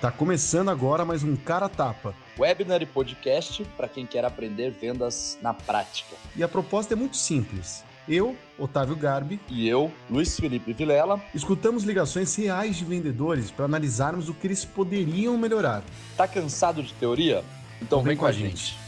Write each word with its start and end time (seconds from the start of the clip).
Tá 0.00 0.10
começando 0.10 0.70
agora 0.70 1.04
mais 1.04 1.22
um 1.22 1.36
Cara 1.36 1.68
Tapa. 1.68 2.14
Webinar 2.38 2.80
e 2.80 2.86
podcast 2.86 3.62
para 3.76 3.86
quem 3.86 4.06
quer 4.06 4.24
aprender 4.24 4.70
vendas 4.70 5.36
na 5.42 5.52
prática. 5.52 6.16
E 6.34 6.42
a 6.42 6.48
proposta 6.48 6.94
é 6.94 6.96
muito 6.96 7.18
simples. 7.18 7.84
Eu, 8.08 8.34
Otávio 8.58 8.96
Garbi, 8.96 9.38
e 9.46 9.68
eu, 9.68 9.92
Luiz 10.08 10.40
Felipe 10.40 10.72
Vilela, 10.72 11.22
escutamos 11.34 11.84
ligações 11.84 12.34
reais 12.34 12.76
de 12.76 12.84
vendedores 12.86 13.50
para 13.50 13.66
analisarmos 13.66 14.30
o 14.30 14.32
que 14.32 14.46
eles 14.46 14.64
poderiam 14.64 15.36
melhorar. 15.36 15.84
Tá 16.16 16.26
cansado 16.26 16.82
de 16.82 16.94
teoria? 16.94 17.44
Então, 17.82 17.98
vem, 17.98 18.12
vem 18.12 18.16
com 18.16 18.24
a 18.24 18.32
gente. 18.32 18.68
gente. 18.68 18.78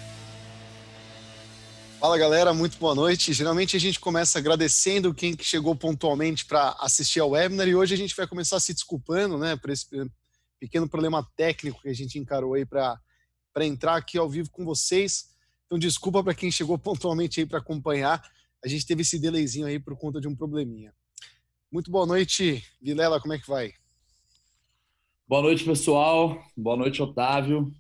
Fala 2.01 2.17
galera, 2.17 2.55
muito 2.55 2.79
boa 2.79 2.95
noite. 2.95 3.35
Geralmente 3.35 3.77
a 3.77 3.81
gente 3.81 4.01
começa 4.01 4.39
agradecendo 4.39 5.13
quem 5.13 5.37
chegou 5.39 5.77
pontualmente 5.77 6.47
para 6.47 6.75
assistir 6.81 7.21
ao 7.21 7.33
webinar 7.33 7.69
e 7.69 7.75
hoje 7.75 7.93
a 7.93 7.99
gente 7.99 8.17
vai 8.17 8.27
começar 8.27 8.59
se 8.59 8.73
desculpando, 8.73 9.37
né, 9.37 9.57
por 9.57 9.69
esse 9.69 9.87
pequeno 10.63 10.89
problema 10.89 11.29
técnico 11.35 11.83
que 11.83 11.89
a 11.89 11.93
gente 11.93 12.21
encarou 12.21 12.55
aí 12.55 12.65
para 12.65 13.01
entrar 13.63 13.97
aqui 13.97 14.17
ao 14.17 14.31
vivo 14.31 14.49
com 14.49 14.65
vocês. 14.65 15.35
Então 15.67 15.77
desculpa 15.77 16.23
para 16.23 16.37
quem 16.37 16.53
chegou 16.53 16.79
pontualmente 16.79 17.41
aí 17.41 17.47
para 17.47 17.59
acompanhar. 17.59 18.23
A 18.65 18.69
gente 18.69 18.87
teve 18.87 19.03
esse 19.03 19.19
delayzinho 19.19 19.67
aí 19.67 19.81
por 19.81 19.99
conta 19.99 20.21
de 20.21 20.29
um 20.29 20.37
probleminha. 20.37 20.95
Muito 21.69 21.91
boa 21.91 22.07
noite, 22.07 22.63
Vilela, 22.81 23.21
como 23.21 23.33
é 23.33 23.41
que 23.41 23.49
vai? 23.49 23.73
Boa 25.27 25.43
noite, 25.43 25.65
pessoal. 25.65 26.41
Boa 26.57 26.77
noite, 26.77 27.03
Otávio. 27.03 27.75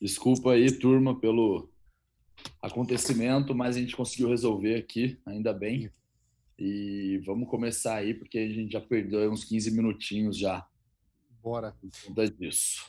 Desculpa 0.00 0.52
aí, 0.52 0.72
turma, 0.72 1.20
pelo 1.20 1.68
acontecimento, 2.62 3.54
mas 3.54 3.76
a 3.76 3.80
gente 3.80 3.94
conseguiu 3.94 4.30
resolver 4.30 4.76
aqui, 4.76 5.20
ainda 5.26 5.52
bem. 5.52 5.90
E 6.58 7.20
vamos 7.26 7.46
começar 7.46 7.96
aí, 7.96 8.14
porque 8.14 8.38
a 8.38 8.48
gente 8.48 8.72
já 8.72 8.80
perdeu 8.80 9.30
uns 9.30 9.44
15 9.44 9.70
minutinhos 9.70 10.38
já. 10.38 10.66
Bora. 11.44 11.76
Conta 12.06 12.26
disso. 12.30 12.86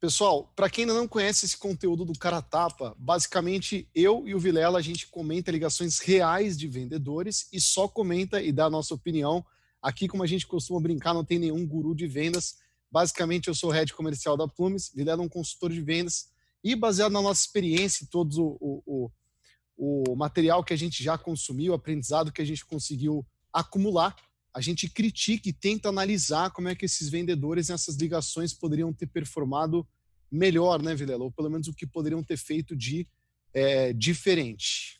Pessoal, 0.00 0.52
para 0.56 0.68
quem 0.68 0.82
ainda 0.82 0.94
não 0.94 1.06
conhece 1.06 1.46
esse 1.46 1.56
conteúdo 1.56 2.04
do 2.04 2.18
Cara 2.18 2.42
Tapa, 2.42 2.96
basicamente 2.98 3.88
eu 3.94 4.26
e 4.26 4.34
o 4.34 4.40
Vilela 4.40 4.80
a 4.80 4.82
gente 4.82 5.06
comenta 5.06 5.52
ligações 5.52 6.00
reais 6.00 6.58
de 6.58 6.66
vendedores 6.66 7.46
e 7.52 7.60
só 7.60 7.86
comenta 7.86 8.42
e 8.42 8.50
dá 8.50 8.64
a 8.64 8.70
nossa 8.70 8.92
opinião. 8.92 9.46
Aqui, 9.80 10.08
como 10.08 10.24
a 10.24 10.26
gente 10.26 10.48
costuma 10.48 10.80
brincar, 10.80 11.14
não 11.14 11.24
tem 11.24 11.38
nenhum 11.38 11.64
guru 11.64 11.94
de 11.94 12.08
vendas. 12.08 12.56
Basicamente, 12.90 13.46
eu 13.46 13.54
sou 13.54 13.70
o 13.70 13.72
head 13.72 13.94
comercial 13.94 14.36
da 14.36 14.48
Plumes, 14.48 14.90
Vilela 14.92 15.22
é 15.22 15.24
um 15.24 15.28
consultor 15.28 15.70
de 15.70 15.80
vendas 15.80 16.32
e 16.64 16.74
baseado 16.74 17.12
na 17.12 17.22
nossa 17.22 17.42
experiência, 17.42 18.08
todo 18.10 18.58
o, 18.60 18.82
o, 18.84 20.10
o 20.10 20.16
material 20.16 20.64
que 20.64 20.72
a 20.72 20.76
gente 20.76 21.04
já 21.04 21.16
consumiu, 21.16 21.70
o 21.70 21.76
aprendizado 21.76 22.32
que 22.32 22.42
a 22.42 22.44
gente 22.44 22.66
conseguiu 22.66 23.24
acumular, 23.52 24.16
a 24.54 24.60
gente 24.60 24.88
critica 24.88 25.48
e 25.48 25.52
tenta 25.52 25.88
analisar 25.88 26.50
como 26.50 26.68
é 26.68 26.74
que 26.74 26.84
esses 26.84 27.08
vendedores 27.08 27.68
nessas 27.68 27.96
ligações 27.96 28.52
poderiam 28.52 28.92
ter 28.92 29.06
performado 29.06 29.86
melhor, 30.30 30.82
né, 30.82 30.94
Vilela? 30.94 31.24
Ou 31.24 31.32
pelo 31.32 31.50
menos 31.50 31.68
o 31.68 31.74
que 31.74 31.86
poderiam 31.86 32.22
ter 32.22 32.36
feito 32.36 32.76
de 32.76 33.06
é, 33.54 33.92
diferente. 33.92 34.98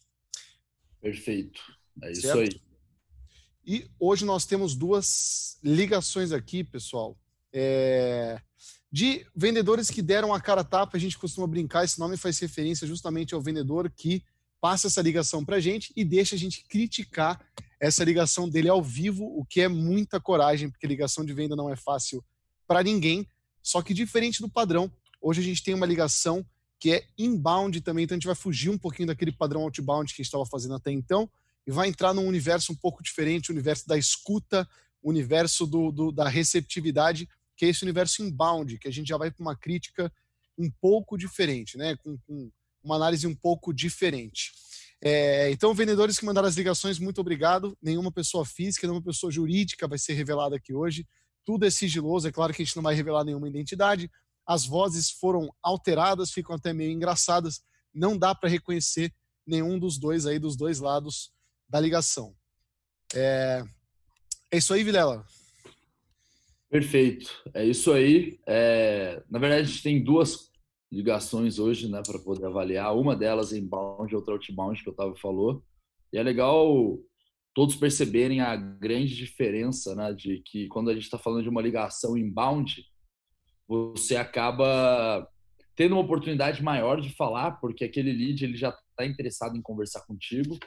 Perfeito. 1.00 1.60
É 2.02 2.12
isso 2.12 2.32
aí. 2.32 2.60
E 3.64 3.90
hoje 3.98 4.24
nós 4.24 4.46
temos 4.46 4.74
duas 4.74 5.58
ligações 5.62 6.32
aqui, 6.32 6.64
pessoal. 6.64 7.18
É 7.52 8.40
de 8.92 9.26
vendedores 9.34 9.90
que 9.90 10.02
deram 10.02 10.34
a 10.34 10.40
cara 10.40 10.62
tapa. 10.62 10.98
A 10.98 11.00
gente 11.00 11.16
costuma 11.16 11.46
brincar, 11.46 11.84
esse 11.84 11.98
nome 11.98 12.18
faz 12.18 12.38
referência 12.38 12.86
justamente 12.86 13.34
ao 13.34 13.40
vendedor 13.40 13.90
que 13.90 14.22
passa 14.60 14.86
essa 14.86 15.00
ligação 15.00 15.44
para 15.44 15.56
a 15.56 15.60
gente 15.60 15.92
e 15.96 16.04
deixa 16.04 16.36
a 16.36 16.38
gente 16.38 16.62
criticar 16.68 17.40
essa 17.82 18.04
ligação 18.04 18.48
dele 18.48 18.68
ao 18.68 18.80
vivo, 18.80 19.24
o 19.36 19.44
que 19.44 19.60
é 19.60 19.66
muita 19.66 20.20
coragem, 20.20 20.70
porque 20.70 20.86
ligação 20.86 21.24
de 21.24 21.34
venda 21.34 21.56
não 21.56 21.68
é 21.68 21.74
fácil 21.74 22.24
para 22.64 22.80
ninguém. 22.80 23.26
Só 23.60 23.82
que 23.82 23.92
diferente 23.92 24.40
do 24.40 24.48
padrão, 24.48 24.88
hoje 25.20 25.40
a 25.40 25.44
gente 25.44 25.64
tem 25.64 25.74
uma 25.74 25.84
ligação 25.84 26.46
que 26.78 26.92
é 26.92 27.04
inbound 27.18 27.80
também, 27.80 28.04
então 28.04 28.14
a 28.14 28.18
gente 28.18 28.26
vai 28.26 28.36
fugir 28.36 28.70
um 28.70 28.78
pouquinho 28.78 29.08
daquele 29.08 29.32
padrão 29.32 29.62
outbound 29.62 30.14
que 30.14 30.20
a 30.20 30.22
gente 30.22 30.26
estava 30.26 30.46
fazendo 30.46 30.76
até 30.76 30.92
então 30.92 31.28
e 31.66 31.72
vai 31.72 31.88
entrar 31.88 32.14
num 32.14 32.28
universo 32.28 32.72
um 32.72 32.76
pouco 32.76 33.02
diferente, 33.02 33.50
o 33.50 33.52
universo 33.52 33.88
da 33.88 33.98
escuta, 33.98 34.68
o 35.02 35.10
universo 35.10 35.66
do, 35.66 35.90
do 35.90 36.12
da 36.12 36.28
receptividade 36.28 37.28
que 37.56 37.66
é 37.66 37.68
esse 37.68 37.82
universo 37.82 38.22
inbound, 38.22 38.78
que 38.78 38.88
a 38.88 38.92
gente 38.92 39.08
já 39.08 39.16
vai 39.16 39.30
para 39.30 39.42
uma 39.42 39.56
crítica 39.56 40.12
um 40.56 40.70
pouco 40.70 41.18
diferente, 41.18 41.76
né? 41.76 41.96
com, 41.96 42.16
com 42.26 42.50
uma 42.82 42.94
análise 42.94 43.26
um 43.26 43.34
pouco 43.34 43.72
diferente. 43.72 44.52
É, 45.04 45.50
então, 45.50 45.74
vendedores 45.74 46.16
que 46.16 46.24
mandaram 46.24 46.46
as 46.46 46.56
ligações, 46.56 47.00
muito 47.00 47.20
obrigado. 47.20 47.76
Nenhuma 47.82 48.12
pessoa 48.12 48.46
física, 48.46 48.86
nenhuma 48.86 49.02
pessoa 49.02 49.32
jurídica 49.32 49.88
vai 49.88 49.98
ser 49.98 50.12
revelada 50.12 50.54
aqui 50.54 50.72
hoje. 50.72 51.04
Tudo 51.44 51.66
é 51.66 51.70
sigiloso, 51.70 52.28
é 52.28 52.32
claro 52.32 52.54
que 52.54 52.62
a 52.62 52.64
gente 52.64 52.76
não 52.76 52.84
vai 52.84 52.94
revelar 52.94 53.24
nenhuma 53.24 53.48
identidade. 53.48 54.08
As 54.46 54.64
vozes 54.64 55.10
foram 55.10 55.52
alteradas, 55.60 56.30
ficam 56.30 56.54
até 56.54 56.72
meio 56.72 56.92
engraçadas. 56.92 57.62
Não 57.92 58.16
dá 58.16 58.32
para 58.32 58.48
reconhecer 58.48 59.12
nenhum 59.44 59.76
dos 59.76 59.98
dois 59.98 60.24
aí, 60.24 60.38
dos 60.38 60.56
dois 60.56 60.78
lados 60.78 61.32
da 61.68 61.80
ligação. 61.80 62.32
É, 63.12 63.64
é 64.52 64.56
isso 64.56 64.72
aí, 64.72 64.84
Vilela. 64.84 65.26
Perfeito, 66.70 67.30
é 67.52 67.64
isso 67.64 67.92
aí. 67.92 68.38
É, 68.46 69.20
na 69.28 69.40
verdade, 69.40 69.62
a 69.62 69.64
gente 69.64 69.82
tem 69.82 70.02
duas 70.02 70.51
ligações 70.92 71.58
hoje, 71.58 71.90
né, 71.90 72.02
para 72.06 72.18
poder 72.18 72.44
avaliar. 72.44 72.94
Uma 72.94 73.16
delas 73.16 73.52
é 73.52 73.58
inbound, 73.58 74.14
outra 74.14 74.34
outbound, 74.34 74.82
que 74.82 74.90
o 74.90 74.92
Otávio 74.92 75.16
falou. 75.16 75.64
E 76.12 76.18
é 76.18 76.22
legal 76.22 76.98
todos 77.54 77.76
perceberem 77.76 78.40
a 78.40 78.54
grande 78.54 79.16
diferença, 79.16 79.94
né, 79.94 80.12
de 80.12 80.42
que 80.44 80.68
quando 80.68 80.90
a 80.90 80.94
gente 80.94 81.04
está 81.04 81.18
falando 81.18 81.42
de 81.42 81.48
uma 81.48 81.62
ligação 81.62 82.16
inbound, 82.16 82.84
você 83.66 84.16
acaba 84.16 85.26
tendo 85.74 85.92
uma 85.92 86.02
oportunidade 86.02 86.62
maior 86.62 87.00
de 87.00 87.10
falar, 87.10 87.52
porque 87.52 87.84
aquele 87.84 88.12
lead 88.12 88.44
ele 88.44 88.56
já 88.56 88.68
está 88.68 89.06
interessado 89.06 89.56
em 89.56 89.62
conversar 89.62 90.02
contigo. 90.06 90.58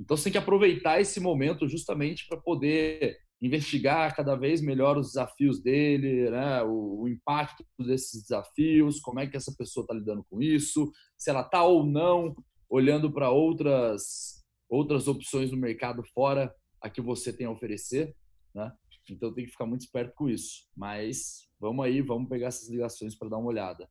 Então 0.00 0.16
você 0.16 0.24
tem 0.24 0.32
que 0.32 0.38
aproveitar 0.38 1.00
esse 1.00 1.18
momento 1.18 1.68
justamente 1.68 2.26
para 2.28 2.40
poder 2.40 3.18
investigar 3.42 4.14
cada 4.14 4.36
vez 4.36 4.60
melhor 4.60 4.96
os 4.96 5.08
desafios 5.08 5.60
dele, 5.60 6.30
né? 6.30 6.62
o, 6.62 7.02
o, 7.02 7.08
impacto 7.08 7.64
desses 7.76 8.22
desafios, 8.22 9.00
como 9.00 9.18
é 9.18 9.26
que 9.26 9.36
essa 9.36 9.52
pessoa 9.58 9.82
está 9.82 9.92
lidando 9.92 10.24
com 10.30 10.40
isso, 10.40 10.92
se 11.18 11.28
ela 11.28 11.40
está 11.40 11.64
ou 11.64 11.84
não 11.84 12.36
olhando 12.70 13.12
para 13.12 13.30
outras 13.30 14.40
outras 14.70 15.06
opções 15.06 15.50
no 15.50 15.58
mercado 15.58 16.02
fora 16.14 16.54
a 16.80 16.88
que 16.88 17.02
você 17.02 17.30
tem 17.30 17.46
a 17.46 17.50
oferecer, 17.50 18.16
né? 18.54 18.72
Então 19.10 19.34
tem 19.34 19.44
que 19.44 19.50
ficar 19.50 19.66
muito 19.66 19.82
esperto 19.82 20.14
com 20.14 20.28
isso. 20.28 20.66
Mas 20.74 21.46
vamos 21.60 21.84
aí, 21.84 22.00
vamos 22.00 22.28
pegar 22.28 22.46
essas 22.46 22.70
ligações 22.70 23.14
para 23.14 23.28
dar 23.28 23.36
uma 23.36 23.48
olhada. 23.48 23.86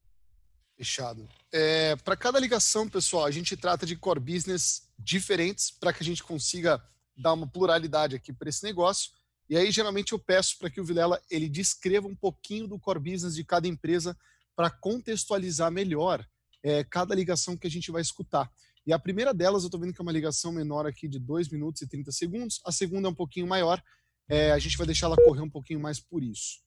Fechado. 0.76 1.28
É, 1.54 1.96
para 1.98 2.18
cada 2.18 2.40
ligação, 2.40 2.90
pessoal, 2.90 3.26
a 3.26 3.32
gente 3.32 3.56
trata 3.56 3.86
de 3.86 3.96
core 3.96 4.20
business 4.20 4.90
diferentes 4.98 5.70
para 5.70 5.94
que 5.94 6.02
a 6.02 6.06
gente 6.06 6.24
consiga 6.24 6.84
dar 7.16 7.34
uma 7.34 7.46
pluralidade 7.46 8.16
aqui 8.16 8.34
para 8.34 8.50
esse 8.50 8.64
negócio. 8.64 9.12
E 9.52 9.58
aí, 9.58 9.70
geralmente, 9.70 10.14
eu 10.14 10.18
peço 10.18 10.58
para 10.58 10.70
que 10.70 10.80
o 10.80 10.86
Vilela 10.86 11.22
ele 11.30 11.50
descreva 11.50 12.08
um 12.08 12.16
pouquinho 12.16 12.70
do 12.70 12.80
core 12.80 13.12
business 13.12 13.36
de 13.36 13.44
cada 13.44 13.68
empresa 13.68 14.18
para 14.56 14.70
contextualizar 14.70 15.70
melhor 15.70 16.26
é, 16.64 16.86
cada 16.86 17.14
ligação 17.14 17.58
que 17.58 17.68
a 17.68 17.70
gente 17.70 17.92
vai 17.92 18.02
escutar. 18.02 18.50
E 18.88 18.94
a 18.94 18.98
primeira 18.98 19.34
delas, 19.34 19.64
eu 19.64 19.68
estou 19.68 19.78
vendo 19.78 19.94
que 19.94 20.00
é 20.00 20.04
uma 20.04 20.12
ligação 20.14 20.54
menor 20.54 20.88
aqui 20.88 21.06
de 21.06 21.20
2 21.20 21.50
minutos 21.50 21.82
e 21.82 21.88
30 21.88 22.14
segundos. 22.14 22.62
A 22.66 22.72
segunda 22.72 23.10
é 23.10 23.12
um 23.12 23.14
pouquinho 23.14 23.46
maior. 23.46 23.84
É, 24.30 24.54
a 24.54 24.58
gente 24.58 24.78
vai 24.78 24.88
deixar 24.88 25.08
ela 25.08 25.18
correr 25.18 25.42
um 25.42 25.50
pouquinho 25.50 25.82
mais 25.82 26.00
por 26.00 26.24
isso. 26.24 26.62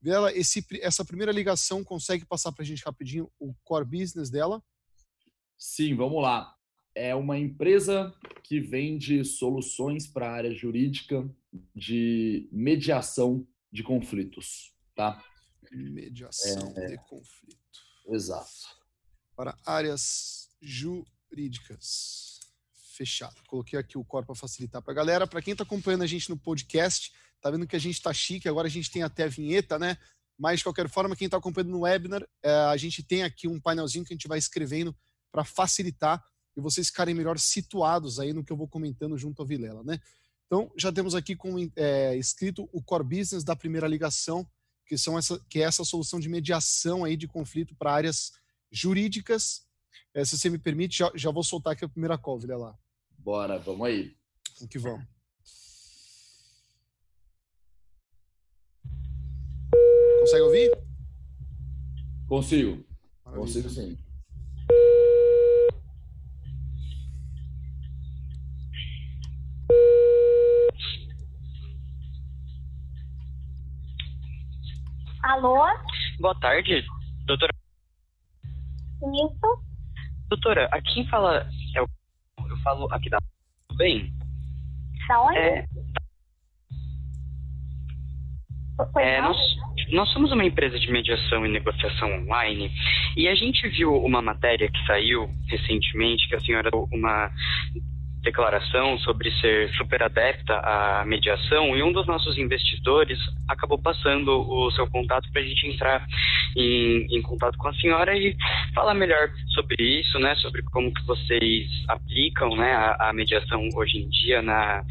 Vilela, 0.00 0.32
esse, 0.32 0.64
essa 0.80 1.04
primeira 1.04 1.32
ligação 1.32 1.84
consegue 1.84 2.24
passar 2.24 2.52
para 2.52 2.62
a 2.62 2.66
gente 2.66 2.82
rapidinho 2.82 3.30
o 3.38 3.52
core 3.62 3.84
business 3.84 4.30
dela? 4.30 4.62
Sim, 5.58 5.94
vamos 5.94 6.22
lá 6.22 6.56
é 6.94 7.14
uma 7.14 7.38
empresa 7.38 8.12
que 8.42 8.60
vende 8.60 9.24
soluções 9.24 10.06
para 10.06 10.28
a 10.28 10.32
área 10.32 10.52
jurídica 10.52 11.28
de 11.74 12.48
mediação 12.52 13.46
de 13.72 13.82
conflitos, 13.82 14.74
tá? 14.94 15.22
Mediação 15.70 16.72
é... 16.76 16.86
de 16.86 16.98
conflito. 17.08 17.60
Exato. 18.08 18.50
Para 19.36 19.56
áreas 19.64 20.48
jurídicas. 20.60 22.40
Fechado. 22.94 23.42
Coloquei 23.46 23.78
aqui 23.78 23.96
o 23.96 24.04
corpo 24.04 24.26
para 24.26 24.34
facilitar 24.34 24.82
para 24.82 24.92
a 24.92 24.96
galera. 24.96 25.26
Para 25.26 25.40
quem 25.40 25.52
está 25.52 25.64
acompanhando 25.64 26.02
a 26.02 26.06
gente 26.06 26.28
no 26.28 26.36
podcast, 26.36 27.10
tá 27.40 27.50
vendo 27.50 27.66
que 27.66 27.76
a 27.76 27.78
gente 27.78 27.94
está 27.94 28.12
chique. 28.12 28.48
Agora 28.48 28.68
a 28.68 28.70
gente 28.70 28.90
tem 28.90 29.02
até 29.02 29.24
a 29.24 29.28
vinheta, 29.28 29.78
né? 29.78 29.96
Mas, 30.38 30.60
de 30.60 30.64
qualquer 30.64 30.88
forma, 30.88 31.16
quem 31.16 31.26
está 31.26 31.36
acompanhando 31.36 31.70
no 31.70 31.80
webinar, 31.80 32.26
é, 32.42 32.50
a 32.50 32.76
gente 32.76 33.02
tem 33.02 33.22
aqui 33.22 33.46
um 33.48 33.60
painelzinho 33.60 34.04
que 34.04 34.12
a 34.12 34.16
gente 34.16 34.28
vai 34.28 34.38
escrevendo 34.38 34.94
para 35.30 35.44
facilitar 35.44 36.22
e 36.56 36.60
vocês 36.60 36.88
ficarem 36.88 37.14
melhor 37.14 37.38
situados 37.38 38.18
aí 38.18 38.32
no 38.32 38.44
que 38.44 38.52
eu 38.52 38.56
vou 38.56 38.68
comentando 38.68 39.16
junto 39.16 39.40
ao 39.40 39.46
Vilela, 39.46 39.82
né? 39.84 40.00
Então, 40.50 40.68
já 40.76 40.90
temos 40.90 41.14
aqui 41.14 41.36
com, 41.36 41.54
é, 41.76 42.16
escrito 42.16 42.68
o 42.72 42.82
core 42.82 43.04
business 43.04 43.44
da 43.44 43.54
primeira 43.54 43.86
ligação, 43.86 44.44
que, 44.84 44.98
são 44.98 45.16
essa, 45.16 45.38
que 45.48 45.60
é 45.60 45.62
essa 45.62 45.84
solução 45.84 46.18
de 46.18 46.28
mediação 46.28 47.04
aí 47.04 47.16
de 47.16 47.28
conflito 47.28 47.72
para 47.76 47.92
áreas 47.92 48.32
jurídicas. 48.68 49.64
É, 50.12 50.24
se 50.24 50.36
você 50.36 50.50
me 50.50 50.58
permite, 50.58 50.98
já, 50.98 51.12
já 51.14 51.30
vou 51.30 51.44
soltar 51.44 51.74
aqui 51.74 51.84
a 51.84 51.88
primeira 51.88 52.18
call, 52.18 52.40
Vilela. 52.40 52.76
Bora, 53.16 53.60
vamos 53.60 53.86
aí. 53.86 54.16
Vamos 54.56 54.68
que 54.68 54.78
vamos. 54.80 55.06
Consegue 60.18 60.42
ouvir? 60.42 60.70
Consigo. 62.26 62.84
Maravilha. 63.24 63.46
Consigo 63.46 63.70
sim. 63.70 64.09
Alô? 75.40 75.56
Boa 76.20 76.38
tarde, 76.38 76.84
doutora. 77.24 77.50
Isso. 79.00 79.64
Doutora, 80.28 80.68
aqui 80.70 81.08
fala 81.08 81.48
é 81.74 81.80
o... 81.80 81.86
Eu 82.46 82.58
falo 82.58 82.92
aqui 82.92 83.08
da... 83.08 83.16
Tudo 83.66 83.78
bem? 83.78 84.12
Da 85.08 85.22
onde? 85.22 85.38
É... 85.38 85.66
É, 88.98 89.20
nós, 89.22 89.38
nós 89.92 90.12
somos 90.12 90.30
uma 90.30 90.44
empresa 90.44 90.78
de 90.78 90.92
mediação 90.92 91.46
e 91.46 91.50
negociação 91.50 92.12
online 92.18 92.70
e 93.16 93.26
a 93.26 93.34
gente 93.34 93.66
viu 93.68 93.94
uma 93.94 94.20
matéria 94.20 94.70
que 94.70 94.86
saiu 94.86 95.26
recentemente 95.48 96.28
que 96.28 96.34
a 96.34 96.40
senhora 96.40 96.70
deu 96.70 96.86
uma 96.92 97.30
declaração 98.22 98.98
sobre 98.98 99.30
ser 99.40 99.70
super 99.74 100.02
adepta 100.02 100.54
à 100.58 101.04
mediação 101.06 101.76
e 101.76 101.82
um 101.82 101.92
dos 101.92 102.06
nossos 102.06 102.36
investidores 102.36 103.18
acabou 103.48 103.78
passando 103.78 104.30
o 104.30 104.70
seu 104.72 104.86
contato 104.88 105.30
para 105.32 105.40
a 105.40 105.44
gente 105.44 105.66
entrar 105.66 106.06
em, 106.56 107.06
em, 107.10 107.22
contato 107.22 107.56
com 107.56 107.68
a 107.68 107.74
senhora 107.74 108.16
e 108.16 108.36
falar 108.74 108.94
melhor 108.94 109.30
sobre 109.54 109.82
isso, 109.82 110.18
né, 110.18 110.34
sobre 110.36 110.62
como 110.64 110.92
que 110.92 111.04
vocês 111.04 111.68
aplicam, 111.88 112.54
né, 112.56 112.72
a, 112.72 113.08
a 113.08 113.12
mediação 113.12 113.66
hoje 113.74 113.98
em 113.98 114.08
dia 114.08 114.42
na 114.42 114.84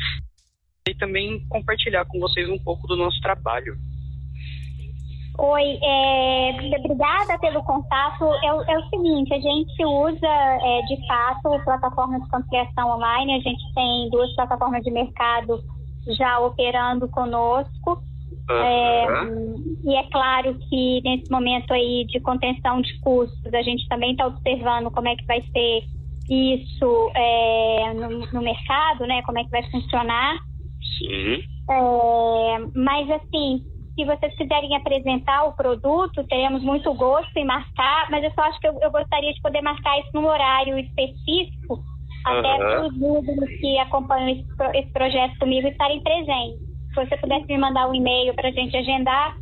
e 0.87 0.95
também 0.95 1.45
compartilhar 1.47 2.05
com 2.05 2.19
vocês 2.19 2.49
um 2.49 2.57
pouco 2.57 2.87
do 2.87 2.95
nosso 2.95 3.19
trabalho. 3.21 3.75
Oi, 5.41 5.79
é, 5.81 6.51
obrigada 6.77 7.39
pelo 7.39 7.63
contato. 7.63 8.25
É, 8.43 8.47
é, 8.47 8.77
o 8.77 8.89
seguinte, 8.89 9.33
a 9.33 9.39
gente 9.39 9.85
usa 9.85 10.27
é, 10.27 10.81
de 10.81 11.07
fato 11.07 11.63
plataformas 11.63 12.21
de 12.21 12.29
conciliação 12.29 12.89
online, 12.89 13.35
a 13.35 13.39
gente 13.39 13.73
tem 13.73 14.09
duas 14.09 14.35
plataformas 14.35 14.83
de 14.83 14.91
mercado 14.91 15.63
já 16.17 16.39
operando 16.39 17.07
conosco. 17.07 18.01
Uhum. 18.49 19.77
e 19.83 19.95
é 19.95 20.03
claro 20.09 20.57
que 20.57 21.01
nesse 21.03 21.29
momento 21.29 21.71
aí 21.71 22.03
de 22.07 22.19
contenção 22.19 22.81
de 22.81 22.99
custos, 22.99 23.53
a 23.53 23.61
gente 23.61 23.87
também 23.87 24.13
está 24.13 24.25
observando 24.25 24.89
como 24.89 25.07
é 25.07 25.15
que 25.15 25.25
vai 25.27 25.39
ser 25.39 25.83
isso 26.27 27.11
é, 27.15 27.93
no, 27.93 28.09
no, 28.31 28.41
mercado, 28.41 29.05
né? 29.05 29.21
Como 29.21 29.37
é 29.37 29.43
que 29.43 29.51
vai 29.51 29.63
funcionar. 29.69 30.39
Sim. 30.97 31.43
É, 31.69 32.59
mas 32.75 33.11
assim, 33.11 33.63
se 33.99 34.05
vocês 34.05 34.33
quiserem 34.35 34.73
apresentar 34.77 35.43
o 35.43 35.51
produto, 35.51 36.23
teremos 36.23 36.63
muito 36.63 36.93
gosto 36.93 37.35
em 37.35 37.43
marcar, 37.43 38.09
mas 38.09 38.23
eu 38.23 38.31
só 38.31 38.43
acho 38.43 38.57
que 38.61 38.67
eu, 38.67 38.79
eu 38.81 38.89
gostaria 38.89 39.33
de 39.33 39.41
poder 39.41 39.61
marcar 39.61 39.99
isso 39.99 40.09
num 40.13 40.25
horário 40.25 40.79
específico, 40.79 41.73
uhum. 41.75 41.83
até 42.25 42.57
para 42.57 42.87
os 42.87 42.97
números 42.97 43.49
que 43.59 43.77
acompanham 43.79 44.29
esse, 44.29 44.45
esse 44.75 44.93
projeto 44.93 45.37
comigo 45.37 45.67
estarem 45.67 46.01
presentes. 46.01 46.59
Se 46.93 47.05
você 47.05 47.17
pudesse 47.17 47.45
me 47.47 47.57
mandar 47.57 47.89
um 47.89 47.93
e-mail 47.93 48.33
para 48.35 48.47
a 48.47 48.51
gente 48.51 48.75
agendar. 48.77 49.35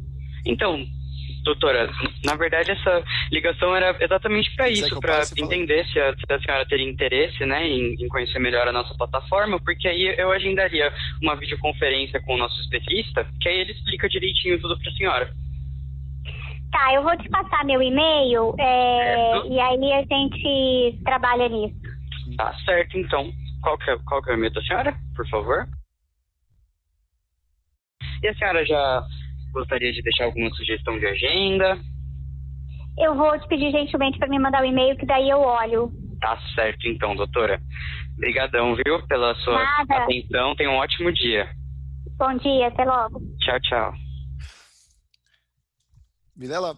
Então, 0.44 0.84
doutora, 1.48 1.90
na 2.24 2.36
verdade 2.36 2.72
essa 2.72 3.04
ligação 3.32 3.76
era 3.76 3.96
exatamente 4.00 4.54
para 4.56 4.70
isso, 4.70 5.00
para 5.00 5.22
entender 5.38 5.86
se 5.88 6.00
a, 6.00 6.14
se 6.14 6.34
a, 6.34 6.40
senhora 6.40 6.66
teria 6.66 6.90
interesse 6.90 7.46
né, 7.46 7.68
em, 7.68 7.94
em, 7.94 8.08
conhecer 8.08 8.40
melhor 8.40 8.68
a 8.68 8.72
nossa 8.72 8.94
plataforma, 8.96 9.60
porque 9.60 9.88
aí 9.88 10.16
eu 10.18 10.32
agendaria 10.32 10.92
uma 11.22 11.36
videoconferência 11.36 12.22
com 12.22 12.36
o 12.36 12.38
nosso 12.38 12.60
especialista, 12.62 13.26
que 13.42 13.50
aí 13.50 13.60
ele 13.60 13.72
explica 13.72 14.10
direitinho 14.10 14.60
tudo 14.60 14.78
para 14.80 14.92
a 14.92 14.96
senhora. 14.96 15.34
Tá, 16.72 16.94
eu 16.94 17.02
vou 17.02 17.18
te 17.18 17.30
passar 17.30 17.64
meu 17.64 17.82
e-mail 17.82 18.54
é, 18.60 19.48
e 19.48 19.60
aí 19.60 19.94
a 19.94 20.02
gente 20.02 21.02
trabalha 21.04 21.48
nisso. 21.48 21.76
Tá 22.36 22.54
certo, 22.66 22.98
então. 22.98 23.32
Qual 23.62 23.78
que 23.78 23.90
é, 23.90 23.98
qual 24.06 24.22
que 24.22 24.30
é 24.30 24.34
o 24.34 24.38
e-mail 24.38 24.54
da 24.54 24.62
senhora, 24.62 24.94
por 25.16 25.28
favor? 25.30 25.68
E 28.22 28.28
a 28.28 28.36
senhora 28.36 28.66
já 28.66 29.04
gostaria 29.58 29.92
de 29.92 30.02
deixar 30.02 30.26
alguma 30.26 30.50
sugestão 30.52 31.00
de 31.00 31.06
agenda? 31.08 31.80
Eu 32.98 33.16
vou 33.16 33.38
te 33.40 33.48
pedir 33.48 33.72
gentilmente 33.72 34.18
para 34.18 34.28
me 34.28 34.40
mandar 34.40 34.62
o 34.62 34.66
um 34.66 34.70
e-mail, 34.70 34.98
que 34.98 35.06
daí 35.06 35.30
eu 35.30 35.40
olho. 35.40 35.92
Tá 36.20 36.40
certo, 36.56 36.88
então, 36.88 37.16
doutora. 37.16 37.60
Obrigadão, 38.16 38.76
viu, 38.76 39.06
pela 39.08 39.36
sua 39.36 39.54
Nada. 39.54 40.04
atenção. 40.04 40.56
Tenha 40.56 40.72
um 40.72 40.78
ótimo 40.78 41.12
dia. 41.14 41.50
Bom 42.18 42.36
dia, 42.38 42.68
até 42.68 42.84
logo. 42.84 43.20
Tchau, 43.40 43.60
tchau. 43.62 43.94
Vilela, 46.36 46.76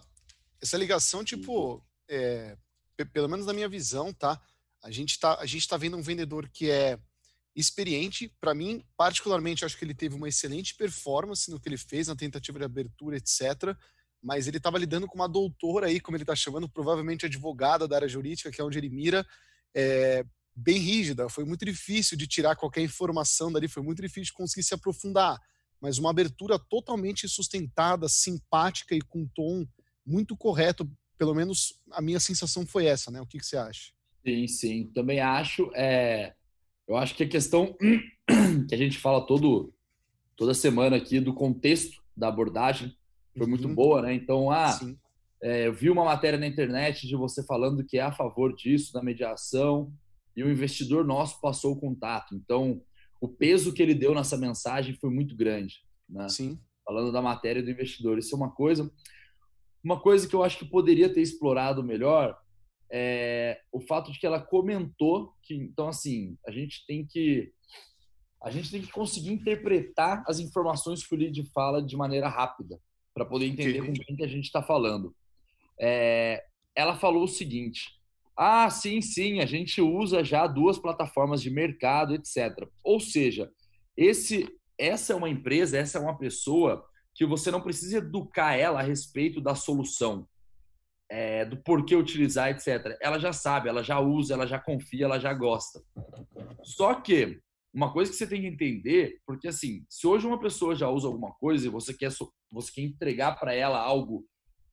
essa 0.62 0.76
ligação, 0.76 1.24
tipo, 1.24 1.82
é, 2.08 2.56
pelo 3.12 3.28
menos 3.28 3.46
na 3.46 3.52
minha 3.52 3.68
visão, 3.68 4.12
tá? 4.12 4.38
A 4.82 4.90
gente 4.90 5.18
tá, 5.18 5.38
a 5.40 5.46
gente 5.46 5.66
tá 5.68 5.76
vendo 5.76 5.96
um 5.96 6.02
vendedor 6.02 6.48
que 6.48 6.70
é 6.70 6.98
experiente. 7.60 8.32
Para 8.40 8.54
mim, 8.54 8.84
particularmente, 8.96 9.64
acho 9.64 9.76
que 9.76 9.84
ele 9.84 9.94
teve 9.94 10.14
uma 10.14 10.28
excelente 10.28 10.74
performance 10.74 11.50
no 11.50 11.60
que 11.60 11.68
ele 11.68 11.76
fez, 11.76 12.08
na 12.08 12.16
tentativa 12.16 12.58
de 12.58 12.64
abertura, 12.64 13.16
etc. 13.16 13.76
Mas 14.22 14.46
ele 14.46 14.56
estava 14.58 14.78
lidando 14.78 15.06
com 15.06 15.16
uma 15.16 15.28
doutora 15.28 15.86
aí, 15.86 16.00
como 16.00 16.16
ele 16.16 16.24
está 16.24 16.34
chamando, 16.34 16.68
provavelmente 16.68 17.26
advogada 17.26 17.86
da 17.86 17.96
área 17.96 18.08
jurídica, 18.08 18.50
que 18.50 18.60
é 18.60 18.64
onde 18.64 18.78
ele 18.78 18.90
mira, 18.90 19.26
é, 19.74 20.24
bem 20.54 20.78
rígida. 20.78 21.28
Foi 21.28 21.44
muito 21.44 21.64
difícil 21.64 22.16
de 22.16 22.26
tirar 22.26 22.56
qualquer 22.56 22.82
informação 22.82 23.52
dali, 23.52 23.68
foi 23.68 23.82
muito 23.82 24.02
difícil 24.02 24.24
de 24.24 24.32
conseguir 24.32 24.62
se 24.62 24.74
aprofundar. 24.74 25.38
Mas 25.80 25.98
uma 25.98 26.10
abertura 26.10 26.58
totalmente 26.58 27.28
sustentada, 27.28 28.08
simpática 28.08 28.94
e 28.94 29.00
com 29.00 29.20
um 29.20 29.28
tom 29.28 29.66
muito 30.04 30.36
correto. 30.36 30.90
Pelo 31.16 31.34
menos 31.34 31.80
a 31.92 32.02
minha 32.02 32.20
sensação 32.20 32.66
foi 32.66 32.86
essa, 32.86 33.10
né? 33.10 33.20
O 33.20 33.26
que, 33.26 33.38
que 33.38 33.46
você 33.46 33.56
acha? 33.56 33.92
Sim, 34.26 34.46
sim. 34.46 34.90
Também 34.92 35.20
acho. 35.20 35.70
É 35.74 36.34
eu 36.90 36.96
acho 36.96 37.14
que 37.14 37.22
a 37.22 37.28
questão 37.28 37.76
que 38.68 38.74
a 38.74 38.76
gente 38.76 38.98
fala 38.98 39.24
todo, 39.24 39.72
toda 40.36 40.52
semana 40.52 40.96
aqui 40.96 41.20
do 41.20 41.32
contexto 41.32 42.02
da 42.16 42.26
abordagem 42.26 42.92
foi 43.38 43.46
muito 43.46 43.68
uhum. 43.68 43.74
boa, 43.76 44.02
né? 44.02 44.12
Então, 44.12 44.50
ah, 44.50 44.76
é, 45.40 45.68
eu 45.68 45.72
vi 45.72 45.88
uma 45.88 46.04
matéria 46.04 46.36
na 46.36 46.48
internet 46.48 47.06
de 47.06 47.14
você 47.14 47.44
falando 47.44 47.84
que 47.84 47.96
é 47.96 48.02
a 48.02 48.10
favor 48.10 48.52
disso, 48.56 48.92
da 48.92 49.04
mediação, 49.04 49.92
e 50.36 50.42
o 50.42 50.50
investidor 50.50 51.04
nosso 51.04 51.40
passou 51.40 51.74
o 51.74 51.80
contato. 51.80 52.34
Então, 52.34 52.82
o 53.20 53.28
peso 53.28 53.72
que 53.72 53.80
ele 53.80 53.94
deu 53.94 54.12
nessa 54.12 54.36
mensagem 54.36 54.96
foi 54.96 55.10
muito 55.10 55.36
grande, 55.36 55.84
né? 56.08 56.28
Sim. 56.28 56.58
Falando 56.84 57.12
da 57.12 57.22
matéria 57.22 57.62
do 57.62 57.70
investidor. 57.70 58.18
Isso 58.18 58.34
é 58.34 58.36
uma 58.36 58.50
coisa. 58.50 58.90
Uma 59.84 60.00
coisa 60.00 60.26
que 60.26 60.34
eu 60.34 60.42
acho 60.42 60.58
que 60.58 60.64
poderia 60.64 61.08
ter 61.08 61.20
explorado 61.20 61.84
melhor 61.84 62.36
é, 62.92 63.60
o 63.72 63.80
fato 63.80 64.10
de 64.10 64.18
que 64.18 64.26
ela 64.26 64.40
comentou 64.40 65.32
que, 65.42 65.54
então, 65.54 65.88
assim, 65.88 66.36
a 66.46 66.50
gente 66.50 66.84
tem 66.86 67.06
que 67.06 67.52
a 68.42 68.50
gente 68.50 68.70
tem 68.70 68.80
que 68.80 68.90
conseguir 68.90 69.32
interpretar 69.32 70.24
as 70.26 70.38
informações 70.38 71.06
que 71.06 71.14
o 71.14 71.18
lead 71.18 71.42
fala 71.52 71.82
de 71.82 71.94
maneira 71.94 72.26
rápida 72.26 72.80
para 73.12 73.26
poder 73.26 73.46
entender 73.46 73.84
com 73.84 73.92
quem 73.92 74.16
que 74.16 74.24
a 74.24 74.28
gente 74.28 74.46
está 74.46 74.62
falando. 74.62 75.14
É, 75.78 76.42
ela 76.74 76.96
falou 76.96 77.24
o 77.24 77.28
seguinte: 77.28 77.90
ah, 78.34 78.70
sim, 78.70 79.02
sim, 79.02 79.40
a 79.40 79.46
gente 79.46 79.82
usa 79.82 80.24
já 80.24 80.46
duas 80.46 80.78
plataformas 80.78 81.42
de 81.42 81.50
mercado, 81.50 82.14
etc. 82.14 82.66
Ou 82.82 82.98
seja, 82.98 83.50
esse, 83.94 84.48
essa 84.78 85.12
é 85.12 85.16
uma 85.16 85.28
empresa, 85.28 85.76
essa 85.76 85.98
é 85.98 86.00
uma 86.00 86.16
pessoa 86.16 86.82
que 87.14 87.26
você 87.26 87.50
não 87.50 87.60
precisa 87.60 87.98
educar 87.98 88.54
ela 88.54 88.80
a 88.80 88.84
respeito 88.84 89.38
da 89.38 89.54
solução 89.54 90.26
é, 91.10 91.44
do 91.44 91.56
porquê 91.56 91.96
utilizar, 91.96 92.50
etc. 92.50 92.96
Ela 93.02 93.18
já 93.18 93.32
sabe, 93.32 93.68
ela 93.68 93.82
já 93.82 93.98
usa, 93.98 94.34
ela 94.34 94.46
já 94.46 94.60
confia, 94.60 95.06
ela 95.06 95.18
já 95.18 95.34
gosta. 95.34 95.82
Só 96.62 96.94
que 96.94 97.40
uma 97.74 97.92
coisa 97.92 98.10
que 98.10 98.16
você 98.16 98.26
tem 98.26 98.42
que 98.42 98.46
entender, 98.46 99.20
porque 99.26 99.48
assim, 99.48 99.84
se 99.88 100.06
hoje 100.06 100.26
uma 100.26 100.40
pessoa 100.40 100.74
já 100.74 100.88
usa 100.88 101.08
alguma 101.08 101.32
coisa 101.34 101.66
e 101.66 101.70
você 101.70 101.92
quer, 101.92 102.10
você 102.52 102.72
quer 102.72 102.82
entregar 102.82 103.38
para 103.38 103.52
ela 103.52 103.78
algo 103.78 104.24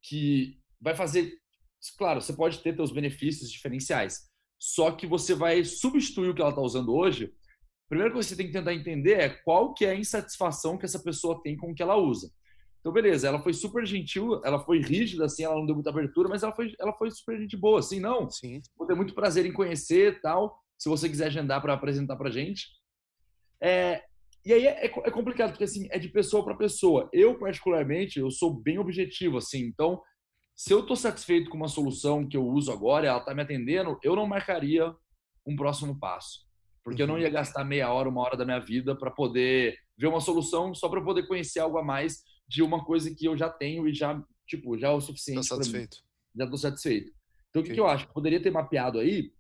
que 0.04 0.60
vai 0.80 0.96
fazer, 0.96 1.34
claro, 1.98 2.22
você 2.22 2.34
pode 2.34 2.60
ter 2.60 2.76
seus 2.76 2.92
benefícios 2.92 3.52
diferenciais, 3.52 4.30
só 4.60 4.92
que 4.92 5.08
você 5.08 5.34
vai 5.34 5.64
substituir 5.64 6.30
o 6.30 6.36
que 6.36 6.42
ela 6.42 6.52
está 6.52 6.62
usando 6.62 6.94
hoje. 6.94 7.32
Primeira 7.90 8.12
coisa 8.12 8.28
que 8.28 8.36
você 8.36 8.38
tem 8.38 8.48
que 8.48 8.58
tentar 8.58 8.74
entender 8.74 9.14
é 9.14 9.30
qual 9.30 9.74
que 9.74 9.86
é 9.86 9.92
a 9.92 9.96
insatisfação 9.96 10.78
que 10.78 10.86
essa 10.86 11.00
pessoa 11.00 11.42
tem 11.42 11.56
com 11.56 11.72
o 11.72 11.76
que 11.76 11.82
ela 11.82 11.96
usa. 11.96 12.32
Então, 12.80 12.92
beleza, 12.92 13.28
ela 13.28 13.40
foi 13.40 13.54
super 13.54 13.86
gentil, 13.86 14.42
ela 14.46 14.60
foi 14.60 14.80
rígida, 14.80 15.26
assim, 15.26 15.44
ela 15.44 15.56
não 15.56 15.66
deu 15.66 15.76
muita 15.76 15.90
abertura, 15.90 16.30
mas 16.30 16.44
ela 16.44 16.54
foi, 16.54 16.74
ela 16.80 16.94
foi 16.94 17.12
super 17.12 17.40
gente 17.40 17.58
boa, 17.58 17.80
assim, 17.80 18.00
não. 18.00 18.30
Sim. 18.30 18.62
Vou 18.78 18.88
ter 18.88 18.96
muito 18.96 19.14
prazer 19.14 19.46
em 19.46 19.54
conhecer 19.54 20.22
tal, 20.22 20.58
se 20.78 20.88
você 20.88 21.10
quiser 21.10 21.28
agendar 21.28 21.62
para 21.62 21.74
apresentar 21.74 22.16
pra 22.16 22.30
gente. 22.30 22.68
É, 23.62 24.04
e 24.46 24.54
aí 24.54 24.66
é, 24.66 24.86
é, 24.86 25.12
complicado, 25.12 25.50
porque 25.50 25.66
assim, 25.66 25.88
é 25.92 26.00
de 26.00 26.08
pessoa 26.08 26.44
para 26.44 26.56
pessoa. 26.56 27.10
Eu, 27.12 27.38
particularmente, 27.38 28.20
eu 28.20 28.32
sou 28.32 28.54
bem 28.54 28.80
objetivo, 28.80 29.38
assim, 29.38 29.60
então, 29.60 30.02
se 30.56 30.74
eu 30.74 30.80
estou 30.80 30.96
satisfeito 30.96 31.50
com 31.50 31.58
uma 31.58 31.68
solução 31.68 32.28
que 32.28 32.38
eu 32.38 32.48
uso 32.48 32.72
agora, 32.72 33.08
ela 33.08 33.20
está 33.20 33.34
me 33.36 33.42
atendendo, 33.42 34.00
eu 34.02 34.16
não 34.16 34.26
marcaria 34.26 34.96
um 35.46 35.56
próximo 35.56 36.00
passo. 36.00 36.48
Porque 36.84 37.02
eu 37.02 37.08
não 37.08 37.20
ia 37.20 37.28
uhum. 37.28 37.34
gastar 37.34 37.66
meia 37.66 37.92
hora, 37.92 38.08
uma 38.08 38.22
hora 38.22 38.38
da 38.38 38.46
minha 38.46 38.60
vida 38.60 38.96
para 38.96 39.12
poder 39.12 39.78
ver 39.98 40.08
uma 40.08 40.22
solução 40.22 40.74
só 40.74 40.88
para 40.88 41.02
poder 41.02 41.28
conhecer 41.28 41.60
algo 41.60 41.78
a 41.78 41.84
mais 41.84 42.24
de 42.48 42.64
uma 42.64 42.84
coisa 42.84 43.14
que 43.14 43.26
eu 43.26 43.36
já 43.36 43.50
tenho 43.50 43.88
e 43.88 43.94
já, 43.94 44.24
tipo, 44.46 44.78
já 44.78 44.90
é 44.90 44.92
o 44.92 45.02
suficiente. 45.02 45.50
Tá 45.50 45.56
satisfeito. 45.56 45.98
já 46.36 46.44
estou 46.44 46.58
satisfeito. 46.58 47.12
Então, 47.50 47.62
okay. 47.62 47.72
o 47.72 47.76
que, 47.76 47.80
eu 47.80 47.88
acho? 47.88 48.08
Poderia 48.10 48.42
ter 48.42 48.52
mapeado 48.52 49.00
aí 49.00 49.32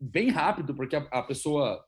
bem 0.00 0.30
rápido, 0.30 0.74
porque 0.74 0.96
a, 0.96 1.00
a 1.10 1.22
pessoa, 1.22 1.84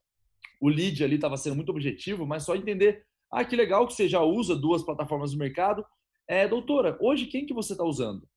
o 0.60 0.68
lead 0.68 1.02
ali 1.02 1.14
estava 1.14 1.36
sendo 1.36 1.56
muito 1.56 1.70
objetivo, 1.70 2.26
mas 2.26 2.44
só 2.44 2.54
entender, 2.54 3.04
ah, 3.30 3.44
que 3.44 3.56
legal 3.56 3.86
que 3.86 3.94
você 3.94 4.08
já 4.08 4.20
usa 4.20 4.56
duas 4.56 4.82
plataformas 4.82 5.32
no 5.32 5.38
mercado. 5.38 5.84
É, 6.28 6.46
doutora, 6.46 6.96
hoje 7.00 7.26
quem 7.26 7.46
que 7.46 7.54
você 7.54 7.72
está 7.72 7.84
usando? 7.84 8.28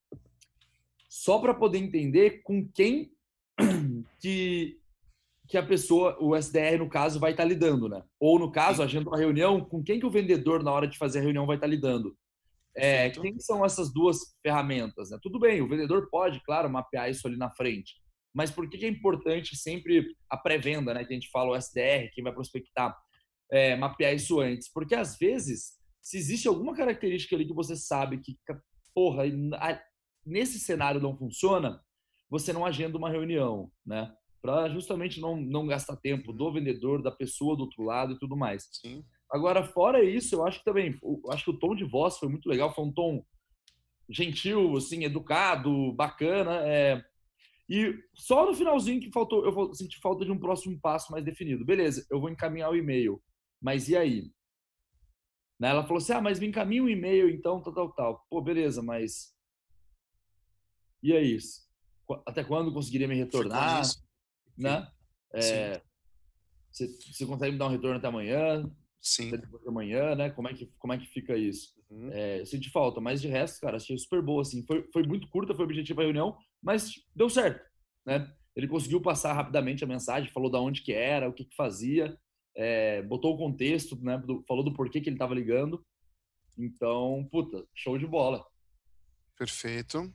Só 1.08 1.38
para 1.38 1.54
poder 1.54 1.78
entender 1.78 2.42
com 2.42 2.66
quem 2.68 3.12
que 4.18 4.80
que 5.48 5.58
a 5.58 5.62
pessoa, 5.62 6.16
o 6.20 6.34
SDR 6.34 6.78
no 6.78 6.88
caso, 6.88 7.20
vai 7.20 7.32
estar 7.32 7.42
tá 7.42 7.48
lidando, 7.48 7.88
né? 7.88 8.02
Ou 8.18 8.38
no 8.38 8.50
caso, 8.50 8.82
agenda 8.82 9.10
uma 9.10 9.18
reunião, 9.18 9.62
com 9.64 9.82
quem 9.82 10.00
que 10.00 10.06
o 10.06 10.10
vendedor 10.10 10.62
na 10.62 10.72
hora 10.72 10.86
de 10.86 10.96
fazer 10.96 11.18
a 11.18 11.22
reunião 11.22 11.46
vai 11.46 11.56
estar 11.56 11.66
tá 11.66 11.70
lidando? 11.70 12.16
É, 12.76 13.08
quem 13.10 13.38
são 13.38 13.64
essas 13.64 13.92
duas 13.92 14.36
ferramentas? 14.42 15.10
Né? 15.10 15.18
Tudo 15.22 15.38
bem, 15.38 15.60
o 15.60 15.68
vendedor 15.68 16.08
pode, 16.10 16.42
claro, 16.42 16.68
mapear 16.68 17.08
isso 17.08 17.26
ali 17.26 17.36
na 17.36 17.50
frente. 17.50 17.94
Mas 18.34 18.50
por 18.50 18.68
que 18.68 18.84
é 18.84 18.88
importante 18.88 19.56
sempre 19.56 20.16
a 20.28 20.36
pré-venda, 20.36 20.92
né? 20.92 21.04
Que 21.04 21.12
a 21.12 21.16
gente 21.16 21.30
fala 21.30 21.52
o 21.52 21.56
SDR, 21.56 22.10
quem 22.12 22.24
vai 22.24 22.32
prospectar, 22.32 22.96
é, 23.52 23.76
mapear 23.76 24.12
isso 24.12 24.40
antes? 24.40 24.68
Porque 24.72 24.94
às 24.94 25.16
vezes, 25.16 25.74
se 26.02 26.18
existe 26.18 26.48
alguma 26.48 26.74
característica 26.74 27.36
ali 27.36 27.46
que 27.46 27.54
você 27.54 27.76
sabe 27.76 28.18
que, 28.18 28.36
porra, 28.92 29.22
nesse 30.26 30.58
cenário 30.58 31.00
não 31.00 31.16
funciona, 31.16 31.80
você 32.28 32.52
não 32.52 32.66
agenda 32.66 32.98
uma 32.98 33.10
reunião, 33.10 33.70
né? 33.86 34.12
Para 34.44 34.68
justamente 34.68 35.22
não, 35.22 35.40
não 35.40 35.66
gastar 35.66 35.96
tempo 35.96 36.30
do 36.30 36.52
vendedor, 36.52 37.00
da 37.00 37.10
pessoa 37.10 37.56
do 37.56 37.62
outro 37.62 37.82
lado 37.82 38.12
e 38.12 38.18
tudo 38.18 38.36
mais. 38.36 38.68
Sim. 38.72 39.02
Agora, 39.30 39.64
fora 39.64 40.04
isso, 40.04 40.34
eu 40.34 40.46
acho 40.46 40.58
que 40.58 40.66
também, 40.66 41.00
acho 41.30 41.44
que 41.44 41.50
o 41.50 41.58
tom 41.58 41.74
de 41.74 41.82
voz 41.82 42.18
foi 42.18 42.28
muito 42.28 42.46
legal, 42.46 42.74
foi 42.74 42.84
um 42.84 42.92
tom 42.92 43.24
gentil, 44.06 44.76
assim, 44.76 45.02
educado, 45.02 45.94
bacana. 45.94 46.60
É... 46.62 47.02
E 47.66 47.98
só 48.12 48.44
no 48.44 48.54
finalzinho 48.54 49.00
que 49.00 49.10
faltou, 49.10 49.46
eu 49.46 49.72
senti 49.72 49.98
falta 49.98 50.26
de 50.26 50.30
um 50.30 50.38
próximo 50.38 50.78
passo 50.78 51.10
mais 51.10 51.24
definido. 51.24 51.64
Beleza, 51.64 52.06
eu 52.10 52.20
vou 52.20 52.28
encaminhar 52.28 52.70
o 52.70 52.76
e-mail, 52.76 53.22
mas 53.62 53.88
e 53.88 53.96
aí? 53.96 54.30
Né? 55.58 55.70
Ela 55.70 55.84
falou 55.84 55.96
assim: 55.96 56.12
ah, 56.12 56.20
mas 56.20 56.38
me 56.38 56.48
encaminha 56.48 56.82
um 56.82 56.88
e-mail, 56.90 57.30
então, 57.30 57.62
tal, 57.62 57.72
tal, 57.72 57.92
tal. 57.92 58.26
Pô, 58.28 58.42
beleza, 58.42 58.82
mas. 58.82 59.34
E 61.02 61.14
aí? 61.14 61.38
Até 62.26 62.44
quando 62.44 62.74
conseguiria 62.74 63.08
me 63.08 63.14
retornar? 63.14 63.82
Né? 64.56 64.88
É, 65.32 65.80
você, 66.70 66.88
você, 66.88 67.26
consegue 67.26 67.52
me 67.52 67.58
dar 67.58 67.66
um 67.66 67.70
retorno 67.70 67.96
até 67.96 68.08
amanhã? 68.08 68.70
Sim. 69.00 69.28
Até 69.28 69.38
depois 69.38 69.62
de 69.62 69.68
amanhã, 69.68 70.14
né? 70.14 70.30
Como 70.30 70.48
é 70.48 70.54
que, 70.54 70.66
como 70.78 70.92
é 70.92 70.98
que 70.98 71.06
fica 71.06 71.36
isso? 71.36 71.74
Uhum. 71.90 72.10
É, 72.12 72.40
eu 72.40 72.46
senti 72.46 72.70
falta, 72.70 73.00
mas 73.00 73.20
de 73.20 73.28
resto, 73.28 73.60
cara, 73.60 73.76
achei 73.76 73.96
super 73.98 74.22
boa, 74.22 74.42
assim. 74.42 74.64
Foi, 74.66 74.88
foi 74.92 75.02
muito 75.04 75.28
curta, 75.28 75.54
foi 75.54 75.64
objetiva 75.64 76.02
a 76.02 76.04
reunião, 76.04 76.36
mas 76.62 76.92
deu 77.14 77.28
certo, 77.28 77.64
né? 78.06 78.32
Ele 78.56 78.68
conseguiu 78.68 79.00
passar 79.00 79.32
rapidamente 79.32 79.82
a 79.84 79.86
mensagem, 79.86 80.30
falou 80.30 80.50
da 80.50 80.60
onde 80.60 80.82
que 80.82 80.92
era, 80.92 81.28
o 81.28 81.32
que 81.32 81.44
que 81.44 81.56
fazia, 81.56 82.16
é, 82.56 83.02
botou 83.02 83.34
o 83.34 83.38
contexto, 83.38 83.96
né? 84.02 84.16
Do, 84.18 84.44
falou 84.46 84.64
do 84.64 84.72
porquê 84.72 85.00
que 85.00 85.08
ele 85.08 85.16
estava 85.16 85.34
ligando. 85.34 85.84
Então, 86.56 87.28
puta, 87.30 87.66
show 87.74 87.98
de 87.98 88.06
bola. 88.06 88.44
Perfeito. 89.36 90.12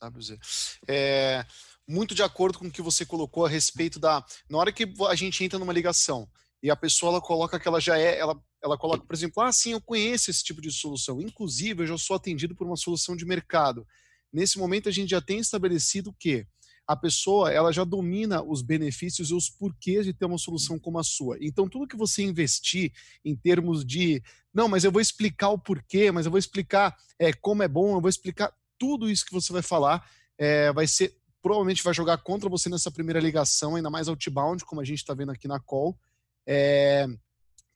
WZ. 0.00 0.38
É, 0.88 1.44
muito 1.88 2.14
de 2.14 2.22
acordo 2.22 2.58
com 2.58 2.66
o 2.66 2.70
que 2.70 2.82
você 2.82 3.04
colocou 3.04 3.44
a 3.44 3.48
respeito 3.48 3.98
da. 3.98 4.24
Na 4.48 4.58
hora 4.58 4.72
que 4.72 4.92
a 5.08 5.14
gente 5.14 5.44
entra 5.44 5.58
numa 5.58 5.72
ligação 5.72 6.28
e 6.62 6.70
a 6.70 6.76
pessoa 6.76 7.12
ela 7.12 7.20
coloca 7.20 7.58
que 7.58 7.66
ela 7.66 7.80
já 7.80 7.98
é, 7.98 8.18
ela, 8.18 8.40
ela 8.62 8.78
coloca, 8.78 9.04
por 9.04 9.14
exemplo, 9.14 9.42
ah, 9.42 9.52
sim, 9.52 9.72
eu 9.72 9.80
conheço 9.80 10.30
esse 10.30 10.44
tipo 10.44 10.60
de 10.60 10.70
solução. 10.70 11.20
Inclusive, 11.20 11.82
eu 11.82 11.86
já 11.86 11.98
sou 11.98 12.14
atendido 12.14 12.54
por 12.54 12.66
uma 12.66 12.76
solução 12.76 13.16
de 13.16 13.24
mercado. 13.24 13.86
Nesse 14.32 14.58
momento, 14.58 14.88
a 14.88 14.92
gente 14.92 15.10
já 15.10 15.20
tem 15.20 15.40
estabelecido 15.40 16.14
que 16.18 16.46
a 16.86 16.96
pessoa 16.96 17.52
ela 17.52 17.72
já 17.72 17.84
domina 17.84 18.42
os 18.42 18.62
benefícios 18.62 19.30
e 19.30 19.34
os 19.34 19.48
porquês 19.48 20.04
de 20.04 20.12
ter 20.12 20.24
uma 20.24 20.38
solução 20.38 20.78
como 20.78 20.98
a 20.98 21.04
sua. 21.04 21.36
Então, 21.40 21.68
tudo 21.68 21.86
que 21.86 21.96
você 21.96 22.22
investir 22.22 22.92
em 23.24 23.34
termos 23.36 23.84
de, 23.84 24.22
não, 24.52 24.68
mas 24.68 24.84
eu 24.84 24.92
vou 24.92 25.00
explicar 25.00 25.50
o 25.50 25.58
porquê, 25.58 26.10
mas 26.10 26.26
eu 26.26 26.30
vou 26.30 26.38
explicar 26.38 26.96
é, 27.18 27.32
como 27.32 27.62
é 27.62 27.68
bom, 27.68 27.96
eu 27.96 28.00
vou 28.00 28.10
explicar 28.10 28.52
tudo 28.78 29.10
isso 29.10 29.24
que 29.24 29.32
você 29.32 29.52
vai 29.52 29.62
falar, 29.62 30.08
é, 30.38 30.72
vai 30.72 30.86
ser 30.86 31.16
provavelmente 31.42 31.82
vai 31.82 31.92
jogar 31.92 32.18
contra 32.18 32.48
você 32.48 32.68
nessa 32.68 32.90
primeira 32.90 33.18
ligação, 33.18 33.74
ainda 33.74 33.90
mais 33.90 34.08
outbound, 34.08 34.64
como 34.64 34.80
a 34.80 34.84
gente 34.84 34.98
está 34.98 35.12
vendo 35.12 35.32
aqui 35.32 35.48
na 35.48 35.58
call, 35.58 35.98
é, 36.46 37.06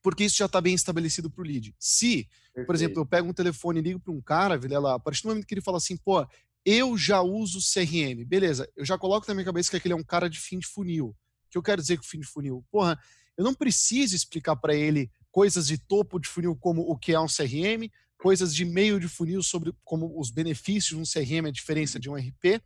porque 0.00 0.25
isso 0.25 0.37
já 0.37 0.46
está 0.46 0.61
bem 0.61 0.75
estabelecido 0.75 1.28
para 1.28 1.42
o 1.42 1.44
lead. 1.44 1.75
Se, 1.78 2.28
Perfeito. 2.54 2.66
por 2.66 2.75
exemplo, 2.75 3.02
eu 3.02 3.06
pego 3.06 3.28
um 3.28 3.35
telefone 3.35 3.80
e 3.80 3.82
ligo 3.82 3.99
para 4.00 4.12
um 4.12 4.23
cara, 4.23 4.56
Vilela, 4.56 4.94
a 4.94 5.00
partir 5.00 5.23
do 5.23 5.28
momento 5.30 5.46
que 5.46 5.52
ele 5.52 5.61
fala 5.61 5.78
assim, 5.78 5.96
pô, 5.96 6.25
eu 6.64 6.96
já 6.96 7.20
uso 7.20 7.58
CRM, 7.58 8.25
beleza, 8.25 8.70
eu 8.76 8.85
já 8.85 8.96
coloco 8.96 9.26
na 9.26 9.35
minha 9.35 9.44
cabeça 9.44 9.68
que 9.68 9.76
aquele 9.76 9.94
é 9.94 9.96
um 9.96 10.04
cara 10.04 10.30
de 10.30 10.38
fim 10.38 10.58
de 10.58 10.66
funil. 10.66 11.08
O 11.08 11.16
que 11.50 11.58
eu 11.58 11.62
quero 11.62 11.82
dizer 11.82 11.96
com 11.96 12.04
fim 12.04 12.20
de 12.20 12.26
funil? 12.26 12.64
Porra, 12.70 12.99
eu 13.37 13.44
não 13.44 13.52
preciso 13.52 14.14
explicar 14.14 14.56
para 14.56 14.75
ele 14.75 15.11
coisas 15.30 15.66
de 15.66 15.76
topo 15.76 16.18
de 16.18 16.28
funil 16.28 16.56
como 16.56 16.82
o 16.82 16.96
que 16.96 17.12
é 17.12 17.20
um 17.20 17.26
CRM, 17.26 17.90
coisas 18.16 18.54
de 18.54 18.64
meio 18.64 18.99
de 18.99 19.08
funil 19.08 19.42
sobre 19.42 19.73
como 19.85 20.18
os 20.18 20.30
benefícios 20.30 20.96
de 20.96 20.96
um 20.96 21.02
CRM, 21.02 21.46
a 21.46 21.52
diferença 21.52 22.00
de 22.00 22.08
um 22.08 22.14
RP 22.14 22.62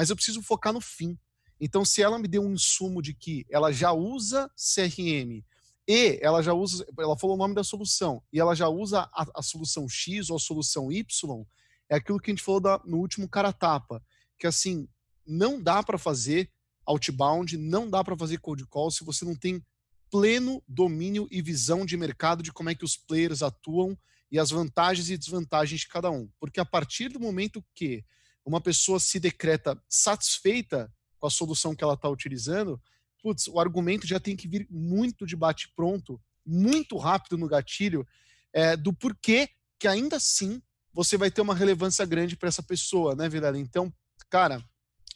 mas 0.00 0.08
eu 0.08 0.16
preciso 0.16 0.40
focar 0.40 0.72
no 0.72 0.80
fim. 0.80 1.14
Então, 1.60 1.84
se 1.84 2.02
ela 2.02 2.18
me 2.18 2.26
deu 2.26 2.40
um 2.40 2.54
insumo 2.54 3.02
de 3.02 3.12
que 3.12 3.44
ela 3.50 3.70
já 3.70 3.92
usa 3.92 4.50
CRM 4.56 5.44
e 5.86 6.18
ela 6.22 6.42
já 6.42 6.54
usa, 6.54 6.86
ela 6.98 7.18
falou 7.18 7.36
o 7.36 7.38
nome 7.38 7.54
da 7.54 7.62
solução, 7.62 8.22
e 8.32 8.40
ela 8.40 8.54
já 8.54 8.66
usa 8.66 9.00
a, 9.12 9.26
a 9.34 9.42
solução 9.42 9.86
X 9.86 10.30
ou 10.30 10.36
a 10.36 10.40
solução 10.40 10.90
Y, 10.90 11.44
é 11.90 11.96
aquilo 11.96 12.18
que 12.18 12.30
a 12.30 12.32
gente 12.32 12.42
falou 12.42 12.62
da, 12.62 12.80
no 12.86 12.96
último 12.96 13.28
cara 13.28 13.52
tapa, 13.52 14.02
que 14.38 14.46
assim, 14.46 14.88
não 15.26 15.62
dá 15.62 15.82
para 15.82 15.98
fazer 15.98 16.50
outbound, 16.86 17.58
não 17.58 17.90
dá 17.90 18.02
para 18.02 18.16
fazer 18.16 18.38
cold 18.38 18.64
call 18.68 18.90
se 18.90 19.04
você 19.04 19.26
não 19.26 19.36
tem 19.36 19.62
pleno 20.10 20.62
domínio 20.66 21.28
e 21.30 21.42
visão 21.42 21.84
de 21.84 21.94
mercado 21.98 22.42
de 22.42 22.54
como 22.54 22.70
é 22.70 22.74
que 22.74 22.86
os 22.86 22.96
players 22.96 23.42
atuam 23.42 23.98
e 24.32 24.38
as 24.38 24.48
vantagens 24.48 25.10
e 25.10 25.18
desvantagens 25.18 25.82
de 25.82 25.88
cada 25.88 26.10
um. 26.10 26.26
Porque 26.40 26.58
a 26.58 26.64
partir 26.64 27.10
do 27.10 27.20
momento 27.20 27.62
que 27.74 28.02
uma 28.44 28.60
pessoa 28.60 28.98
se 28.98 29.20
decreta 29.20 29.80
satisfeita 29.88 30.92
com 31.18 31.26
a 31.26 31.30
solução 31.30 31.74
que 31.74 31.84
ela 31.84 31.94
está 31.94 32.08
utilizando, 32.08 32.80
putz, 33.22 33.46
o 33.48 33.60
argumento 33.60 34.06
já 34.06 34.18
tem 34.18 34.36
que 34.36 34.48
vir 34.48 34.66
muito 34.70 35.26
de 35.26 35.36
bate-pronto, 35.36 36.20
muito 36.44 36.96
rápido 36.96 37.36
no 37.36 37.46
gatilho, 37.46 38.06
é, 38.52 38.76
do 38.76 38.92
porquê 38.92 39.48
que 39.78 39.86
ainda 39.86 40.16
assim 40.16 40.62
você 40.92 41.16
vai 41.16 41.30
ter 41.30 41.40
uma 41.40 41.54
relevância 41.54 42.04
grande 42.04 42.36
para 42.36 42.48
essa 42.48 42.62
pessoa, 42.62 43.14
né, 43.14 43.28
Vilela? 43.28 43.58
Então, 43.58 43.92
cara, 44.28 44.62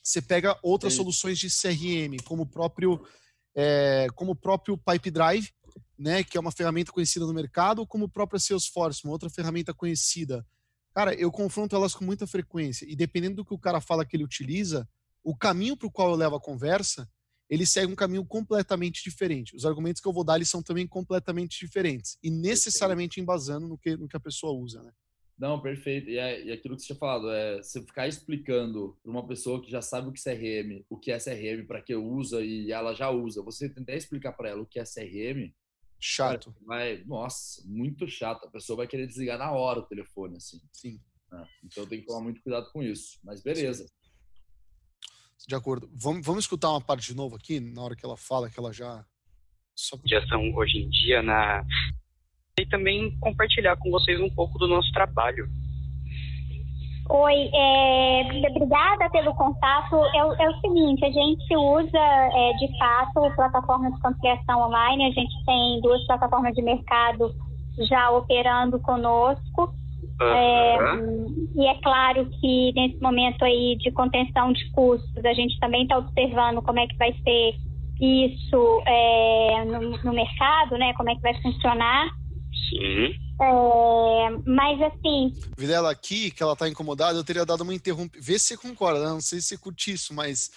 você 0.02 0.20
pega 0.22 0.58
outras 0.62 0.92
Sim. 0.92 0.98
soluções 0.98 1.38
de 1.38 1.48
CRM, 1.48 2.22
como 2.24 2.42
o 2.42 2.46
próprio, 2.46 3.04
é, 3.54 4.06
como 4.14 4.32
o 4.32 4.36
próprio 4.36 4.78
Pipe 4.78 5.10
Drive, 5.10 5.50
né, 5.98 6.22
que 6.22 6.36
é 6.36 6.40
uma 6.40 6.52
ferramenta 6.52 6.92
conhecida 6.92 7.26
no 7.26 7.34
mercado, 7.34 7.80
ou 7.80 7.86
como 7.86 8.04
o 8.04 8.08
próprio 8.08 8.38
Salesforce, 8.38 9.04
uma 9.04 9.12
outra 9.12 9.30
ferramenta 9.30 9.72
conhecida. 9.72 10.46
Cara, 10.94 11.12
eu 11.14 11.30
confronto 11.30 11.74
elas 11.74 11.94
com 11.94 12.04
muita 12.04 12.26
frequência. 12.26 12.86
E 12.88 12.94
dependendo 12.94 13.36
do 13.36 13.44
que 13.44 13.52
o 13.52 13.58
cara 13.58 13.80
fala 13.80 14.04
que 14.04 14.16
ele 14.16 14.24
utiliza, 14.24 14.88
o 15.24 15.36
caminho 15.36 15.76
para 15.76 15.88
o 15.88 15.90
qual 15.90 16.10
eu 16.10 16.16
levo 16.16 16.36
a 16.36 16.40
conversa, 16.40 17.08
ele 17.50 17.66
segue 17.66 17.92
um 17.92 17.96
caminho 17.96 18.24
completamente 18.24 19.02
diferente. 19.02 19.56
Os 19.56 19.66
argumentos 19.66 20.00
que 20.00 20.08
eu 20.08 20.12
vou 20.12 20.24
dar 20.24 20.36
eles 20.36 20.48
são 20.48 20.62
também 20.62 20.86
completamente 20.86 21.58
diferentes. 21.58 22.16
E 22.22 22.30
necessariamente 22.30 23.20
embasando 23.20 23.66
no 23.66 23.76
que, 23.76 23.96
no 23.96 24.08
que 24.08 24.16
a 24.16 24.20
pessoa 24.20 24.52
usa, 24.52 24.82
né? 24.82 24.92
Não, 25.36 25.60
perfeito. 25.60 26.08
E, 26.08 26.16
é, 26.16 26.44
e 26.44 26.52
aquilo 26.52 26.76
que 26.76 26.82
você 26.82 26.86
tinha 26.88 26.98
falado, 26.98 27.28
é 27.30 27.56
você 27.56 27.80
ficar 27.80 28.06
explicando 28.06 28.96
para 29.02 29.10
uma 29.10 29.26
pessoa 29.26 29.60
que 29.60 29.70
já 29.70 29.82
sabe 29.82 30.08
o 30.08 30.12
que 30.12 30.28
é 30.28 30.36
CRM, 30.36 30.84
o 30.88 30.96
que 30.96 31.10
é 31.10 31.18
CRM, 31.18 31.66
para 31.66 31.82
que 31.82 31.94
usa 31.94 32.40
e 32.40 32.70
ela 32.70 32.94
já 32.94 33.10
usa, 33.10 33.42
você 33.42 33.68
tentar 33.68 33.96
explicar 33.96 34.32
para 34.32 34.50
ela 34.50 34.62
o 34.62 34.66
que 34.66 34.78
é 34.78 34.84
CRM, 34.84 35.52
Chato. 36.06 36.54
Vai, 36.66 37.02
nossa, 37.06 37.62
muito 37.66 38.06
chato. 38.06 38.44
A 38.44 38.50
pessoa 38.50 38.76
vai 38.76 38.86
querer 38.86 39.06
desligar 39.06 39.38
na 39.38 39.50
hora 39.52 39.80
o 39.80 39.86
telefone, 39.86 40.36
assim. 40.36 40.60
Sim. 40.70 41.00
É, 41.32 41.44
então 41.64 41.86
tem 41.86 42.00
que 42.00 42.06
tomar 42.06 42.20
muito 42.20 42.42
cuidado 42.42 42.70
com 42.72 42.82
isso. 42.82 43.18
Mas 43.24 43.42
beleza. 43.42 43.86
Sim. 43.86 45.48
De 45.48 45.54
acordo. 45.54 45.90
Vamos, 45.94 46.26
vamos 46.26 46.44
escutar 46.44 46.68
uma 46.68 46.80
parte 46.80 47.06
de 47.06 47.16
novo 47.16 47.36
aqui, 47.36 47.58
na 47.58 47.82
hora 47.82 47.96
que 47.96 48.04
ela 48.04 48.18
fala 48.18 48.50
que 48.50 48.60
ela 48.60 48.70
já. 48.70 49.02
Só... 49.74 49.96
De 49.96 50.14
ação 50.14 50.54
hoje 50.54 50.76
em 50.76 50.90
dia 50.90 51.22
na. 51.22 51.64
E 52.58 52.66
também 52.66 53.18
compartilhar 53.18 53.78
com 53.78 53.90
vocês 53.90 54.20
um 54.20 54.32
pouco 54.32 54.58
do 54.58 54.68
nosso 54.68 54.92
trabalho. 54.92 55.48
Oi, 57.10 57.50
é, 57.52 58.48
obrigada 58.48 59.10
pelo 59.10 59.34
contato. 59.34 59.96
É, 60.14 60.44
é, 60.44 60.48
o 60.48 60.60
seguinte, 60.60 61.04
a 61.04 61.10
gente 61.10 61.56
usa 61.56 61.98
é, 61.98 62.52
de 62.54 62.78
fato 62.78 63.30
plataformas 63.36 63.92
de 63.94 64.00
conciliação 64.00 64.62
online, 64.62 65.06
a 65.06 65.10
gente 65.10 65.44
tem 65.44 65.80
duas 65.82 66.04
plataformas 66.06 66.54
de 66.54 66.62
mercado 66.62 67.30
já 67.88 68.10
operando 68.10 68.80
conosco. 68.80 69.74
É, 70.20 70.76
e 71.56 71.66
é 71.66 71.74
claro 71.82 72.26
que 72.40 72.72
nesse 72.74 73.00
momento 73.02 73.44
aí 73.44 73.76
de 73.78 73.90
contenção 73.90 74.52
de 74.52 74.70
custos, 74.70 75.24
a 75.24 75.34
gente 75.34 75.58
também 75.58 75.82
está 75.82 75.98
observando 75.98 76.62
como 76.62 76.78
é 76.78 76.86
que 76.86 76.96
vai 76.96 77.12
ser 77.12 77.54
isso 78.00 78.82
é, 78.86 79.64
no, 79.66 79.90
no 80.02 80.12
mercado, 80.12 80.78
né? 80.78 80.94
Como 80.94 81.10
é 81.10 81.16
que 81.16 81.22
vai 81.22 81.34
funcionar. 81.42 82.08
Sim. 82.70 83.23
É, 83.40 84.30
mas 84.46 84.80
assim. 84.82 85.32
Vilela, 85.56 85.90
aqui, 85.90 86.30
que 86.30 86.42
ela 86.42 86.54
tá 86.54 86.68
incomodada, 86.68 87.18
eu 87.18 87.24
teria 87.24 87.44
dado 87.44 87.62
uma 87.62 87.74
interrompida. 87.74 88.24
Vê 88.24 88.38
se 88.38 88.46
você 88.46 88.56
concorda, 88.56 89.00
né? 89.00 89.08
não 89.08 89.20
sei 89.20 89.40
se 89.40 89.48
você 89.48 89.58
curte 89.58 89.92
isso, 89.92 90.14
mas 90.14 90.50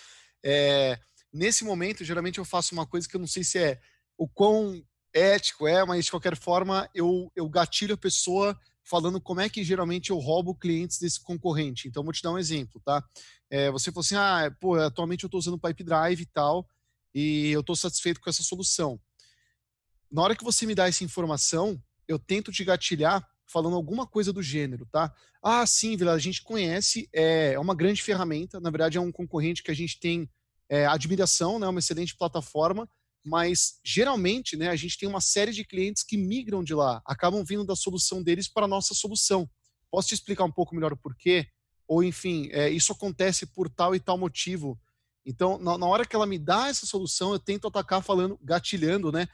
é, 0.44 1.00
nesse 1.34 1.64
momento, 1.64 2.04
geralmente 2.04 2.38
eu 2.38 2.46
faço 2.46 2.74
uma 2.74 2.86
coisa 2.86 3.08
que 3.08 3.16
eu 3.16 3.20
não 3.20 3.28
sei 3.28 3.44
se 3.44 3.58
é 3.58 3.80
o 4.18 4.28
quão 4.28 4.82
ético 5.14 5.68
é, 5.68 5.84
mas 5.86 6.06
de 6.06 6.12
qualquer 6.12 6.38
forma 6.38 6.88
eu, 6.94 7.32
eu 7.36 7.50
gatilho 7.50 7.96
a 7.96 7.98
pessoa 7.98 8.58
falando 8.84 9.20
como 9.20 9.42
é 9.42 9.50
que 9.50 9.64
geralmente 9.64 10.12
eu 10.12 10.18
roubo 10.18 10.56
clientes 10.56 10.98
desse 10.98 11.20
concorrente. 11.22 11.88
Então, 11.88 12.04
vou 12.04 12.14
te 12.14 12.22
dar 12.22 12.32
um 12.32 12.38
exemplo, 12.38 12.82
tá? 12.86 13.04
É, 13.50 13.70
você 13.70 13.92
falou 13.92 14.02
assim, 14.02 14.16
ah, 14.16 14.56
pô, 14.62 14.76
atualmente 14.76 15.24
eu 15.24 15.28
estou 15.28 15.40
usando 15.40 15.60
Pipe 15.60 15.84
Drive 15.84 16.22
e 16.22 16.26
tal, 16.26 16.66
e 17.14 17.50
eu 17.50 17.60
estou 17.60 17.76
satisfeito 17.76 18.22
com 18.22 18.30
essa 18.30 18.44
solução. 18.44 19.00
Na 20.10 20.22
hora 20.22 20.36
que 20.36 20.44
você 20.44 20.66
me 20.66 20.74
dá 20.74 20.88
essa 20.88 21.04
informação, 21.04 21.82
eu 22.08 22.18
tento 22.18 22.52
te 22.52 22.64
gatilhar 22.64 23.28
falando 23.46 23.76
alguma 23.76 24.06
coisa 24.06 24.34
do 24.34 24.44
gênero, 24.44 24.86
tá? 24.86 25.14
Ah, 25.42 25.66
sim, 25.66 25.96
Vila, 25.96 26.14
a 26.14 26.20
gente 26.20 26.44
conhece, 26.44 27.10
é, 27.14 27.54
é 27.54 27.60
uma 27.60 27.74
grande 27.74 28.04
ferramenta, 28.04 28.60
na 28.60 28.70
verdade 28.70 28.98
é 28.98 29.02
um 29.02 29.12
concorrente 29.12 29.64
que 29.64 29.72
a 29.72 29.76
gente 29.76 30.00
tem 30.00 30.30
é, 30.70 30.86
admiração, 30.86 31.58
né, 31.58 31.68
uma 31.68 31.80
excelente 31.80 32.16
plataforma, 32.16 32.90
mas 33.24 33.80
geralmente 33.84 34.58
né, 34.58 34.70
a 34.70 34.76
gente 34.76 34.98
tem 34.98 35.08
uma 35.08 35.22
série 35.22 35.52
de 35.52 35.64
clientes 35.64 36.04
que 36.04 36.18
migram 36.18 36.64
de 36.64 36.74
lá, 36.74 37.02
acabam 37.06 37.44
vindo 37.44 37.66
da 37.66 37.76
solução 37.76 38.22
deles 38.22 38.48
para 38.48 38.66
a 38.66 38.70
nossa 38.70 38.94
solução. 38.94 39.50
Posso 39.90 40.10
te 40.10 40.14
explicar 40.14 40.44
um 40.44 40.52
pouco 40.52 40.76
melhor 40.76 40.92
o 40.92 40.98
porquê? 40.98 41.48
Ou, 41.88 42.04
enfim, 42.04 42.50
é, 42.52 42.70
isso 42.70 42.92
acontece 42.92 43.46
por 43.46 43.70
tal 43.70 43.96
e 43.96 44.00
tal 44.00 44.18
motivo. 44.18 44.78
Então, 45.26 45.58
na, 45.58 45.78
na, 45.78 45.86
hora 45.86 46.06
que 46.06 46.16
ela 46.16 46.26
me 46.26 46.38
dá 46.38 46.68
essa 46.68 46.86
solução, 46.86 47.34
eu 47.34 47.40
tento 47.40 47.68
atacar 47.68 48.02
falando, 48.02 48.38
gatilhando, 48.42 49.12
né? 49.12 49.28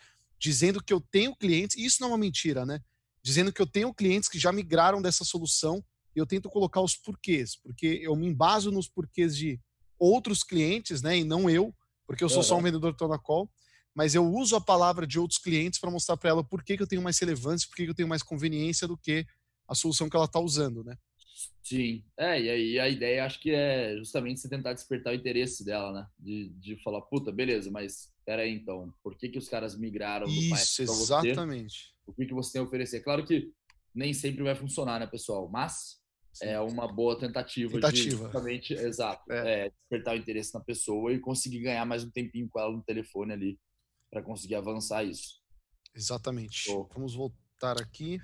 Dizendo 0.44 0.84
que 0.84 0.92
eu 0.92 1.00
tenho 1.00 1.34
clientes, 1.34 1.78
e 1.78 1.86
isso 1.86 2.02
não 2.02 2.10
é 2.10 2.12
uma 2.12 2.18
mentira, 2.18 2.66
né? 2.66 2.82
Dizendo 3.24 3.54
que 3.54 3.62
eu 3.62 3.66
tenho 3.66 3.94
clientes 3.94 4.28
que 4.28 4.38
já 4.38 4.52
migraram 4.52 5.02
dessa 5.02 5.24
solução 5.24 5.82
e 6.14 6.20
eu 6.20 6.26
tento 6.26 6.50
colocar 6.50 6.82
os 6.82 6.98
porquês, 6.98 7.56
porque 7.56 8.02
eu 8.04 8.14
me 8.16 8.28
embaso 8.28 8.70
nos 8.70 8.90
porquês 8.90 9.38
de 9.38 9.58
outros 9.98 10.44
clientes, 10.44 11.02
né? 11.02 11.18
E 11.18 11.24
não 11.24 11.50
eu, 11.50 11.74
porque 12.06 12.24
eu 12.24 12.30
sou 12.30 12.40
uhum. 12.40 12.44
só 12.44 12.58
um 12.58 12.62
vendedor 12.62 12.94
Tonacol 12.94 13.50
mas 13.96 14.16
eu 14.16 14.26
uso 14.26 14.56
a 14.56 14.62
palavra 14.62 15.06
de 15.06 15.20
outros 15.20 15.40
clientes 15.40 15.80
para 15.80 15.92
mostrar 15.92 16.18
para 16.18 16.32
ela 16.32 16.44
por 16.44 16.64
que, 16.64 16.76
que 16.76 16.84
eu 16.84 16.88
tenho 16.88 17.02
mais 17.02 17.20
relevância, 17.20 17.68
por 17.68 17.76
que, 17.76 17.86
que 17.86 17.92
eu 17.92 17.96
tenho 17.96 18.08
mais 18.08 18.24
conveniência 18.24 18.88
do 18.88 18.98
que 18.98 19.26
a 19.68 19.76
solução 19.76 20.10
que 20.10 20.16
ela 20.16 20.26
está 20.26 20.40
usando, 20.40 20.84
né? 20.84 20.98
Sim, 21.62 22.04
é, 22.18 22.42
e 22.42 22.50
aí 22.50 22.80
a 22.80 22.90
ideia 22.90 23.26
acho 23.26 23.40
que 23.40 23.52
é 23.52 23.96
justamente 23.98 24.40
você 24.40 24.50
tentar 24.50 24.74
despertar 24.74 25.12
o 25.12 25.16
interesse 25.16 25.64
dela, 25.64 25.94
né? 25.94 26.08
De, 26.20 26.50
de 26.60 26.84
falar, 26.84 27.02
puta, 27.02 27.32
beleza, 27.32 27.72
mas 27.72 28.12
peraí 28.25 28.53
então, 28.53 28.94
por 29.03 29.15
que, 29.18 29.30
que 29.30 29.38
os 29.38 29.50
caras 29.50 29.77
migraram 29.77 30.25
do 30.25 30.32
Isso, 30.32 30.82
exatamente. 30.82 31.94
Você? 32.06 32.12
O 32.12 32.13
que, 32.13 32.25
que 32.25 32.34
você 32.34 32.53
tem 32.53 32.62
a 32.62 32.65
oferecer? 32.65 33.01
Claro 33.01 33.25
que 33.25 33.51
nem 33.94 34.13
sempre 34.13 34.44
vai 34.44 34.56
funcionar, 34.56 35.00
né, 35.00 35.08
pessoal? 35.08 35.50
Mas 35.50 36.01
Sim. 36.34 36.48
é 36.48 36.60
uma 36.60 36.88
boa 36.88 37.18
tentativa, 37.18 37.74
tentativa. 37.74 38.10
de 38.10 38.24
justamente, 38.24 38.74
exato, 38.74 39.32
é. 39.32 39.65
É, 39.65 39.70
despertar 39.70 40.15
o 40.15 40.18
interesse 40.18 40.53
na 40.53 40.60
pessoa 40.60 41.13
e 41.13 41.20
conseguir 41.20 41.60
ganhar 41.60 41.86
mais 41.86 42.03
um 42.03 42.10
tempinho 42.12 42.50
com 42.50 42.60
ela 42.60 42.72
no 42.72 42.84
telefone 42.84 43.34
ali 43.34 43.60
para 44.10 44.22
conseguir 44.22 44.56
avançar 44.56 45.03
isso. 45.03 45.42
Exatamente. 45.96 46.65
Vamos 46.94 47.15
voltar 47.15 47.80
aqui. 47.82 48.20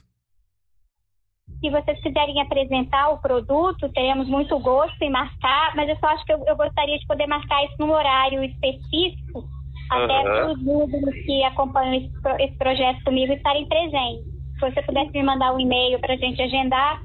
Se 1.60 1.70
vocês 1.70 2.01
quiserem 2.01 2.39
apresentar 2.41 3.10
o 3.10 3.20
produto, 3.20 3.91
teremos 3.91 4.27
muito 4.27 4.58
gosto 4.60 5.01
em 5.01 5.10
marcar, 5.10 5.75
mas 5.75 5.89
eu 5.89 5.98
só 5.98 6.08
acho 6.08 6.24
que 6.25 6.32
eu, 6.32 6.44
eu 6.46 6.56
gostaria 6.56 6.98
de 6.98 7.08
poder 7.08 7.27
marcar 7.27 7.65
isso 7.65 7.75
num 7.79 7.91
horário 7.91 8.44
específico. 8.44 9.50
Até 9.89 10.24
para 10.24 10.51
os 10.51 10.63
números 10.63 11.15
que 11.25 11.43
acompanham 11.43 11.96
esse, 11.96 12.43
esse 12.43 12.58
projeto 12.58 13.03
comigo 13.03 13.34
estarem 13.34 13.67
presentes. 13.67 14.25
Se 14.60 14.69
você 14.69 14.81
pudesse 14.84 15.12
me 15.12 15.24
mandar 15.24 15.53
um 15.53 15.60
e-mail 15.60 16.00
para 16.00 16.13
a 16.13 16.17
gente 16.17 16.41
agendar. 16.41 17.01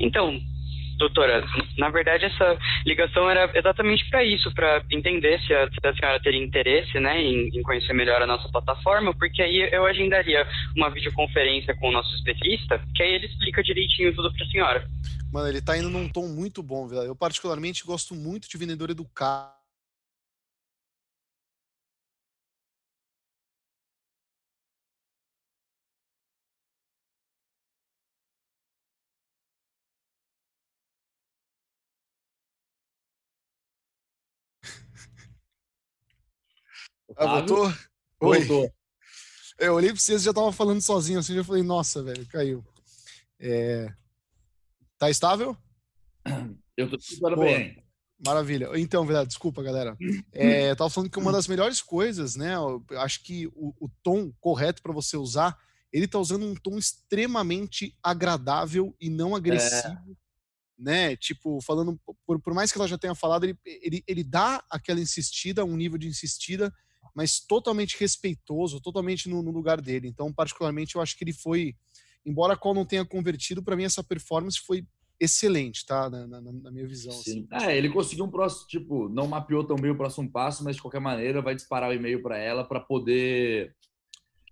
Então, 0.00 0.38
Doutora, 0.98 1.44
na 1.76 1.90
verdade 1.90 2.24
essa 2.24 2.58
ligação 2.86 3.28
era 3.28 3.50
exatamente 3.54 4.08
para 4.08 4.24
isso, 4.24 4.52
para 4.54 4.82
entender 4.90 5.38
se 5.42 5.52
a, 5.52 5.68
se 5.68 5.86
a, 5.86 5.94
senhora 5.94 6.20
teria 6.20 6.42
interesse 6.42 6.98
né, 6.98 7.22
em, 7.22 7.48
em, 7.48 7.62
conhecer 7.62 7.92
melhor 7.92 8.22
a 8.22 8.26
nossa 8.26 8.48
plataforma, 8.48 9.14
porque 9.14 9.42
aí 9.42 9.68
eu 9.72 9.84
agendaria 9.84 10.46
uma 10.74 10.88
videoconferência 10.88 11.76
com 11.76 11.88
o 11.88 11.92
nosso 11.92 12.14
especialista, 12.16 12.80
que 12.94 13.02
aí 13.02 13.14
ele 13.14 13.26
explica 13.26 13.62
direitinho 13.62 14.14
tudo 14.14 14.32
para 14.32 14.46
a 14.46 14.48
senhora. 14.48 14.88
Mano, 15.30 15.48
ele 15.48 15.60
tá 15.60 15.76
indo 15.76 15.90
num 15.90 16.08
tom 16.08 16.28
muito 16.28 16.62
bom, 16.62 16.86
velho. 16.86 17.02
Eu 17.02 17.16
particularmente 17.16 17.84
gosto 17.84 18.14
muito 18.14 18.48
de 18.48 18.56
vendedor 18.56 18.88
educado 18.88 19.55
Ah, 37.16 37.26
voltou? 37.26 37.72
Voltou. 38.20 38.72
Eu 39.58 39.74
olhei 39.74 39.90
pra 39.90 40.00
vocês 40.00 40.22
e 40.22 40.24
já 40.24 40.32
tava 40.32 40.52
falando 40.52 40.80
sozinho 40.80 41.18
assim, 41.18 41.34
já 41.34 41.44
falei, 41.44 41.62
nossa, 41.62 42.02
velho, 42.02 42.26
caiu. 42.26 42.64
É... 43.38 43.92
Tá 44.98 45.10
estável? 45.10 45.56
Eu 46.76 46.90
tô 46.90 46.96
escutando 46.96 47.36
bem. 47.38 47.82
Maravilha. 48.24 48.70
Então, 48.76 49.04
verdade, 49.04 49.28
desculpa, 49.28 49.62
galera. 49.62 49.96
É, 50.32 50.70
eu 50.70 50.76
tava 50.76 50.90
falando 50.90 51.10
que 51.10 51.18
uma 51.18 51.32
das 51.32 51.48
melhores 51.48 51.80
coisas, 51.80 52.36
né? 52.36 52.54
Eu 52.54 52.84
acho 52.98 53.22
que 53.22 53.46
o, 53.48 53.74
o 53.80 53.88
tom 54.02 54.30
correto 54.40 54.82
para 54.82 54.92
você 54.92 55.16
usar, 55.16 55.56
ele 55.92 56.06
tá 56.06 56.18
usando 56.18 56.44
um 56.44 56.54
tom 56.54 56.76
extremamente 56.76 57.96
agradável 58.02 58.94
e 59.00 59.08
não 59.08 59.34
agressivo. 59.34 59.88
É. 59.88 60.26
Né, 60.78 61.16
tipo, 61.16 61.58
falando, 61.62 61.98
por, 62.26 62.38
por 62.38 62.52
mais 62.52 62.70
que 62.70 62.76
ela 62.76 62.86
já 62.86 62.98
tenha 62.98 63.14
falado, 63.14 63.44
ele, 63.44 63.58
ele, 63.64 64.04
ele 64.06 64.22
dá 64.22 64.62
aquela 64.68 65.00
insistida, 65.00 65.64
um 65.64 65.74
nível 65.74 65.96
de 65.96 66.06
insistida, 66.06 66.70
mas 67.16 67.40
totalmente 67.40 67.98
respeitoso, 67.98 68.78
totalmente 68.78 69.26
no, 69.26 69.42
no, 69.42 69.50
lugar 69.50 69.80
dele. 69.80 70.06
Então, 70.06 70.30
particularmente, 70.30 70.96
eu 70.96 71.00
acho 71.00 71.16
que 71.16 71.24
ele 71.24 71.32
foi, 71.32 71.74
embora 72.26 72.52
a 72.52 72.56
Call 72.58 72.74
não 72.74 72.84
tenha 72.84 73.06
convertido, 73.06 73.62
para 73.62 73.74
mim 73.74 73.84
essa 73.84 74.04
performance 74.04 74.60
foi 74.60 74.86
excelente, 75.18 75.86
tá? 75.86 76.10
Na, 76.10 76.26
na, 76.26 76.42
na 76.42 76.70
minha 76.70 76.86
visão. 76.86 77.10
Sim. 77.12 77.48
Assim. 77.50 77.66
É, 77.68 77.74
ele 77.74 77.88
conseguiu 77.88 78.26
um 78.26 78.30
próximo, 78.30 78.66
tipo, 78.66 79.08
não 79.08 79.26
mapeou 79.26 79.64
tão 79.64 79.76
bem 79.76 79.90
o 79.90 79.96
próximo 79.96 80.30
passo, 80.30 80.62
mas 80.62 80.76
de 80.76 80.82
qualquer 80.82 81.00
maneira 81.00 81.40
vai 81.40 81.54
disparar 81.54 81.88
o 81.88 81.94
e-mail 81.94 82.22
para 82.22 82.36
ela 82.36 82.62
para 82.62 82.80
poder 82.80 83.74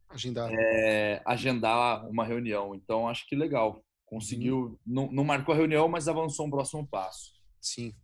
agendar. 0.09 0.51
É, 0.51 1.21
agendar 1.27 2.09
uma 2.09 2.25
reunião. 2.25 2.75
Então, 2.75 3.07
acho 3.07 3.29
que 3.29 3.37
legal. 3.37 3.85
Conseguiu, 4.07 4.57
uhum. 4.57 4.79
não, 4.87 5.13
não 5.13 5.25
marcou 5.25 5.55
a 5.55 5.59
reunião, 5.59 5.87
mas 5.87 6.09
avançou 6.09 6.47
um 6.47 6.51
próximo 6.51 6.87
passo. 6.87 7.35
Sim. 7.61 7.95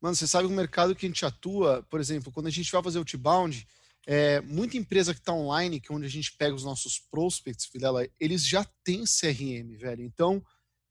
Mano, 0.00 0.14
você 0.14 0.28
sabe 0.28 0.46
o 0.46 0.50
mercado 0.50 0.94
que 0.94 1.06
a 1.06 1.08
gente 1.08 1.26
atua, 1.26 1.84
por 1.90 1.98
exemplo, 1.98 2.30
quando 2.30 2.46
a 2.46 2.50
gente 2.50 2.70
vai 2.70 2.80
fazer 2.84 3.00
o 3.00 3.04
T-Bound, 3.04 3.66
é, 4.06 4.40
muita 4.40 4.76
empresa 4.76 5.12
que 5.12 5.18
está 5.18 5.32
online, 5.32 5.80
que 5.80 5.90
é 5.90 5.94
onde 5.94 6.06
a 6.06 6.10
gente 6.10 6.36
pega 6.36 6.54
os 6.54 6.62
nossos 6.62 7.00
prospects, 7.10 7.68
Vilela, 7.72 8.08
eles 8.20 8.46
já 8.46 8.64
têm 8.84 9.02
CRM, 9.02 9.76
velho. 9.76 10.02
Então, 10.02 10.42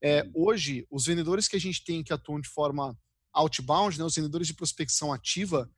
é, 0.03 0.23
uhum. 0.23 0.31
hoje, 0.35 0.85
os 0.91 1.05
vendedores 1.05 1.47
que 1.47 1.55
a 1.55 1.59
gente 1.59 1.83
tem 1.83 2.03
que 2.03 2.11
atuam 2.11 2.41
de 2.41 2.49
forma 2.49 2.97
outbound, 3.33 3.97
né, 3.97 4.03
os 4.03 4.15
vendedores 4.15 4.47
de 4.47 4.53
prospecção 4.53 5.13
ativa, 5.13 5.71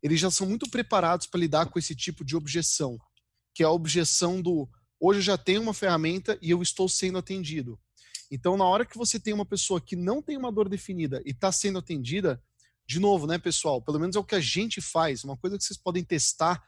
eles 0.00 0.20
já 0.20 0.30
são 0.30 0.46
muito 0.46 0.70
preparados 0.70 1.26
para 1.26 1.40
lidar 1.40 1.66
com 1.66 1.78
esse 1.78 1.96
tipo 1.96 2.24
de 2.24 2.36
objeção, 2.36 2.96
que 3.52 3.62
é 3.62 3.66
a 3.66 3.70
objeção 3.70 4.40
do 4.40 4.68
hoje 5.00 5.18
eu 5.18 5.24
já 5.24 5.36
tenho 5.36 5.62
uma 5.62 5.74
ferramenta 5.74 6.38
e 6.40 6.50
eu 6.50 6.62
estou 6.62 6.88
sendo 6.88 7.18
atendido. 7.18 7.78
Então, 8.30 8.56
na 8.56 8.64
hora 8.64 8.86
que 8.86 8.96
você 8.96 9.18
tem 9.18 9.34
uma 9.34 9.44
pessoa 9.44 9.80
que 9.80 9.96
não 9.96 10.22
tem 10.22 10.36
uma 10.36 10.50
dor 10.50 10.68
definida 10.68 11.20
e 11.26 11.30
está 11.30 11.52
sendo 11.52 11.78
atendida, 11.78 12.42
de 12.86 12.98
novo, 12.98 13.26
né, 13.26 13.38
pessoal? 13.38 13.82
Pelo 13.82 13.98
menos 13.98 14.16
é 14.16 14.18
o 14.18 14.24
que 14.24 14.34
a 14.34 14.40
gente 14.40 14.80
faz. 14.80 15.24
Uma 15.24 15.36
coisa 15.36 15.56
que 15.56 15.64
vocês 15.64 15.78
podem 15.78 16.04
testar 16.04 16.62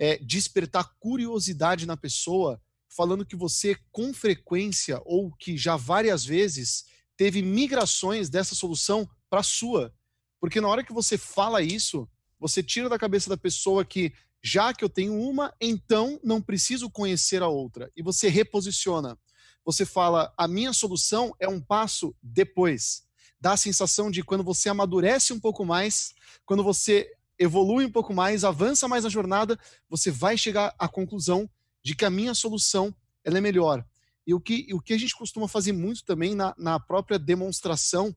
é, 0.00 0.16
despertar 0.16 0.96
curiosidade 0.98 1.84
na 1.84 1.94
pessoa, 1.94 2.58
falando 2.88 3.26
que 3.26 3.36
você, 3.36 3.76
com 3.92 4.14
frequência 4.14 4.98
ou 5.04 5.30
que 5.36 5.58
já 5.58 5.76
várias 5.76 6.24
vezes, 6.24 6.86
teve 7.18 7.42
migrações 7.42 8.30
dessa 8.30 8.54
solução 8.54 9.06
para 9.28 9.40
a 9.40 9.44
sua. 9.44 9.94
Porque 10.40 10.58
na 10.58 10.68
hora 10.68 10.82
que 10.82 10.92
você 10.92 11.18
fala 11.18 11.60
isso, 11.60 12.08
você 12.38 12.62
tira 12.62 12.88
da 12.88 12.98
cabeça 12.98 13.28
da 13.28 13.36
pessoa 13.36 13.84
que, 13.84 14.10
já 14.42 14.72
que 14.72 14.82
eu 14.82 14.88
tenho 14.88 15.14
uma, 15.20 15.54
então 15.60 16.18
não 16.24 16.40
preciso 16.40 16.88
conhecer 16.88 17.42
a 17.42 17.48
outra. 17.48 17.92
E 17.94 18.02
você 18.02 18.30
reposiciona. 18.30 19.18
Você 19.66 19.84
fala, 19.84 20.32
a 20.34 20.48
minha 20.48 20.72
solução 20.72 21.36
é 21.38 21.46
um 21.46 21.60
passo 21.60 22.16
depois. 22.22 23.02
Dá 23.38 23.52
a 23.52 23.58
sensação 23.58 24.10
de 24.10 24.22
quando 24.22 24.42
você 24.42 24.70
amadurece 24.70 25.34
um 25.34 25.38
pouco 25.38 25.62
mais, 25.62 26.14
quando 26.46 26.64
você 26.64 27.12
evolui 27.40 27.86
um 27.86 27.90
pouco 27.90 28.12
mais, 28.12 28.44
avança 28.44 28.86
mais 28.86 29.02
na 29.02 29.10
jornada, 29.10 29.58
você 29.88 30.10
vai 30.10 30.36
chegar 30.36 30.74
à 30.78 30.86
conclusão 30.86 31.48
de 31.82 31.96
que 31.96 32.04
a 32.04 32.10
minha 32.10 32.34
solução 32.34 32.94
ela 33.24 33.38
é 33.38 33.40
melhor. 33.40 33.82
E 34.26 34.34
o 34.34 34.40
que, 34.40 34.68
o 34.74 34.80
que 34.80 34.92
a 34.92 34.98
gente 34.98 35.16
costuma 35.16 35.48
fazer 35.48 35.72
muito 35.72 36.04
também 36.04 36.34
na, 36.34 36.54
na 36.58 36.78
própria 36.78 37.18
demonstração 37.18 38.14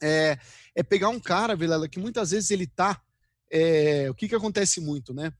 é, 0.00 0.38
é 0.72 0.82
pegar 0.84 1.08
um 1.08 1.18
cara, 1.18 1.56
Vilela, 1.56 1.88
que 1.88 1.98
muitas 1.98 2.30
vezes 2.30 2.52
ele 2.52 2.68
tá. 2.68 3.02
É, 3.50 4.08
o 4.08 4.14
que, 4.14 4.28
que 4.28 4.34
acontece 4.34 4.80
muito, 4.80 5.12
né? 5.12 5.32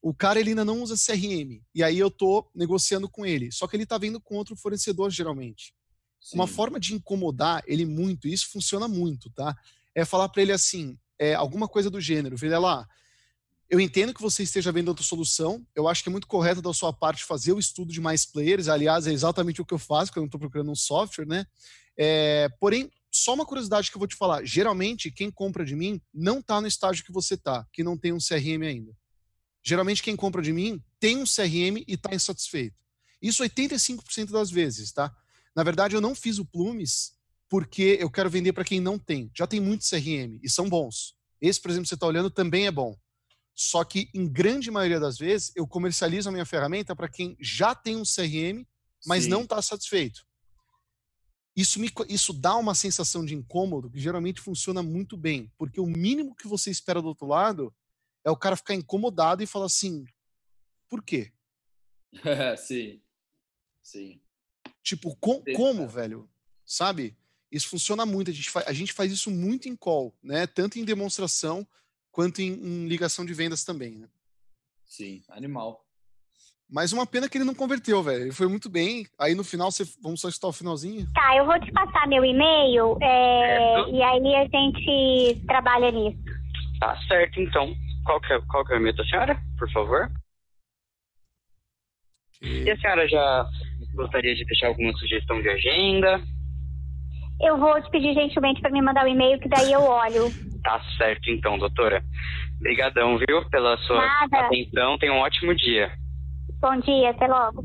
O 0.00 0.14
cara 0.14 0.38
ele 0.38 0.50
ainda 0.50 0.64
não 0.64 0.80
usa 0.80 0.94
CRM. 0.94 1.60
E 1.74 1.82
aí 1.82 1.98
eu 1.98 2.10
tô 2.10 2.48
negociando 2.54 3.08
com 3.08 3.26
ele. 3.26 3.50
Só 3.50 3.66
que 3.66 3.76
ele 3.76 3.84
tá 3.84 3.98
vendo 3.98 4.20
com 4.20 4.36
outro 4.36 4.56
fornecedor, 4.56 5.10
geralmente. 5.10 5.74
Sim. 6.20 6.36
Uma 6.36 6.46
forma 6.46 6.78
de 6.78 6.94
incomodar 6.94 7.62
ele 7.66 7.84
muito, 7.84 8.28
e 8.28 8.32
isso 8.32 8.50
funciona 8.50 8.86
muito, 8.86 9.28
tá? 9.30 9.56
É 9.94 10.04
falar 10.04 10.28
para 10.28 10.42
ele 10.42 10.52
assim, 10.52 10.96
é, 11.20 11.34
alguma 11.34 11.68
coisa 11.68 11.90
do 11.90 12.00
gênero, 12.00 12.34
vê 12.34 12.48
lá. 12.56 12.88
Eu 13.68 13.78
entendo 13.78 14.14
que 14.14 14.22
você 14.22 14.42
esteja 14.42 14.72
vendo 14.72 14.88
outra 14.88 15.04
solução. 15.04 15.64
Eu 15.76 15.86
acho 15.86 16.02
que 16.02 16.08
é 16.08 16.12
muito 16.12 16.26
correto 16.26 16.62
da 16.62 16.72
sua 16.72 16.94
parte 16.94 17.24
fazer 17.24 17.52
o 17.52 17.58
estudo 17.58 17.92
de 17.92 18.00
mais 18.00 18.24
players. 18.24 18.68
Aliás, 18.68 19.06
é 19.06 19.12
exatamente 19.12 19.60
o 19.60 19.64
que 19.64 19.74
eu 19.74 19.78
faço, 19.78 20.10
quando 20.10 20.24
eu 20.24 20.26
estou 20.26 20.40
procurando 20.40 20.70
um 20.72 20.74
software, 20.74 21.26
né? 21.26 21.46
É, 21.96 22.48
porém, 22.58 22.90
só 23.12 23.34
uma 23.34 23.44
curiosidade 23.44 23.90
que 23.90 23.96
eu 23.96 24.00
vou 24.00 24.08
te 24.08 24.16
falar. 24.16 24.44
Geralmente, 24.46 25.10
quem 25.10 25.30
compra 25.30 25.64
de 25.64 25.76
mim 25.76 26.00
não 26.12 26.38
está 26.38 26.58
no 26.58 26.66
estágio 26.66 27.04
que 27.04 27.12
você 27.12 27.34
está, 27.34 27.66
que 27.70 27.84
não 27.84 27.98
tem 27.98 28.12
um 28.12 28.18
CRM 28.18 28.64
ainda. 28.66 28.96
Geralmente, 29.62 30.02
quem 30.02 30.16
compra 30.16 30.40
de 30.40 30.54
mim 30.54 30.82
tem 30.98 31.18
um 31.18 31.24
CRM 31.24 31.84
e 31.86 31.94
está 31.94 32.14
insatisfeito. 32.14 32.76
Isso 33.20 33.44
85% 33.44 34.30
das 34.30 34.50
vezes, 34.50 34.90
tá? 34.90 35.14
Na 35.54 35.62
verdade, 35.62 35.94
eu 35.94 36.00
não 36.00 36.14
fiz 36.14 36.38
o 36.38 36.46
Plumes 36.46 37.12
porque 37.50 37.98
eu 38.00 38.08
quero 38.08 38.30
vender 38.30 38.52
para 38.52 38.64
quem 38.64 38.80
não 38.80 38.96
tem. 38.96 39.28
Já 39.36 39.44
tem 39.44 39.60
muito 39.60 39.84
CRM 39.84 40.38
e 40.40 40.48
são 40.48 40.68
bons. 40.68 41.16
Esse, 41.40 41.60
por 41.60 41.70
exemplo, 41.70 41.82
que 41.82 41.88
você 41.88 41.96
está 41.96 42.06
olhando 42.06 42.30
também 42.30 42.66
é 42.66 42.70
bom. 42.70 42.96
Só 43.52 43.82
que, 43.82 44.08
em 44.14 44.26
grande 44.28 44.70
maioria 44.70 45.00
das 45.00 45.18
vezes, 45.18 45.52
eu 45.56 45.66
comercializo 45.66 46.28
a 46.28 46.32
minha 46.32 46.46
ferramenta 46.46 46.94
para 46.94 47.08
quem 47.08 47.36
já 47.40 47.74
tem 47.74 47.96
um 47.96 48.04
CRM, 48.04 48.64
mas 49.04 49.24
Sim. 49.24 49.30
não 49.30 49.42
está 49.42 49.60
satisfeito. 49.60 50.24
Isso, 51.56 51.80
me, 51.80 51.90
isso 52.08 52.32
dá 52.32 52.54
uma 52.54 52.74
sensação 52.74 53.24
de 53.24 53.34
incômodo 53.34 53.90
que 53.90 53.98
geralmente 53.98 54.40
funciona 54.40 54.82
muito 54.82 55.16
bem, 55.16 55.52
porque 55.58 55.80
o 55.80 55.86
mínimo 55.86 56.36
que 56.36 56.46
você 56.46 56.70
espera 56.70 57.02
do 57.02 57.08
outro 57.08 57.26
lado 57.26 57.74
é 58.24 58.30
o 58.30 58.36
cara 58.36 58.56
ficar 58.56 58.74
incomodado 58.74 59.42
e 59.42 59.46
falar 59.46 59.66
assim: 59.66 60.04
por 60.88 61.02
quê? 61.02 61.32
sim. 62.56 63.02
Sim. 63.82 64.20
Tipo, 64.82 65.16
com, 65.16 65.42
como, 65.56 65.88
velho? 65.88 66.30
Sabe? 66.64 67.18
Isso 67.50 67.68
funciona 67.68 68.06
muito. 68.06 68.30
A 68.30 68.34
gente, 68.34 68.50
faz, 68.50 68.66
a 68.66 68.72
gente 68.72 68.92
faz 68.92 69.12
isso 69.12 69.30
muito 69.30 69.68
em 69.68 69.76
call, 69.76 70.14
né? 70.22 70.46
Tanto 70.46 70.78
em 70.78 70.84
demonstração 70.84 71.66
quanto 72.12 72.40
em, 72.40 72.52
em 72.52 72.88
ligação 72.88 73.24
de 73.24 73.34
vendas 73.34 73.64
também, 73.64 73.96
né? 73.96 74.08
Sim, 74.84 75.22
animal. 75.30 75.84
Mas 76.68 76.92
uma 76.92 77.04
pena 77.04 77.28
que 77.28 77.36
ele 77.36 77.44
não 77.44 77.54
converteu, 77.54 78.00
velho. 78.02 78.22
Ele 78.22 78.32
foi 78.32 78.46
muito 78.46 78.70
bem. 78.70 79.04
Aí 79.18 79.34
no 79.34 79.42
final, 79.42 79.72
você... 79.72 79.84
vamos 80.00 80.20
só 80.20 80.28
estar 80.28 80.46
o 80.46 80.52
finalzinho? 80.52 81.08
Tá, 81.12 81.36
eu 81.36 81.44
vou 81.44 81.58
te 81.60 81.72
passar 81.72 82.06
meu 82.06 82.24
e-mail 82.24 82.96
é... 83.02 83.90
e 83.90 84.02
aí 84.02 84.34
a 84.36 84.44
gente 84.44 85.46
trabalha 85.46 85.90
nisso. 85.90 86.18
Tá 86.78 86.96
certo, 87.08 87.40
então. 87.40 87.74
Qual 88.04 88.20
que 88.20 88.32
é, 88.32 88.40
qual 88.42 88.64
que 88.64 88.72
é 88.72 88.76
o 88.76 88.78
e-mail 88.78 88.96
da 88.96 89.04
senhora, 89.04 89.40
por 89.58 89.70
favor? 89.72 90.10
Que... 92.38 92.62
E 92.62 92.70
a 92.70 92.80
senhora 92.80 93.08
já 93.08 93.46
gostaria 93.94 94.34
de 94.34 94.44
deixar 94.44 94.68
alguma 94.68 94.92
sugestão 94.96 95.42
de 95.42 95.48
agenda? 95.48 96.22
Eu 97.40 97.56
vou 97.58 97.80
te 97.82 97.90
pedir 97.90 98.12
gentilmente 98.12 98.60
para 98.60 98.70
me 98.70 98.82
mandar 98.82 99.04
o 99.04 99.08
um 99.08 99.12
e-mail, 99.12 99.40
que 99.40 99.48
daí 99.48 99.72
eu 99.72 99.80
olho. 99.82 100.30
Tá 100.62 100.80
certo, 100.98 101.30
então, 101.30 101.58
doutora. 101.58 102.04
Obrigadão, 102.58 103.16
viu, 103.16 103.48
pela 103.48 103.78
sua 103.78 103.96
Nada. 103.96 104.46
atenção. 104.46 104.98
Tenha 104.98 105.14
um 105.14 105.20
ótimo 105.20 105.54
dia. 105.56 105.90
Bom 106.60 106.78
dia, 106.80 107.10
até 107.10 107.26
logo. 107.26 107.64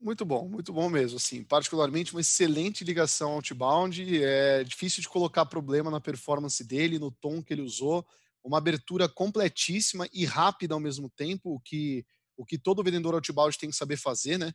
Muito 0.00 0.24
bom, 0.24 0.48
muito 0.48 0.72
bom 0.72 0.88
mesmo. 0.88 1.18
Assim, 1.18 1.44
particularmente 1.44 2.12
uma 2.12 2.22
excelente 2.22 2.82
ligação 2.82 3.32
outbound. 3.32 4.02
É 4.24 4.64
difícil 4.64 5.02
de 5.02 5.08
colocar 5.08 5.44
problema 5.44 5.90
na 5.90 6.00
performance 6.00 6.66
dele, 6.66 6.98
no 6.98 7.10
tom 7.10 7.42
que 7.42 7.52
ele 7.52 7.62
usou. 7.62 8.04
Uma 8.42 8.58
abertura 8.58 9.06
completíssima 9.06 10.08
e 10.12 10.24
rápida 10.24 10.74
ao 10.74 10.80
mesmo 10.80 11.10
tempo, 11.10 11.54
o 11.54 11.60
que, 11.60 12.04
o 12.36 12.44
que 12.44 12.58
todo 12.58 12.82
vendedor 12.82 13.14
outbound 13.14 13.56
tem 13.58 13.68
que 13.68 13.76
saber 13.76 13.96
fazer, 13.96 14.38
né? 14.38 14.50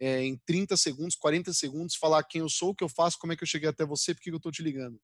É, 0.00 0.24
em 0.24 0.36
30 0.46 0.76
segundos, 0.76 1.14
40 1.14 1.52
segundos, 1.52 1.94
falar 1.94 2.24
quem 2.24 2.40
eu 2.40 2.48
sou, 2.48 2.70
o 2.70 2.74
que 2.74 2.82
eu 2.82 2.88
faço, 2.88 3.18
como 3.18 3.32
é 3.32 3.36
que 3.36 3.42
eu 3.42 3.48
cheguei 3.48 3.68
até 3.68 3.84
você, 3.84 4.14
por 4.14 4.22
que 4.22 4.30
eu 4.30 4.36
estou 4.36 4.50
te 4.50 4.62
ligando. 4.62 4.98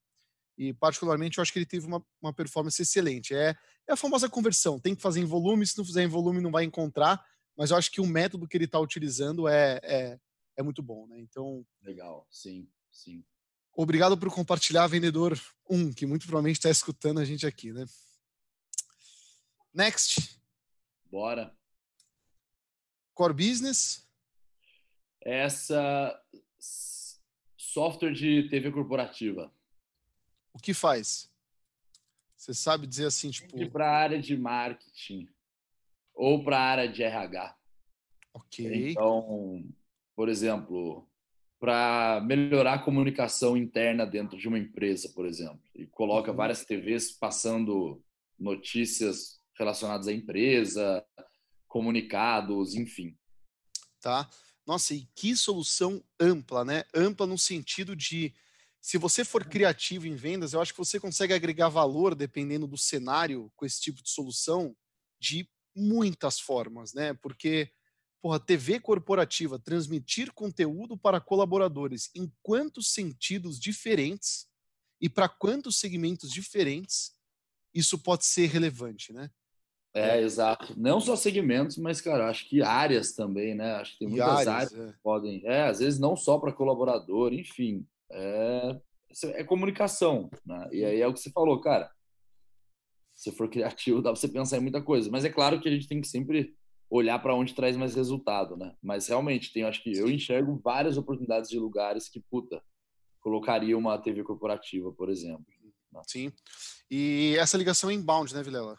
E, 0.56 0.72
particularmente, 0.72 1.36
eu 1.36 1.42
acho 1.42 1.52
que 1.52 1.58
ele 1.58 1.66
teve 1.66 1.86
uma, 1.86 2.02
uma 2.20 2.32
performance 2.32 2.80
excelente. 2.80 3.34
É, 3.34 3.54
é 3.86 3.92
a 3.92 3.96
famosa 3.96 4.28
conversão. 4.28 4.80
Tem 4.80 4.94
que 4.94 5.02
fazer 5.02 5.20
em 5.20 5.26
volume, 5.26 5.66
se 5.66 5.76
não 5.76 5.84
fizer 5.84 6.02
em 6.02 6.08
volume, 6.08 6.40
não 6.40 6.50
vai 6.50 6.64
encontrar 6.64 7.22
mas 7.56 7.70
eu 7.70 7.76
acho 7.76 7.90
que 7.90 8.00
o 8.00 8.06
método 8.06 8.46
que 8.46 8.56
ele 8.56 8.66
está 8.66 8.78
utilizando 8.78 9.48
é, 9.48 9.80
é, 9.82 10.20
é, 10.58 10.62
muito 10.62 10.82
bom, 10.82 11.06
né? 11.06 11.18
Então. 11.18 11.66
Legal, 11.80 12.26
sim, 12.30 12.68
sim. 12.92 13.24
Obrigado 13.72 14.16
por 14.16 14.32
compartilhar, 14.32 14.86
vendedor 14.86 15.38
1, 15.68 15.92
que 15.94 16.06
muito 16.06 16.26
provavelmente 16.26 16.56
está 16.56 16.70
escutando 16.70 17.18
a 17.18 17.24
gente 17.24 17.46
aqui, 17.46 17.72
né? 17.72 17.86
Next. 19.72 20.38
Bora. 21.10 21.54
Core 23.14 23.34
Business. 23.34 24.05
Essa 25.28 26.22
software 27.56 28.12
de 28.12 28.48
TV 28.48 28.70
corporativa. 28.70 29.52
O 30.54 30.58
que 30.58 30.72
faz? 30.72 31.28
Você 32.36 32.54
sabe 32.54 32.86
dizer 32.86 33.06
assim, 33.06 33.30
tipo. 33.30 33.70
Para 33.70 33.90
a 33.90 33.96
área 33.96 34.20
de 34.20 34.36
marketing 34.36 35.28
ou 36.14 36.44
para 36.44 36.58
a 36.58 36.62
área 36.62 36.88
de 36.88 37.02
RH. 37.02 37.56
Ok. 38.32 38.90
Então, 38.92 39.64
por 40.14 40.28
exemplo, 40.28 41.08
para 41.58 42.20
melhorar 42.24 42.74
a 42.74 42.78
comunicação 42.78 43.56
interna 43.56 44.06
dentro 44.06 44.38
de 44.38 44.46
uma 44.46 44.60
empresa, 44.60 45.10
por 45.12 45.26
exemplo, 45.26 45.60
e 45.74 45.88
coloca 45.88 46.30
uhum. 46.30 46.36
várias 46.36 46.64
TVs 46.64 47.10
passando 47.10 48.00
notícias 48.38 49.40
relacionadas 49.58 50.06
à 50.06 50.12
empresa, 50.12 51.04
comunicados, 51.66 52.76
enfim. 52.76 53.18
Tá. 54.00 54.30
Nossa, 54.66 54.94
e 54.94 55.06
que 55.14 55.36
solução 55.36 56.02
ampla, 56.18 56.64
né? 56.64 56.84
Ampla 56.94 57.26
no 57.26 57.38
sentido 57.38 57.94
de 57.94 58.34
se 58.80 58.98
você 58.98 59.24
for 59.24 59.44
criativo 59.44 60.06
em 60.06 60.16
vendas, 60.16 60.52
eu 60.52 60.60
acho 60.60 60.72
que 60.72 60.78
você 60.78 60.98
consegue 60.98 61.32
agregar 61.32 61.68
valor 61.68 62.14
dependendo 62.14 62.66
do 62.66 62.76
cenário 62.76 63.50
com 63.56 63.64
esse 63.64 63.80
tipo 63.80 64.02
de 64.02 64.10
solução 64.10 64.76
de 65.20 65.48
muitas 65.74 66.40
formas, 66.40 66.92
né? 66.94 67.14
Porque, 67.14 67.70
porra, 68.20 68.40
TV 68.40 68.80
corporativa, 68.80 69.58
transmitir 69.58 70.32
conteúdo 70.32 70.96
para 70.96 71.20
colaboradores 71.20 72.10
em 72.14 72.32
quantos 72.42 72.92
sentidos 72.92 73.60
diferentes 73.60 74.46
e 75.00 75.08
para 75.08 75.28
quantos 75.28 75.76
segmentos 75.78 76.30
diferentes 76.32 77.12
isso 77.74 77.98
pode 77.98 78.24
ser 78.26 78.46
relevante, 78.48 79.12
né? 79.12 79.30
É, 79.98 80.20
exato. 80.20 80.74
Não 80.76 81.00
só 81.00 81.16
segmentos, 81.16 81.78
mas, 81.78 82.00
cara, 82.00 82.28
acho 82.28 82.48
que 82.48 82.62
áreas 82.62 83.12
também, 83.12 83.54
né? 83.54 83.74
Acho 83.76 83.92
que 83.92 84.00
tem 84.00 84.08
muitas 84.08 84.46
áreas, 84.46 84.48
áreas 84.48 84.72
é. 84.74 84.92
que 84.92 84.98
podem. 85.02 85.42
É, 85.44 85.62
às 85.62 85.78
vezes 85.78 85.98
não 85.98 86.16
só 86.16 86.38
para 86.38 86.52
colaborador, 86.52 87.32
enfim. 87.32 87.86
É, 88.10 88.78
é 89.34 89.44
comunicação, 89.44 90.30
né? 90.44 90.68
E 90.72 90.84
aí 90.84 91.00
é 91.00 91.06
o 91.06 91.14
que 91.14 91.20
você 91.20 91.30
falou, 91.30 91.60
cara 91.60 91.90
se 93.16 93.32
for 93.32 93.48
criativo, 93.48 94.00
dá 94.02 94.12
pra 94.12 94.20
você 94.20 94.28
pensar 94.28 94.58
em 94.58 94.60
muita 94.60 94.82
coisa. 94.82 95.10
Mas 95.10 95.24
é 95.24 95.30
claro 95.30 95.58
que 95.58 95.68
a 95.68 95.72
gente 95.72 95.88
tem 95.88 96.00
que 96.00 96.06
sempre 96.06 96.54
olhar 96.88 97.18
para 97.18 97.34
onde 97.34 97.54
traz 97.54 97.76
mais 97.76 97.96
resultado, 97.96 98.56
né? 98.56 98.72
Mas 98.80 99.08
realmente, 99.08 99.52
tem, 99.52 99.64
acho 99.64 99.82
que 99.82 99.96
eu 99.96 100.08
enxergo 100.08 100.60
várias 100.62 100.96
oportunidades 100.96 101.50
de 101.50 101.58
lugares 101.58 102.08
que, 102.08 102.20
puta, 102.20 102.62
colocaria 103.20 103.76
uma 103.76 103.98
TV 103.98 104.22
corporativa, 104.22 104.92
por 104.92 105.08
exemplo. 105.08 105.44
Né? 105.90 106.00
Sim. 106.06 106.32
E 106.88 107.34
essa 107.38 107.58
ligação 107.58 107.90
é 107.90 107.94
inbound, 107.94 108.32
né, 108.32 108.42
Vilela? 108.42 108.78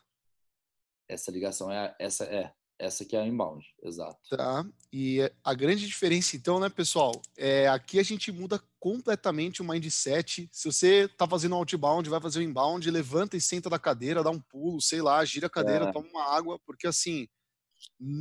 Essa 1.10 1.32
ligação 1.32 1.72
é 1.72 1.96
essa 2.00 2.26
é 2.26 2.52
essa 2.80 3.04
que 3.04 3.16
é 3.16 3.22
a 3.22 3.26
inbound, 3.26 3.66
exato. 3.82 4.20
Tá. 4.30 4.66
E 4.94 5.20
a 5.44 5.54
grande 5.54 5.88
diferença, 5.88 6.36
então, 6.36 6.60
né, 6.60 6.70
pessoal, 6.70 7.12
é 7.36 7.68
aqui 7.68 8.00
a 8.00 8.04
gente 8.04 8.32
muda 8.32 8.62
completamente 8.80 9.62
o 9.62 9.66
mindset. 9.66 10.48
Se 10.52 10.72
você 10.72 11.08
tá 11.08 11.28
fazendo 11.28 11.54
um 11.54 11.58
outbound, 11.58 12.08
vai 12.08 12.22
fazer 12.22 12.40
o 12.40 12.44
inbound, 12.44 12.90
levanta 12.92 13.36
e 13.36 13.42
senta 13.42 13.70
da 13.70 13.80
cadeira, 13.80 14.24
dá 14.24 14.30
um 14.30 14.40
pulo, 14.40 14.80
sei 14.80 15.02
lá, 15.02 15.24
gira 15.26 15.48
a 15.48 15.50
cadeira, 15.50 15.86
é. 15.86 15.92
toma 15.92 16.08
uma 16.08 16.36
água, 16.36 16.60
porque 16.66 16.88
assim, 16.88 17.28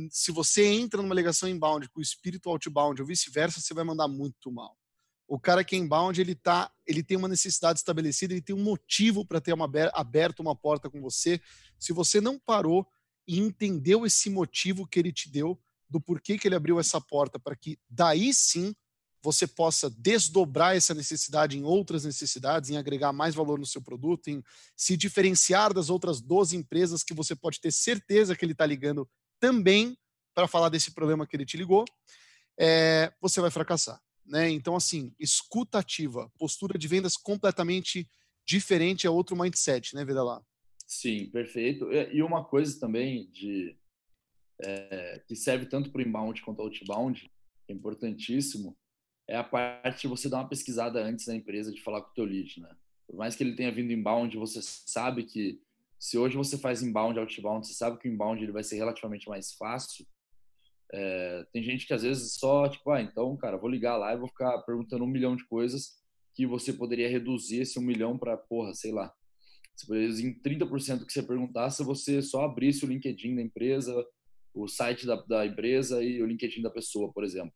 se 0.09 0.31
você 0.31 0.65
entra 0.65 1.01
numa 1.01 1.15
ligação 1.15 1.47
inbound 1.47 1.89
com 1.89 1.99
o 1.99 2.03
espírito 2.03 2.49
outbound 2.49 3.01
ou 3.01 3.07
vice-versa, 3.07 3.59
você 3.61 3.73
vai 3.73 3.83
mandar 3.83 4.07
muito 4.07 4.51
mal. 4.51 4.76
O 5.27 5.39
cara 5.39 5.63
que 5.63 5.75
é 5.75 5.79
inbound, 5.79 6.19
ele 6.19 6.33
tá, 6.33 6.71
ele 6.85 7.03
tem 7.03 7.17
uma 7.17 7.27
necessidade 7.27 7.79
estabelecida, 7.79 8.33
ele 8.33 8.41
tem 8.41 8.55
um 8.55 8.63
motivo 8.63 9.25
para 9.25 9.41
ter 9.41 9.53
uma 9.53 9.69
aberto 9.93 10.39
uma 10.39 10.55
porta 10.55 10.89
com 10.89 11.01
você. 11.01 11.41
Se 11.77 11.91
você 11.91 12.21
não 12.21 12.39
parou 12.39 12.87
e 13.27 13.37
entendeu 13.39 14.05
esse 14.05 14.29
motivo 14.29 14.87
que 14.87 14.97
ele 14.97 15.11
te 15.11 15.29
deu 15.29 15.59
do 15.89 15.99
porquê 15.99 16.37
que 16.37 16.47
ele 16.47 16.55
abriu 16.55 16.79
essa 16.79 16.99
porta 17.01 17.37
para 17.37 17.55
que 17.55 17.77
daí 17.89 18.33
sim 18.33 18.73
você 19.21 19.45
possa 19.45 19.89
desdobrar 19.89 20.75
essa 20.75 20.93
necessidade 20.93 21.57
em 21.57 21.63
outras 21.63 22.05
necessidades, 22.05 22.69
em 22.69 22.77
agregar 22.77 23.11
mais 23.11 23.35
valor 23.35 23.59
no 23.59 23.65
seu 23.65 23.81
produto, 23.81 24.29
em 24.29 24.41
se 24.75 24.95
diferenciar 24.95 25.73
das 25.73 25.89
outras 25.89 26.21
12 26.21 26.55
empresas 26.55 27.03
que 27.03 27.13
você 27.13 27.35
pode 27.35 27.59
ter 27.59 27.71
certeza 27.71 28.35
que 28.35 28.45
ele 28.45 28.53
está 28.53 28.65
ligando 28.65 29.09
também 29.39 29.97
para 30.33 30.47
falar 30.47 30.69
desse 30.69 30.91
problema 30.91 31.25
que 31.25 31.35
ele 31.35 31.45
te 31.45 31.57
ligou, 31.57 31.83
é, 32.59 33.11
você 33.19 33.41
vai 33.41 33.51
fracassar. 33.51 33.99
Né? 34.27 34.49
Então, 34.49 34.75
assim, 34.75 35.13
escuta 35.19 35.79
ativa, 35.79 36.29
postura 36.37 36.77
de 36.77 36.87
vendas 36.87 37.15
completamente 37.15 38.09
diferente 38.45 39.07
é 39.07 39.09
outro 39.09 39.35
mindset, 39.35 39.95
né, 39.95 40.03
Vida 40.05 40.23
lá? 40.23 40.41
Sim, 40.85 41.29
perfeito. 41.29 41.91
E 41.91 42.21
uma 42.21 42.43
coisa 42.43 42.79
também 42.79 43.29
de 43.31 43.77
é, 44.61 45.21
que 45.27 45.35
serve 45.35 45.65
tanto 45.65 45.91
para 45.91 45.99
o 45.99 46.01
inbound 46.01 46.41
quanto 46.41 46.61
outbound, 46.61 47.29
é 47.67 47.73
importantíssimo, 47.73 48.75
é 49.27 49.35
a 49.35 49.43
parte 49.43 50.01
de 50.01 50.07
você 50.07 50.29
dar 50.29 50.37
uma 50.37 50.49
pesquisada 50.49 51.03
antes 51.03 51.27
na 51.27 51.35
empresa 51.35 51.71
de 51.71 51.81
falar 51.81 52.01
com 52.01 52.11
o 52.11 52.13
teu 52.13 52.23
lead, 52.23 52.61
né? 52.61 52.73
Por 53.05 53.17
mais 53.17 53.35
que 53.35 53.43
ele 53.43 53.55
tenha 53.55 53.71
vindo 53.71 53.91
inbound, 53.91 54.35
você 54.37 54.61
sabe 54.61 55.23
que 55.23 55.61
se 55.99 56.17
hoje 56.17 56.37
você 56.37 56.57
faz 56.57 56.81
inbound, 56.81 57.19
outbound, 57.19 57.67
você 57.67 57.73
sabe 57.73 57.97
que 57.97 58.07
o 58.07 58.11
inbound 58.11 58.41
ele 58.41 58.51
vai 58.51 58.63
ser 58.63 58.77
relativamente 58.77 59.27
mais 59.27 59.53
fácil. 59.53 60.05
É, 60.93 61.45
tem 61.51 61.63
gente 61.63 61.85
que 61.85 61.93
às 61.93 62.03
vezes 62.03 62.35
só, 62.35 62.67
tipo, 62.69 62.89
ah, 62.91 63.01
então, 63.01 63.35
cara, 63.37 63.57
vou 63.57 63.69
ligar 63.69 63.97
lá 63.97 64.13
e 64.13 64.17
vou 64.17 64.27
ficar 64.27 64.57
perguntando 64.59 65.03
um 65.03 65.09
milhão 65.09 65.35
de 65.35 65.45
coisas 65.47 65.97
que 66.33 66.45
você 66.45 66.71
poderia 66.71 67.09
reduzir 67.09 67.61
esse 67.61 67.79
um 67.79 67.81
milhão 67.81 68.17
para, 68.17 68.37
porra, 68.37 68.73
sei 68.73 68.91
lá. 68.91 69.11
Em 69.89 70.33
30% 70.41 71.05
que 71.05 71.13
você 71.13 71.21
perguntasse 71.21 71.77
se 71.77 71.83
você 71.83 72.21
só 72.21 72.45
abrisse 72.45 72.85
o 72.85 72.87
LinkedIn 72.87 73.35
da 73.35 73.41
empresa, 73.41 73.93
o 74.53 74.67
site 74.67 75.05
da, 75.05 75.15
da 75.15 75.45
empresa 75.45 76.03
e 76.03 76.21
o 76.21 76.25
LinkedIn 76.25 76.61
da 76.61 76.69
pessoa, 76.69 77.11
por 77.11 77.23
exemplo, 77.23 77.53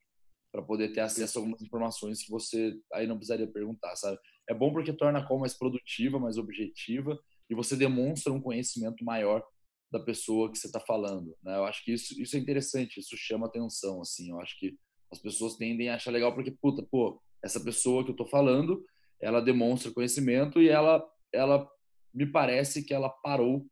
para 0.52 0.62
poder 0.62 0.90
ter 0.90 1.00
acesso 1.00 1.38
a 1.38 1.42
algumas 1.42 1.62
informações 1.62 2.24
que 2.24 2.30
você 2.30 2.76
aí 2.94 3.08
não 3.08 3.16
precisaria 3.16 3.48
perguntar, 3.48 3.96
sabe? 3.96 4.20
É 4.50 4.54
bom 4.54 4.72
porque 4.72 4.94
torna 4.94 5.20
a 5.20 5.28
call 5.28 5.40
mais 5.40 5.58
produtiva, 5.58 6.20
mais 6.20 6.38
objetiva 6.38 7.18
e 7.50 7.56
você 7.56 7.76
demonstra 7.76 8.32
um 8.34 8.42
conhecimento 8.42 9.04
maior 9.04 9.44
da 9.92 10.00
pessoa 10.00 10.50
que 10.52 10.58
você 10.58 10.68
está 10.68 10.80
falando, 10.80 11.36
né? 11.44 11.58
Eu 11.58 11.66
acho 11.66 11.84
que 11.84 11.92
isso, 11.92 12.20
isso 12.22 12.36
é 12.36 12.40
interessante, 12.40 13.00
isso 13.00 13.18
chama 13.18 13.48
atenção, 13.48 14.02
assim. 14.02 14.30
Eu 14.30 14.40
acho 14.40 14.58
que 14.58 14.78
as 15.12 15.20
pessoas 15.20 15.58
tendem 15.58 15.90
a 15.90 15.96
achar 15.96 16.12
legal 16.12 16.34
porque, 16.34 16.52
puta, 16.52 16.82
pô, 16.84 17.22
essa 17.44 17.60
pessoa 17.60 18.04
que 18.04 18.10
eu 18.10 18.14
estou 18.14 18.28
falando, 18.28 18.86
ela 19.20 19.42
demonstra 19.42 19.92
conhecimento 19.92 20.62
e 20.62 20.70
ela, 20.70 21.04
ela 21.34 21.68
me 22.14 22.26
parece 22.26 22.84
que 22.84 22.94
ela 22.94 23.10
parou 23.10 23.68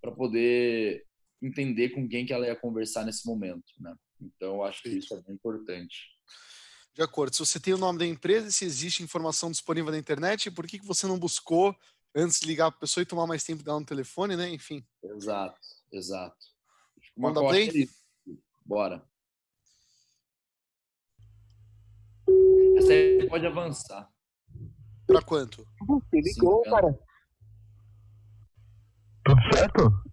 para 0.00 0.12
poder 0.12 1.04
entender 1.42 1.90
com 1.90 2.08
quem 2.08 2.24
que 2.24 2.32
ela 2.32 2.46
ia 2.46 2.56
conversar 2.56 3.04
nesse 3.04 3.26
momento, 3.26 3.72
né? 3.80 3.94
Então, 4.20 4.54
eu 4.54 4.62
acho 4.62 4.82
que 4.82 4.88
isso 4.88 5.12
é 5.14 5.20
bem 5.20 5.34
importante. 5.34 6.16
De 6.94 7.02
acordo. 7.02 7.34
Se 7.34 7.40
você 7.40 7.60
tem 7.60 7.74
o 7.74 7.78
nome 7.78 7.98
da 7.98 8.06
empresa, 8.06 8.50
se 8.50 8.64
existe 8.64 9.02
informação 9.02 9.50
disponível 9.50 9.90
na 9.90 9.98
internet, 9.98 10.50
por 10.50 10.66
que, 10.66 10.78
que 10.78 10.86
você 10.86 11.06
não 11.06 11.18
buscou 11.18 11.76
antes 12.16 12.40
de 12.40 12.46
ligar 12.46 12.70
para 12.70 12.78
a 12.78 12.80
pessoa 12.80 13.02
e 13.02 13.06
tomar 13.06 13.26
mais 13.26 13.44
tempo 13.44 13.62
dela 13.62 13.78
no 13.78 13.84
telefone, 13.84 14.34
né? 14.36 14.48
Enfim. 14.48 14.84
Exato, 15.02 15.60
exato. 15.92 16.46
Uma 17.14 17.28
Manda 17.28 17.46
play? 17.46 17.88
Bora. 18.64 19.06
Essa 22.78 22.92
aí 22.92 23.28
pode 23.28 23.46
avançar. 23.46 24.10
Para 25.06 25.22
quanto? 25.22 25.66
Você 25.86 26.20
ligou, 26.20 26.62
cara. 26.62 26.98
Tudo 29.24 29.40
certo? 29.52 30.06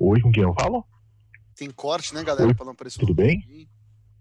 Oi, 0.00 0.20
com 0.20 0.32
quem 0.32 0.42
eu 0.42 0.54
falo? 0.54 0.93
Tem 1.56 1.70
corte, 1.70 2.14
né, 2.14 2.22
galera? 2.24 2.48
Oi, 2.48 2.54
pra 2.54 2.64
não 2.64 2.72
aparecer 2.72 2.98
tudo 2.98 3.14
bem? 3.14 3.40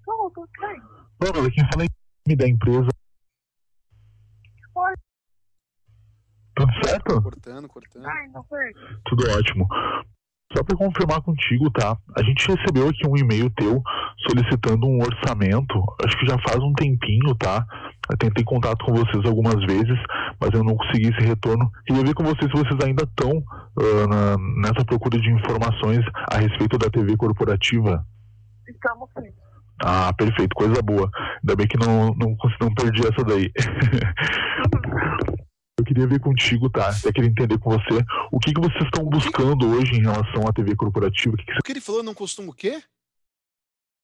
Tudo, 0.06 0.30
tudo 0.34 0.50
bem. 0.60 0.80
Bom, 1.20 1.50
quem 1.50 1.66
fala 1.72 1.86
é 1.86 2.36
da 2.36 2.48
empresa. 2.48 2.90
Oi. 4.76 4.94
Tudo 6.56 6.72
certo? 6.86 7.22
Cortando, 7.22 7.68
cortando. 7.68 8.06
Ai, 8.06 8.28
não 8.30 8.44
foi. 8.44 8.74
Tudo 9.06 9.30
ótimo. 9.32 9.68
Só 10.56 10.64
para 10.64 10.78
confirmar 10.78 11.22
contigo, 11.22 11.70
tá? 11.72 11.98
A 12.16 12.24
gente 12.24 12.48
recebeu 12.48 12.88
aqui 12.88 13.08
um 13.08 13.18
e-mail 13.18 13.50
teu 13.52 13.82
solicitando 14.28 14.86
um 14.86 15.02
orçamento. 15.02 15.84
Acho 16.06 16.18
que 16.18 16.28
já 16.28 16.38
faz 16.48 16.60
um 16.60 16.74
tempinho, 16.74 17.34
tá? 17.36 17.66
Eu 18.10 18.18
tentei 18.18 18.44
contato 18.44 18.86
com 18.86 18.94
vocês 18.94 19.26
algumas 19.26 19.60
vezes, 19.66 19.98
mas 20.40 20.52
eu 20.54 20.64
não 20.64 20.76
consegui 20.76 21.10
esse 21.10 21.26
retorno. 21.26 21.72
Queria 21.86 22.04
ver 22.04 22.14
com 22.14 22.24
vocês 22.24 22.52
se 22.52 22.58
vocês 22.58 22.80
ainda 22.86 23.04
estão 23.04 23.32
uh, 23.32 24.62
nessa 24.62 24.86
procura 24.86 25.20
de 25.20 25.32
informações 25.32 26.06
a 26.32 26.38
respeito 26.38 26.78
da 26.78 26.90
TV 26.90 27.18
corporativa. 27.18 28.06
Estamos 28.68 29.10
sim. 29.18 29.32
Ah, 29.82 30.14
perfeito, 30.14 30.56
coisa 30.56 30.82
boa. 30.82 31.10
Ainda 31.42 31.56
bem 31.56 31.68
que 31.68 31.78
não, 31.78 32.14
não, 32.16 32.38
não 32.62 32.74
perdi 32.74 33.02
essa 33.02 33.24
daí. 33.26 33.52
Eu 35.84 35.86
queria 35.86 36.08
ver 36.08 36.22
contigo, 36.22 36.70
tá? 36.70 36.92
Eu 37.04 37.12
queria 37.12 37.30
entender 37.30 37.58
com 37.58 37.72
você 37.72 38.06
o 38.32 38.40
que, 38.40 38.54
que 38.54 38.62
vocês 38.62 38.86
estão 38.86 39.04
buscando 39.04 39.68
hoje 39.68 39.96
em 39.96 40.02
relação 40.02 40.48
à 40.48 40.54
TV 40.54 40.78
corporativa. 40.78 41.36
O 41.36 41.38
que, 41.38 41.44
que, 41.44 41.52
você... 41.52 41.60
o 41.60 41.62
que 41.64 41.72
ele 41.74 41.82
falou, 41.82 42.02
não 42.02 42.14
costuma 42.14 42.52
o 42.52 42.54
quê? 42.54 42.82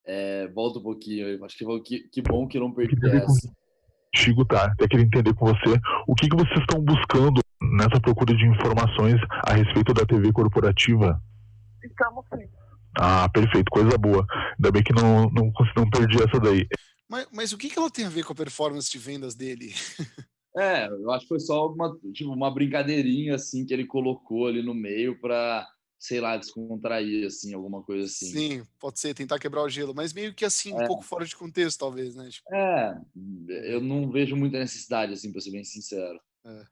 É, 0.06 0.50
volta 0.50 0.80
um 0.80 0.84
pouquinho, 0.84 1.42
acho 1.46 1.58
que, 1.58 1.80
que, 1.80 2.00
que 2.10 2.22
bom 2.22 2.46
que 2.50 2.58
eu 2.58 2.62
não 2.62 2.74
perdi 2.74 2.98
essa. 3.08 3.50
Contigo, 4.14 4.44
tá? 4.44 4.76
Eu 4.78 4.90
queria 4.90 5.06
entender 5.06 5.34
com 5.34 5.46
você 5.46 5.80
o 6.06 6.16
que, 6.16 6.28
que 6.28 6.36
vocês 6.36 6.60
estão 6.60 6.82
buscando 6.82 7.40
nessa 7.78 8.02
procura 8.02 8.36
de 8.36 8.46
informações 8.46 9.16
a 9.48 9.54
respeito 9.54 9.94
da 9.94 10.06
TV 10.06 10.34
corporativa. 10.34 11.22
Estamos 11.82 12.26
sim. 12.34 12.46
Ah, 13.00 13.30
perfeito, 13.30 13.72
coisa 13.72 13.98
boa. 13.98 14.26
Ainda 14.58 14.72
bem 14.72 14.84
que 14.84 14.92
não, 14.92 15.30
não, 15.30 15.50
não 15.78 15.90
perdi 15.90 16.18
essa 16.18 16.42
daí. 16.42 16.68
Mas, 17.08 17.28
mas 17.32 17.54
o 17.54 17.58
que, 17.58 17.70
que 17.70 17.80
ela 17.80 17.90
tem 17.90 18.06
a 18.06 18.10
ver 18.10 18.26
com 18.26 18.34
a 18.34 18.36
performance 18.36 18.92
de 18.92 18.98
vendas 18.98 19.34
dele? 19.34 19.74
É, 20.58 20.88
eu 20.88 21.12
acho 21.12 21.22
que 21.22 21.30
foi 21.30 21.40
só 21.40 21.68
uma, 21.68 21.96
tipo, 22.14 22.32
uma 22.32 22.52
brincadeirinha 22.52 23.36
assim 23.36 23.66
que 23.66 23.74
ele 23.74 23.86
colocou 23.86 24.48
ali 24.48 24.64
no 24.64 24.74
meio 24.74 25.20
para, 25.20 25.68
sei 25.98 26.20
lá, 26.20 26.38
descontrair 26.38 27.28
assim, 27.28 27.54
alguma 27.54 27.84
coisa 27.84 28.06
assim. 28.06 28.32
Sim, 28.32 28.64
pode 28.80 29.00
ser 29.00 29.14
tentar 29.14 29.38
quebrar 29.38 29.62
o 29.62 29.70
gelo, 29.70 29.94
mas 29.94 30.12
meio 30.12 30.34
que 30.34 30.44
assim, 30.44 30.72
é. 30.72 30.84
um 30.84 30.88
pouco 30.88 31.04
fora 31.04 31.26
de 31.26 31.36
contexto 31.36 31.80
talvez, 31.80 32.16
né? 32.16 32.28
Tipo... 32.30 32.54
É, 32.54 33.00
eu 33.66 33.80
não 33.80 34.10
vejo 34.10 34.36
muita 34.36 34.58
necessidade 34.58 35.14
assim, 35.14 35.32
para 35.32 35.42
ser 35.42 35.52
bem 35.52 35.64
sincero. 35.64 36.20
É. 36.46 36.64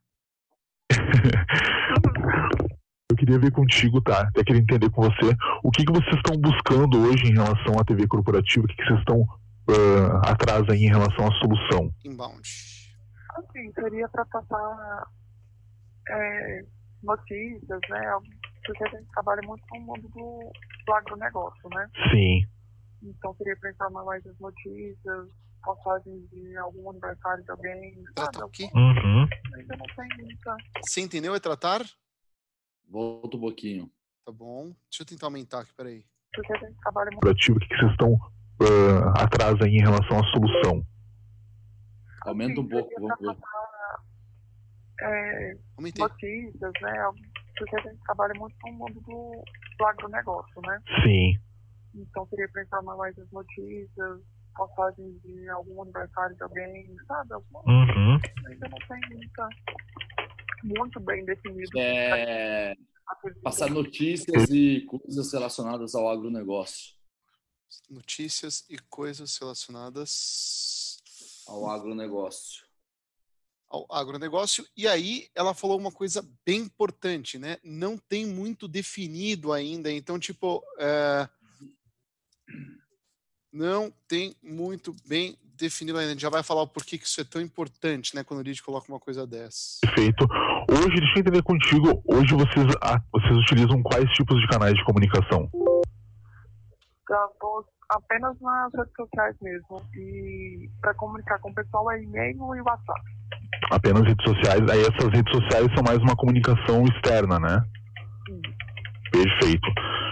Eu 3.10 3.16
queria 3.16 3.40
ver 3.40 3.52
contigo, 3.52 4.02
tá? 4.02 4.30
Eu 4.36 4.44
queria 4.44 4.62
entender 4.62 4.90
com 4.90 5.02
você 5.02 5.34
o 5.64 5.72
que, 5.72 5.86
que 5.86 5.92
vocês 5.92 6.18
estão 6.18 6.36
buscando 6.38 7.00
hoje 7.00 7.24
em 7.24 7.34
relação 7.34 7.80
à 7.80 7.84
TV 7.84 8.06
corporativa, 8.06 8.66
o 8.66 8.68
que, 8.68 8.76
que 8.76 8.84
vocês 8.84 9.00
estão 9.00 9.22
uh, 9.22 10.18
atrás 10.24 10.68
aí 10.70 10.84
em 10.84 10.90
relação 10.90 11.26
à 11.26 11.32
solução. 11.40 11.90
Inbound 12.06 12.77
assim, 13.38 13.72
seria 13.74 14.08
para 14.10 14.26
passar 14.26 15.08
é, 16.10 16.66
notícias, 17.04 17.80
né? 17.90 18.20
Porque 18.66 18.84
a 18.84 18.90
gente 18.90 19.08
trabalha 19.12 19.42
muito 19.46 19.64
no 19.74 19.82
mundo 19.82 20.10
do, 20.10 20.52
do 20.86 20.94
agronegócio, 20.94 21.70
né? 21.70 21.90
Sim. 22.12 22.46
Então 23.04 23.34
seria 23.36 23.56
para 23.58 23.72
informar 23.72 24.04
mais 24.04 24.26
as 24.26 24.38
notícias, 24.40 25.30
passagens 25.64 26.30
de 26.30 26.58
algum 26.58 26.90
aniversário 26.90 27.44
de 27.44 27.52
alguém. 27.52 28.04
Tratar 28.16 28.46
o 28.46 28.50
quê? 28.50 28.70
Uhum. 28.74 29.28
Ainda 29.56 29.78
não 29.78 29.86
tem 29.96 30.26
muita. 30.26 30.58
Você 30.82 31.02
entendeu? 31.02 31.36
É 31.36 31.40
tratar? 31.40 31.82
Volta 32.90 33.38
um 33.38 33.42
pouquinho. 33.42 33.90
Tá 34.26 34.32
bom. 34.32 34.74
Deixa 34.90 35.02
eu 35.02 35.06
tentar 35.06 35.28
aumentar 35.28 35.62
aqui, 35.62 35.74
peraí. 35.74 36.06
Porque 36.34 36.54
a 36.54 36.58
gente 36.58 36.78
trabalha 36.82 37.12
muito. 37.12 37.28
O 37.28 37.60
que 37.60 37.76
vocês 37.76 37.92
estão 37.92 38.14
uh, 38.14 39.10
atrás 39.18 39.56
aí 39.62 39.76
em 39.76 39.82
relação 39.82 40.20
à 40.20 40.24
solução? 40.32 40.86
Aumenta 42.28 42.60
um 42.60 42.68
pouco, 42.68 42.92
vamos 43.00 43.20
ver. 43.20 43.38
É, 45.00 45.58
notícias, 45.78 46.72
né? 46.82 47.12
Porque 47.58 47.76
a 47.76 47.82
gente 47.82 48.00
trabalha 48.04 48.34
muito 48.38 48.56
no 48.66 48.74
mundo 48.74 49.00
do, 49.02 49.44
do 49.78 49.86
agronegócio, 49.86 50.62
né? 50.62 50.82
Sim. 51.04 51.40
Então 51.96 52.26
queria 52.28 52.50
pensar 52.50 52.82
mais 52.82 53.18
as 53.18 53.32
notícias, 53.32 54.22
passagens 54.56 55.22
de 55.22 55.50
algum 55.50 55.84
aniversário 55.84 56.36
de 56.36 56.44
alguém, 56.44 56.96
sabe? 57.08 57.34
Alguma 57.34 57.62
uhum. 57.62 58.20
Ainda 58.48 58.70
não 58.70 58.78
tem 58.88 59.18
muita, 59.18 59.50
muito 60.64 61.00
bem 61.00 61.26
definido. 61.26 61.80
É... 61.80 62.76
Passar 63.42 63.70
notícias 63.70 64.50
e 64.50 64.86
coisas 64.86 65.32
relacionadas 65.32 65.96
ao 65.96 66.10
agronegócio. 66.10 66.96
Notícias 67.90 68.66
e 68.70 68.78
coisas 68.78 69.38
relacionadas 69.38 70.87
ao 71.48 71.70
agronegócio. 71.70 72.66
Ao 73.70 73.86
agronegócio. 73.90 74.66
E 74.76 74.88
aí 74.88 75.28
ela 75.36 75.54
falou 75.54 75.78
uma 75.78 75.92
coisa 75.92 76.26
bem 76.46 76.62
importante, 76.62 77.38
né? 77.38 77.58
Não 77.64 77.98
tem 77.98 78.26
muito 78.26 78.68
definido 78.68 79.52
ainda. 79.52 79.92
Então, 79.92 80.18
tipo, 80.18 80.64
é... 80.80 81.28
não 83.52 83.92
tem 84.08 84.36
muito 84.42 84.96
bem 85.06 85.38
definido 85.58 85.98
ainda. 85.98 86.12
A 86.12 86.14
gente 86.14 86.22
já 86.22 86.30
vai 86.30 86.44
falar 86.44 86.62
o 86.62 86.68
porquê 86.68 86.98
que 86.98 87.06
isso 87.06 87.20
é 87.20 87.26
tão 87.26 87.42
importante, 87.42 88.16
né? 88.16 88.24
Quando 88.24 88.40
a 88.40 88.44
gente 88.44 88.64
coloca 88.64 88.90
uma 88.90 89.00
coisa 89.00 89.28
dessa. 89.28 89.80
Perfeito. 89.82 90.26
Hoje, 90.72 91.00
deixa 91.00 91.14
eu 91.16 91.22
entender 91.22 91.44
contigo. 91.44 92.04
Hoje 92.06 92.34
vocês, 92.36 92.74
ah, 92.82 93.02
vocês 93.12 93.38
utilizam 93.38 93.84
quais 93.84 94.10
tipos 94.14 94.40
de 94.40 94.48
canais 94.48 94.74
de 94.76 94.86
comunicação? 94.86 95.50
Gravou 97.06 97.66
apenas 97.90 98.40
nas 98.42 98.74
redes 98.74 98.94
sociais 98.96 99.36
mesmo. 99.42 99.82
E 99.96 100.70
para 100.82 100.94
comunicar 100.96 101.40
com 101.40 101.50
o 101.50 101.56
pessoal 101.56 101.92
é 101.92 102.02
e-mail 102.02 102.56
e 102.56 102.62
WhatsApp. 102.62 103.02
Apenas 103.72 104.04
redes 104.04 104.26
sociais. 104.26 104.62
Aí 104.70 104.82
essas 104.82 105.12
redes 105.12 105.32
sociais 105.32 105.68
são 105.74 105.84
mais 105.84 106.00
uma 106.00 106.16
comunicação 106.16 106.86
externa, 106.86 107.40
né? 107.40 107.62
Sim. 108.28 108.42
Perfeito. 109.12 109.68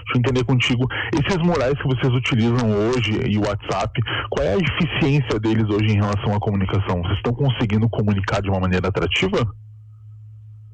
Deixa 0.06 0.14
eu 0.14 0.18
entender 0.18 0.44
contigo. 0.44 0.86
Esses 1.12 1.36
murais 1.38 1.74
que 1.74 1.88
vocês 1.88 2.12
utilizam 2.12 2.70
hoje 2.70 3.20
e 3.28 3.38
o 3.38 3.46
WhatsApp, 3.46 4.00
qual 4.30 4.46
é 4.46 4.54
a 4.54 4.58
eficiência 4.58 5.38
deles 5.40 5.64
hoje 5.68 5.92
em 5.92 5.96
relação 5.96 6.34
à 6.34 6.40
comunicação? 6.40 7.02
Vocês 7.02 7.16
estão 7.16 7.34
conseguindo 7.34 7.88
comunicar 7.88 8.40
de 8.40 8.48
uma 8.48 8.60
maneira 8.60 8.88
atrativa? 8.88 9.38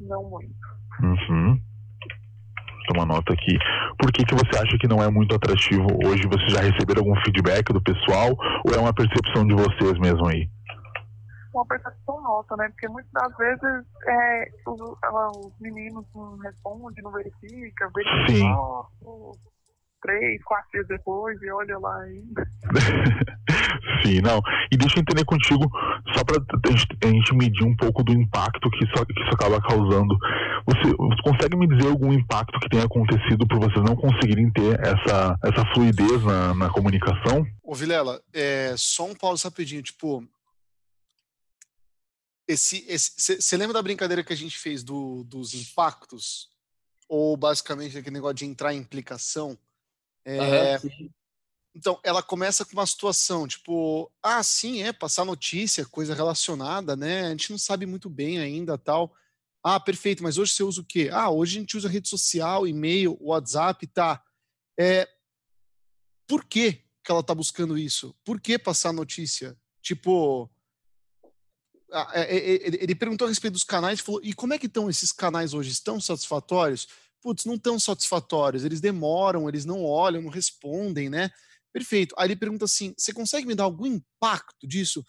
Não 0.00 0.22
muito. 0.28 0.52
Uhum. 1.02 1.60
Toma 2.86 3.06
nota 3.06 3.32
aqui. 3.32 3.56
Por 3.98 4.10
que, 4.12 4.24
que 4.24 4.34
você 4.34 4.58
acha 4.58 4.76
que 4.78 4.88
não 4.88 5.02
é 5.02 5.10
muito 5.10 5.34
atrativo 5.34 5.86
hoje? 6.04 6.26
Vocês 6.28 6.52
já 6.52 6.60
receberam 6.60 7.02
algum 7.02 7.16
feedback 7.22 7.72
do 7.72 7.82
pessoal 7.82 8.30
ou 8.64 8.74
é 8.74 8.78
uma 8.78 8.92
percepção 8.92 9.46
de 9.46 9.54
vocês 9.54 9.98
mesmo 9.98 10.26
aí? 10.28 10.48
uma 11.54 11.66
percepção 11.66 12.20
nossa, 12.22 12.56
né? 12.56 12.68
Porque 12.70 12.88
muitas 12.88 13.12
das 13.12 13.36
vezes 13.36 13.86
é, 14.06 14.50
os, 14.66 14.80
os 14.80 15.52
meninos 15.60 16.04
não 16.14 16.38
respondem, 16.38 17.04
não 17.04 17.12
verifica, 17.12 17.90
verifica 17.94 18.58
oh, 18.58 19.32
três, 20.02 20.42
quatro 20.42 20.70
dias 20.72 20.86
depois 20.88 21.40
e 21.40 21.50
olha 21.50 21.78
lá 21.78 21.96
ainda. 22.00 22.46
Sim, 24.04 24.20
não. 24.20 24.42
E 24.70 24.76
deixa 24.76 24.98
eu 24.98 25.00
entender 25.00 25.24
contigo, 25.24 25.70
só 26.14 26.24
para 26.24 26.36
a 26.38 27.06
gente 27.08 27.34
medir 27.34 27.64
um 27.64 27.76
pouco 27.76 28.02
do 28.02 28.12
impacto 28.12 28.68
que 28.70 28.84
isso, 28.84 29.06
que 29.06 29.22
isso 29.22 29.34
acaba 29.34 29.60
causando. 29.60 30.16
Você, 30.66 30.92
você, 30.96 31.22
consegue 31.22 31.56
me 31.56 31.68
dizer 31.68 31.88
algum 31.88 32.12
impacto 32.12 32.58
que 32.60 32.68
tenha 32.68 32.84
acontecido 32.84 33.46
por 33.46 33.60
vocês 33.60 33.84
não 33.84 33.96
conseguirem 33.96 34.50
ter 34.50 34.78
essa, 34.80 35.38
essa 35.44 35.64
fluidez 35.72 36.22
na, 36.24 36.54
na 36.54 36.70
comunicação? 36.70 37.46
Ô 37.62 37.74
Vilela, 37.74 38.20
é, 38.32 38.74
só 38.76 39.06
um 39.06 39.14
pause 39.14 39.44
rapidinho. 39.44 39.82
Tipo, 39.82 40.26
esse 42.46 42.84
você 42.98 43.56
lembra 43.56 43.74
da 43.74 43.82
brincadeira 43.82 44.24
que 44.24 44.32
a 44.32 44.36
gente 44.36 44.58
fez 44.58 44.82
do, 44.82 45.24
dos 45.24 45.54
impactos 45.54 46.50
ou 47.08 47.36
basicamente 47.36 47.98
aquele 47.98 48.14
negócio 48.14 48.36
de 48.36 48.46
entrar 48.46 48.74
em 48.74 48.78
implicação 48.78 49.56
é, 50.24 50.78
uhum, 50.78 51.10
então 51.74 51.98
ela 52.04 52.22
começa 52.22 52.64
com 52.64 52.72
uma 52.72 52.86
situação 52.86 53.46
tipo 53.46 54.10
ah 54.22 54.42
sim 54.42 54.82
é 54.82 54.92
passar 54.92 55.24
notícia 55.24 55.84
coisa 55.86 56.14
relacionada 56.14 56.94
né 56.94 57.26
a 57.26 57.30
gente 57.30 57.50
não 57.50 57.58
sabe 57.58 57.86
muito 57.86 58.08
bem 58.08 58.38
ainda 58.38 58.78
tal. 58.78 59.14
Ah 59.64 59.78
perfeito 59.78 60.22
mas 60.22 60.38
hoje 60.38 60.52
você 60.52 60.62
usa 60.62 60.80
o 60.80 60.84
quê? 60.84 61.08
Ah 61.12 61.30
hoje 61.30 61.56
a 61.56 61.60
gente 61.60 61.76
usa 61.76 61.88
rede 61.88 62.08
social 62.08 62.66
e-mail 62.66 63.16
WhatsApp 63.20 63.86
tá. 63.86 64.22
É 64.78 65.08
por 66.26 66.44
que 66.44 66.82
que 67.04 67.10
ela 67.10 67.22
tá 67.22 67.34
buscando 67.34 67.76
isso? 67.76 68.14
Por 68.24 68.40
que 68.40 68.58
passar 68.58 68.92
notícia? 68.92 69.56
Tipo 69.80 70.50
é, 72.12 72.22
é, 72.22 72.54
é, 72.54 72.82
ele 72.82 72.94
perguntou 72.94 73.26
a 73.26 73.28
respeito 73.28 73.52
dos 73.52 73.64
canais 73.64 74.00
falou: 74.00 74.20
e 74.24 74.32
como 74.32 74.54
é 74.54 74.58
que 74.58 74.66
estão 74.66 74.88
esses 74.88 75.12
canais 75.12 75.52
hoje? 75.52 75.70
Estão 75.70 76.00
satisfatórios? 76.00 76.88
Putz, 77.22 77.44
não 77.44 77.54
estão 77.54 77.78
satisfatórios, 77.78 78.64
eles 78.64 78.80
demoram, 78.80 79.48
eles 79.48 79.64
não 79.64 79.84
olham, 79.84 80.22
não 80.22 80.30
respondem, 80.30 81.08
né? 81.08 81.30
Perfeito. 81.72 82.14
Aí 82.18 82.28
ele 82.28 82.36
pergunta 82.36 82.64
assim: 82.64 82.94
você 82.96 83.12
consegue 83.12 83.46
me 83.46 83.54
dar 83.54 83.64
algum 83.64 83.86
impacto 83.86 84.66
disso? 84.66 85.04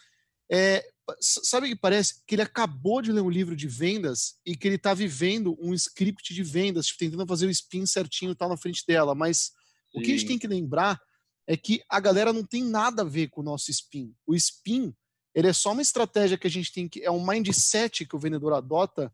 É, 0.51 0.85
sabe 1.19 1.67
o 1.67 1.69
que 1.69 1.75
parece? 1.75 2.21
Que 2.25 2.35
ele 2.35 2.41
acabou 2.41 3.01
de 3.01 3.11
ler 3.11 3.21
um 3.21 3.29
livro 3.29 3.55
de 3.55 3.67
vendas 3.67 4.35
e 4.45 4.55
que 4.55 4.67
ele 4.67 4.75
está 4.75 4.93
vivendo 4.93 5.57
um 5.59 5.73
script 5.73 6.33
de 6.33 6.43
vendas, 6.43 6.87
tipo, 6.87 6.99
tentando 6.99 7.27
fazer 7.27 7.47
o 7.47 7.51
spin 7.51 7.85
certinho 7.85 8.35
tal 8.35 8.49
na 8.49 8.57
frente 8.57 8.83
dela. 8.87 9.15
Mas 9.15 9.51
Sim. 9.91 9.99
o 9.99 10.01
que 10.01 10.11
a 10.11 10.17
gente 10.17 10.27
tem 10.27 10.39
que 10.39 10.47
lembrar 10.47 11.01
é 11.47 11.57
que 11.57 11.83
a 11.89 11.99
galera 11.99 12.31
não 12.31 12.45
tem 12.45 12.63
nada 12.63 13.01
a 13.01 13.05
ver 13.05 13.29
com 13.29 13.41
o 13.41 13.43
nosso 13.43 13.71
spin. 13.71 14.13
O 14.25 14.35
spin 14.35 14.93
ele 15.35 15.47
é 15.47 15.53
só 15.53 15.71
uma 15.71 15.81
estratégia 15.81 16.37
que 16.37 16.47
a 16.47 16.49
gente 16.49 16.71
tem 16.71 16.87
que 16.87 17.03
é 17.03 17.09
um 17.09 17.25
mindset 17.25 18.05
que 18.05 18.15
o 18.15 18.19
vendedor 18.19 18.53
adota, 18.53 19.13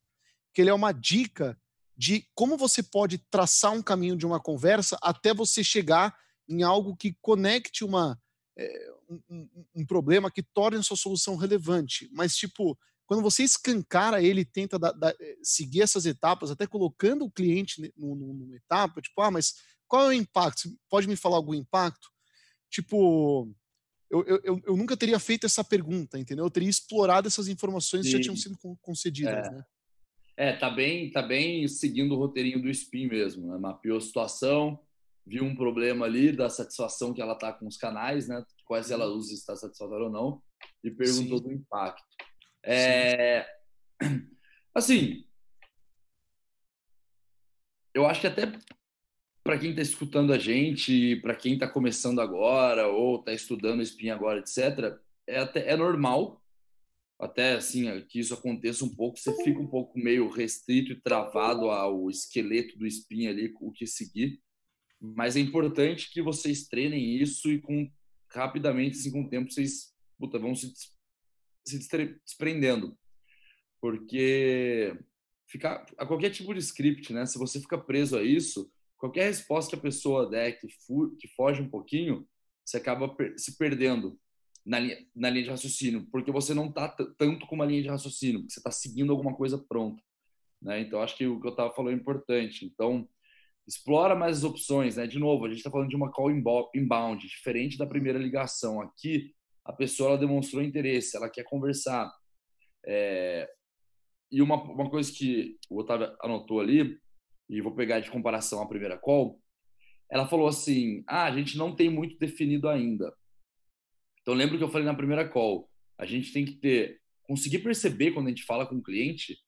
que 0.54 0.62
ele 0.62 0.70
é 0.70 0.74
uma 0.74 0.92
dica 0.92 1.58
de 2.00 2.26
como 2.34 2.56
você 2.56 2.82
pode 2.82 3.18
traçar 3.30 3.74
um 3.74 3.82
caminho 3.82 4.16
de 4.16 4.26
uma 4.26 4.40
conversa 4.40 4.98
até 5.02 5.34
você 5.34 5.62
chegar 5.62 6.18
em 6.48 6.64
algo 6.64 6.96
que 6.96 7.18
conecte 7.22 7.84
uma 7.84 8.18
é, 8.58 8.92
um, 9.30 9.50
um, 9.76 9.86
problema 9.86 10.32
que 10.32 10.42
torne 10.42 10.78
a 10.78 10.82
sua 10.84 10.96
solução 10.96 11.36
relevante. 11.36 12.10
Mas 12.14 12.38
tipo, 12.38 12.80
quando 13.06 13.22
você 13.22 13.44
escancara 13.44 14.24
ele, 14.24 14.46
tenta 14.46 14.80
da, 14.80 14.94
da, 14.94 15.10
eh, 15.10 15.38
seguir 15.44 15.82
essas 15.82 16.06
etapas, 16.06 16.50
até 16.50 16.66
colocando 16.66 17.26
o 17.26 17.32
cliente 17.32 17.92
numa 17.98 18.56
etapa, 18.56 19.02
tipo, 19.02 19.22
ah, 19.22 19.30
mas 19.30 19.56
qual 19.86 20.06
é 20.06 20.08
o 20.08 20.14
impacto? 20.14 20.70
Você 20.70 20.76
pode 20.90 21.06
me 21.06 21.18
falar 21.18 21.36
algum 21.36 21.54
impacto? 21.54 22.08
Tipo, 22.70 23.54
eu, 24.10 24.24
eu, 24.26 24.62
eu 24.66 24.78
nunca 24.78 24.96
teria 24.96 25.20
feito 25.20 25.46
essa 25.46 25.66
pergunta, 25.66 26.18
entendeu? 26.18 26.46
Eu 26.46 26.52
teria 26.52 26.70
explorado 26.70 27.28
essas 27.28 27.50
informações 27.50 28.06
Sim. 28.06 28.12
que 28.12 28.18
já 28.18 28.24
tinham 28.24 28.38
sido 28.38 28.58
concedidas, 28.82 29.48
é. 29.48 29.52
né? 29.52 29.66
É, 30.40 30.54
tá 30.54 30.70
bem, 30.70 31.12
tá 31.12 31.22
bem 31.22 31.68
seguindo 31.68 32.16
o 32.16 32.18
roteirinho 32.18 32.62
do 32.62 32.74
SPIN 32.74 33.10
mesmo, 33.10 33.52
né? 33.52 33.58
Mapeou 33.58 33.98
a 33.98 34.02
situação, 34.02 34.80
viu 35.28 35.44
um 35.44 35.54
problema 35.54 36.06
ali 36.06 36.32
da 36.32 36.50
satisfação 36.50 37.14
que 37.14 37.22
ela 37.22 37.36
tá 37.36 37.52
com 37.52 37.68
os 37.68 37.76
canais, 37.76 38.30
né? 38.30 38.42
Quais 38.64 38.90
ela 38.90 39.06
usa, 39.08 39.28
se 39.28 39.34
está 39.34 39.54
satisfatória 39.58 40.06
ou 40.06 40.10
não, 40.10 40.42
e 40.82 40.90
perguntou 40.90 41.40
Sim. 41.40 41.44
do 41.44 41.52
impacto. 41.52 42.06
É... 42.64 43.46
Assim, 44.74 45.26
eu 47.94 48.06
acho 48.06 48.22
que 48.22 48.28
até 48.28 48.50
para 49.44 49.60
quem 49.60 49.72
está 49.72 49.82
escutando 49.82 50.32
a 50.32 50.38
gente, 50.38 51.18
para 51.18 51.36
quem 51.36 51.56
está 51.56 51.68
começando 51.68 52.22
agora 52.22 52.88
ou 52.88 53.20
está 53.20 53.34
estudando 53.34 53.82
espinha 53.82 54.16
agora, 54.16 54.40
etc., 54.40 54.98
é, 55.28 55.40
até, 55.40 55.70
é 55.70 55.76
normal, 55.76 56.39
até 57.20 57.56
assim, 57.56 57.86
que 58.08 58.20
isso 58.20 58.34
aconteça 58.34 58.86
um 58.86 58.96
pouco, 58.96 59.20
você 59.20 59.36
fica 59.44 59.60
um 59.60 59.68
pouco 59.68 60.00
meio 60.00 60.30
restrito 60.30 60.94
e 60.94 61.02
travado 61.02 61.70
ao 61.70 62.10
esqueleto 62.10 62.78
do 62.78 62.88
espinha 62.88 63.30
ali, 63.30 63.54
o 63.60 63.72
que 63.72 63.86
seguir. 63.86 64.42
Mas 65.02 65.36
é 65.36 65.40
importante 65.40 66.12
que 66.12 66.22
vocês 66.22 66.68
treinem 66.68 67.18
isso 67.18 67.52
e 67.52 67.60
com 67.60 67.92
rapidamente, 68.32 68.98
assim, 68.98 69.12
com 69.12 69.24
o 69.24 69.30
tempo, 69.30 69.52
vocês 69.52 69.94
puta, 70.18 70.38
vão 70.38 70.54
se, 70.54 70.72
se 71.66 71.80
desprendendo. 72.26 72.98
Porque 73.82 74.98
ficar 75.48 75.86
a 75.98 76.06
qualquer 76.06 76.30
tipo 76.30 76.54
de 76.54 76.60
script, 76.60 77.12
né? 77.14 77.26
Se 77.26 77.38
você 77.38 77.60
fica 77.60 77.78
preso 77.78 78.18
a 78.18 78.24
isso, 78.24 78.72
qualquer 78.98 79.26
resposta 79.26 79.72
que 79.72 79.80
a 79.80 79.82
pessoa 79.82 80.30
der 80.30 80.60
que, 80.60 80.68
fu 80.86 81.16
que 81.18 81.28
foge 81.30 81.62
um 81.62 81.70
pouquinho, 81.70 82.28
você 82.64 82.78
acaba 82.78 83.10
per 83.16 83.38
se 83.40 83.58
perdendo 83.58 84.20
na 84.70 84.80
linha, 84.80 84.98
na 85.16 85.30
linha 85.32 85.46
de 85.46 85.50
raciocínio, 85.50 86.08
porque 86.12 86.32
você 86.32 86.54
não 86.54 86.68
está 86.68 86.88
tanto 87.18 87.48
com 87.48 87.56
uma 87.56 87.66
linha 87.66 87.82
de 87.82 87.90
raciocínio, 87.90 88.46
você 88.48 88.60
está 88.60 88.70
seguindo 88.70 89.12
alguma 89.12 89.36
coisa 89.36 89.58
pronta. 89.58 90.00
Né? 90.62 90.82
Então, 90.82 91.02
acho 91.02 91.18
que 91.18 91.26
o 91.26 91.42
que 91.42 91.48
eu 91.48 91.52
estava 91.52 91.74
falando 91.74 91.94
é 91.94 91.96
importante. 91.96 92.66
Então, 92.66 93.10
explora 93.68 94.16
mais 94.16 94.38
as 94.38 94.44
opções. 94.44 94.96
Né? 94.96 95.08
De 95.08 95.18
novo, 95.18 95.46
a 95.46 95.50
gente 95.50 95.58
está 95.58 95.72
falando 95.72 95.90
de 95.90 95.96
uma 95.96 96.12
call 96.12 96.30
inbound, 96.32 97.28
diferente 97.28 97.80
da 97.80 97.88
primeira 97.88 98.20
ligação. 98.20 98.80
Aqui, 98.80 99.34
a 99.66 99.74
pessoa 99.74 100.20
demonstrou 100.20 100.62
interesse, 100.62 101.18
ela 101.18 101.30
quer 101.30 101.44
conversar. 101.44 102.14
É... 102.86 103.50
E 104.32 104.44
uma, 104.44 104.62
uma 104.62 104.88
coisa 104.88 105.12
que 105.12 105.58
o 105.68 105.80
Otávio 105.80 106.16
anotou 106.22 106.60
ali 106.60 106.96
e 107.50 107.60
vou 107.60 107.74
pegar 107.74 108.02
de 108.02 108.12
comparação 108.12 108.62
a 108.62 108.68
primeira 108.68 109.00
call, 109.00 109.42
ela 110.12 110.28
falou 110.28 110.48
assim: 110.48 111.04
ah, 111.08 111.24
a 111.24 111.32
gente 111.32 111.58
não 111.58 111.76
tem 111.76 111.90
muito 111.90 112.20
definido 112.20 112.70
ainda. 112.70 113.12
Então, 114.30 114.38
lembro 114.38 114.60
que 114.60 114.64
eu 114.64 114.70
falei 114.70 114.86
na 114.86 114.94
primeira 114.94 115.28
call, 115.28 115.68
a 115.98 116.06
gente 116.06 116.32
tem 116.32 116.46
que 116.46 116.52
ter, 116.52 117.02
conseguir 117.24 117.58
perceber 117.64 118.12
quando 118.12 118.28
a 118.28 118.30
gente 118.30 118.44
fala 118.44 118.64
com 118.64 118.76
o 118.76 118.84
cliente 118.84 119.40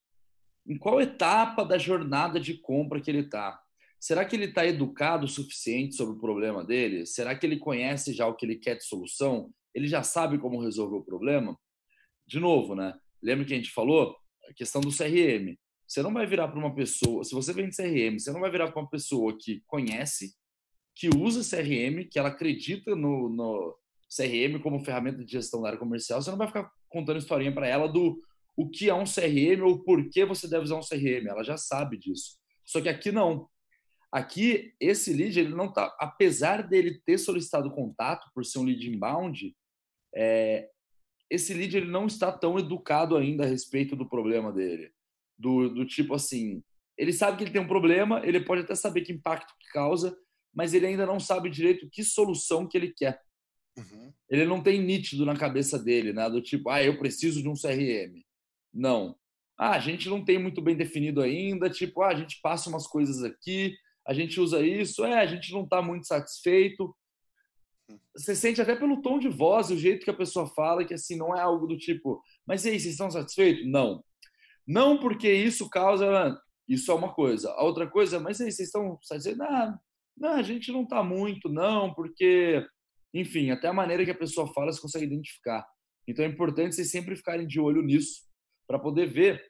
em 0.65 0.75
qual 0.75 0.99
etapa 0.99 1.63
da 1.63 1.77
jornada 1.77 2.39
de 2.39 2.55
compra 2.55 2.99
que 2.99 3.11
ele 3.11 3.19
está. 3.19 3.61
Será 3.99 4.25
que 4.25 4.35
ele 4.35 4.45
está 4.45 4.65
educado 4.65 5.25
o 5.25 5.29
suficiente 5.29 5.93
sobre 5.93 6.15
o 6.15 6.19
problema 6.19 6.63
dele? 6.63 7.05
Será 7.05 7.35
que 7.35 7.45
ele 7.45 7.59
conhece 7.59 8.11
já 8.11 8.25
o 8.25 8.33
que 8.33 8.43
ele 8.43 8.55
quer 8.55 8.75
de 8.75 8.83
solução? 8.83 9.53
Ele 9.71 9.87
já 9.87 10.01
sabe 10.01 10.39
como 10.39 10.59
resolver 10.59 10.95
o 10.95 11.05
problema? 11.05 11.55
De 12.25 12.39
novo, 12.39 12.73
né? 12.73 12.95
Lembra 13.21 13.45
que 13.45 13.53
a 13.53 13.57
gente 13.57 13.69
falou? 13.69 14.17
A 14.49 14.53
questão 14.55 14.81
do 14.81 14.89
CRM. 14.89 15.59
Você 15.87 16.01
não 16.01 16.11
vai 16.11 16.25
virar 16.25 16.47
para 16.47 16.57
uma 16.57 16.73
pessoa, 16.73 17.23
se 17.23 17.35
você 17.35 17.53
vende 17.53 17.75
CRM, 17.75 18.17
você 18.17 18.31
não 18.31 18.41
vai 18.41 18.49
virar 18.49 18.71
para 18.71 18.81
uma 18.81 18.89
pessoa 18.89 19.37
que 19.39 19.61
conhece, 19.67 20.33
que 20.95 21.07
usa 21.07 21.47
CRM, 21.47 22.09
que 22.09 22.17
ela 22.17 22.29
acredita 22.29 22.95
no, 22.95 23.29
no 23.29 23.80
CRM 24.15 24.59
como 24.61 24.83
ferramenta 24.83 25.23
de 25.23 25.31
gestão 25.31 25.61
da 25.61 25.69
área 25.69 25.79
comercial, 25.79 26.21
você 26.21 26.29
não 26.29 26.37
vai 26.37 26.47
ficar 26.47 26.69
contando 26.89 27.17
historinha 27.17 27.53
para 27.53 27.67
ela 27.67 27.87
do 27.87 28.19
o 28.57 28.69
que 28.69 28.89
é 28.89 28.93
um 28.93 29.05
CRM 29.05 29.63
ou 29.63 29.81
por 29.83 30.09
que 30.09 30.25
você 30.25 30.47
deve 30.47 30.65
usar 30.65 30.75
um 30.75 30.81
CRM. 30.81 31.27
Ela 31.27 31.43
já 31.43 31.57
sabe 31.57 31.97
disso. 31.97 32.37
Só 32.65 32.81
que 32.81 32.89
aqui 32.89 33.11
não. 33.11 33.47
Aqui, 34.11 34.73
esse 34.79 35.13
lead, 35.13 35.39
ele 35.39 35.55
não 35.55 35.71
tá. 35.71 35.95
Apesar 35.97 36.67
dele 36.67 36.99
ter 37.05 37.17
solicitado 37.17 37.71
contato 37.71 38.29
por 38.35 38.45
ser 38.45 38.59
um 38.59 38.63
lead 38.63 38.89
inbound, 38.89 39.55
é, 40.13 40.69
esse 41.29 41.53
lead 41.53 41.77
ele 41.77 41.89
não 41.89 42.07
está 42.07 42.29
tão 42.29 42.59
educado 42.59 43.15
ainda 43.15 43.45
a 43.45 43.47
respeito 43.47 43.95
do 43.95 44.07
problema 44.07 44.51
dele 44.51 44.91
do, 45.41 45.69
do 45.69 45.85
tipo 45.85 46.13
assim, 46.13 46.63
ele 46.95 47.11
sabe 47.11 47.35
que 47.35 47.43
ele 47.43 47.51
tem 47.51 47.61
um 47.61 47.67
problema, 47.67 48.21
ele 48.23 48.39
pode 48.39 48.61
até 48.61 48.75
saber 48.75 49.01
que 49.01 49.11
impacto 49.11 49.53
que 49.59 49.67
causa, 49.73 50.15
mas 50.53 50.73
ele 50.73 50.85
ainda 50.85 51.05
não 51.05 51.19
sabe 51.19 51.49
direito 51.49 51.89
que 51.91 52.03
solução 52.03 52.67
que 52.67 52.77
ele 52.77 52.93
quer. 52.95 53.19
Uhum. 53.77 54.13
Ele 54.29 54.45
não 54.45 54.61
tem 54.61 54.81
nítido 54.81 55.25
na 55.25 55.35
cabeça 55.35 55.79
dele, 55.79 56.13
né? 56.13 56.29
Do 56.29 56.41
tipo, 56.41 56.69
ah, 56.69 56.83
eu 56.83 56.97
preciso 56.97 57.41
de 57.41 57.49
um 57.49 57.53
CRM. 57.53 58.21
Não. 58.73 59.15
Ah, 59.57 59.71
a 59.71 59.79
gente 59.79 60.09
não 60.09 60.23
tem 60.23 60.39
muito 60.39 60.61
bem 60.61 60.75
definido 60.75 61.21
ainda, 61.21 61.69
tipo, 61.69 62.01
ah, 62.01 62.09
a 62.09 62.15
gente 62.15 62.39
passa 62.41 62.69
umas 62.69 62.87
coisas 62.87 63.23
aqui, 63.23 63.75
a 64.07 64.13
gente 64.13 64.39
usa 64.39 64.65
isso, 64.65 65.05
é, 65.05 65.19
a 65.19 65.25
gente 65.25 65.51
não 65.51 65.63
está 65.63 65.81
muito 65.81 66.07
satisfeito. 66.07 66.95
Você 68.15 68.35
sente 68.35 68.61
até 68.61 68.75
pelo 68.75 69.01
tom 69.01 69.19
de 69.19 69.27
voz, 69.27 69.69
o 69.69 69.77
jeito 69.77 70.03
que 70.03 70.09
a 70.09 70.15
pessoa 70.15 70.47
fala, 70.47 70.85
que 70.85 70.93
assim, 70.93 71.15
não 71.15 71.35
é 71.35 71.41
algo 71.41 71.67
do 71.67 71.77
tipo, 71.77 72.21
mas 72.45 72.65
e 72.65 72.69
aí, 72.69 72.79
vocês 72.79 72.93
estão 72.93 73.11
satisfeitos? 73.11 73.67
Não. 73.67 74.03
Não 74.65 74.97
porque 74.97 75.31
isso 75.31 75.69
causa. 75.69 76.39
Isso 76.67 76.91
é 76.91 76.95
uma 76.95 77.13
coisa. 77.13 77.51
A 77.51 77.63
outra 77.63 77.87
coisa, 77.87 78.19
mas 78.19 78.39
e 78.39 78.45
aí, 78.45 78.51
vocês 78.51 78.67
estão 78.69 78.97
satisfeitos? 79.03 79.41
Ah, 79.41 79.77
não, 80.17 80.33
a 80.33 80.41
gente 80.41 80.71
não 80.71 80.83
está 80.83 81.03
muito, 81.03 81.49
não, 81.49 81.93
porque. 81.93 82.65
Enfim, 83.13 83.51
até 83.51 83.67
a 83.67 83.73
maneira 83.73 84.05
que 84.05 84.11
a 84.11 84.17
pessoa 84.17 84.51
fala, 84.53 84.71
você 84.71 84.81
consegue 84.81 85.05
identificar. 85.05 85.65
Então 86.07 86.25
é 86.25 86.27
importante 86.27 86.75
vocês 86.75 86.91
sempre 86.91 87.15
ficarem 87.15 87.45
de 87.45 87.59
olho 87.59 87.81
nisso, 87.81 88.23
para 88.67 88.79
poder 88.79 89.07
ver. 89.07 89.43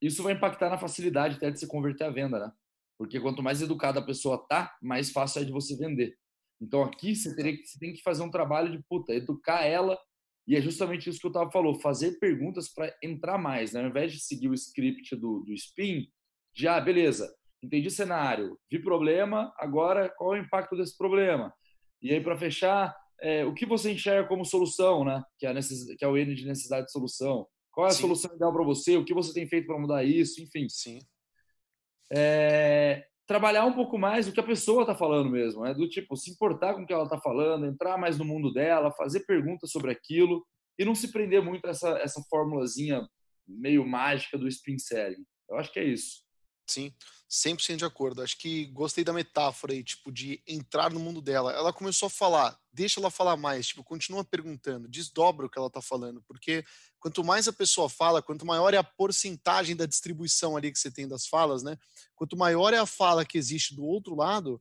Isso 0.00 0.22
vai 0.22 0.34
impactar 0.34 0.70
na 0.70 0.78
facilidade 0.78 1.36
até 1.36 1.50
de 1.50 1.58
se 1.58 1.66
converter 1.66 2.04
à 2.04 2.10
venda, 2.10 2.38
né? 2.38 2.52
Porque 2.98 3.20
quanto 3.20 3.42
mais 3.42 3.60
educada 3.62 4.00
a 4.00 4.04
pessoa 4.04 4.46
tá, 4.48 4.76
mais 4.82 5.10
fácil 5.10 5.42
é 5.42 5.44
de 5.44 5.52
você 5.52 5.76
vender. 5.76 6.16
Então 6.60 6.82
aqui 6.82 7.14
você, 7.14 7.34
teria, 7.34 7.56
você 7.62 7.78
tem 7.78 7.92
que 7.92 8.02
fazer 8.02 8.22
um 8.22 8.30
trabalho 8.30 8.70
de 8.70 8.82
puta, 8.88 9.14
educar 9.14 9.64
ela. 9.64 9.98
E 10.46 10.54
é 10.54 10.60
justamente 10.60 11.10
isso 11.10 11.18
que 11.18 11.26
eu 11.26 11.32
tava 11.32 11.50
falando, 11.50 11.80
fazer 11.80 12.18
perguntas 12.18 12.72
para 12.72 12.94
entrar 13.02 13.36
mais, 13.36 13.72
né? 13.72 13.80
Ao 13.80 13.88
invés 13.88 14.12
de 14.12 14.20
seguir 14.20 14.48
o 14.48 14.54
script 14.54 15.16
do, 15.16 15.40
do 15.40 15.52
spin, 15.52 16.06
já, 16.54 16.76
ah, 16.76 16.80
beleza, 16.80 17.34
entendi 17.62 17.90
cenário, 17.90 18.58
vi 18.70 18.78
problema, 18.78 19.52
agora 19.58 20.08
qual 20.16 20.34
é 20.34 20.40
o 20.40 20.42
impacto 20.42 20.76
desse 20.76 20.96
problema? 20.96 21.52
E 22.00 22.12
aí, 22.12 22.20
para 22.20 22.36
fechar, 22.36 22.96
é, 23.20 23.44
o 23.44 23.54
que 23.54 23.66
você 23.66 23.92
enxerga 23.92 24.28
como 24.28 24.44
solução, 24.44 25.04
né? 25.04 25.22
Que 25.38 25.46
é, 25.46 25.52
necess... 25.52 25.84
que 25.96 26.04
é 26.04 26.08
o 26.08 26.16
N 26.16 26.34
de 26.34 26.46
necessidade 26.46 26.86
de 26.86 26.92
solução. 26.92 27.46
Qual 27.72 27.86
é 27.86 27.90
a 27.90 27.92
Sim. 27.92 28.02
solução 28.02 28.34
ideal 28.34 28.52
para 28.52 28.64
você? 28.64 28.96
O 28.96 29.04
que 29.04 29.14
você 29.14 29.32
tem 29.32 29.46
feito 29.48 29.66
para 29.66 29.78
mudar 29.78 30.04
isso? 30.04 30.42
Enfim. 30.42 30.68
Sim. 30.68 30.98
É, 32.12 33.04
trabalhar 33.26 33.64
um 33.64 33.72
pouco 33.72 33.98
mais 33.98 34.28
o 34.28 34.32
que 34.32 34.40
a 34.40 34.46
pessoa 34.46 34.82
está 34.82 34.94
falando 34.94 35.30
mesmo, 35.30 35.62
né? 35.62 35.74
Do 35.74 35.88
tipo, 35.88 36.16
se 36.16 36.30
importar 36.30 36.74
com 36.74 36.82
o 36.82 36.86
que 36.86 36.92
ela 36.92 37.04
está 37.04 37.18
falando, 37.18 37.66
entrar 37.66 37.98
mais 37.98 38.18
no 38.18 38.24
mundo 38.24 38.52
dela, 38.52 38.92
fazer 38.92 39.20
perguntas 39.26 39.70
sobre 39.70 39.90
aquilo 39.90 40.46
e 40.78 40.84
não 40.84 40.94
se 40.94 41.10
prender 41.10 41.42
muito 41.42 41.66
a 41.66 41.70
essa, 41.70 41.90
essa 41.98 42.22
formulazinha 42.30 43.06
meio 43.46 43.86
mágica 43.86 44.38
do 44.38 44.48
spin 44.48 44.78
selling. 44.78 45.24
Eu 45.48 45.56
acho 45.56 45.72
que 45.72 45.80
é 45.80 45.84
isso. 45.84 46.25
Sim, 46.66 46.92
100% 47.30 47.76
de 47.76 47.84
acordo. 47.84 48.22
Acho 48.22 48.36
que 48.36 48.66
gostei 48.66 49.04
da 49.04 49.12
metáfora 49.12 49.72
aí, 49.72 49.84
tipo, 49.84 50.10
de 50.10 50.42
entrar 50.46 50.92
no 50.92 50.98
mundo 50.98 51.20
dela. 51.20 51.52
Ela 51.52 51.72
começou 51.72 52.08
a 52.08 52.10
falar, 52.10 52.58
deixa 52.72 52.98
ela 52.98 53.10
falar 53.10 53.36
mais, 53.36 53.68
tipo, 53.68 53.84
continua 53.84 54.24
perguntando, 54.24 54.88
desdobra 54.88 55.46
o 55.46 55.50
que 55.50 55.58
ela 55.58 55.70
tá 55.70 55.80
falando, 55.80 56.22
porque 56.22 56.64
quanto 56.98 57.22
mais 57.22 57.46
a 57.46 57.52
pessoa 57.52 57.88
fala, 57.88 58.20
quanto 58.20 58.44
maior 58.44 58.74
é 58.74 58.76
a 58.76 58.84
porcentagem 58.84 59.76
da 59.76 59.86
distribuição 59.86 60.56
ali 60.56 60.72
que 60.72 60.78
você 60.78 60.90
tem 60.90 61.06
das 61.06 61.26
falas, 61.26 61.62
né? 61.62 61.78
Quanto 62.16 62.36
maior 62.36 62.74
é 62.74 62.78
a 62.78 62.86
fala 62.86 63.24
que 63.24 63.38
existe 63.38 63.76
do 63.76 63.84
outro 63.84 64.16
lado, 64.16 64.60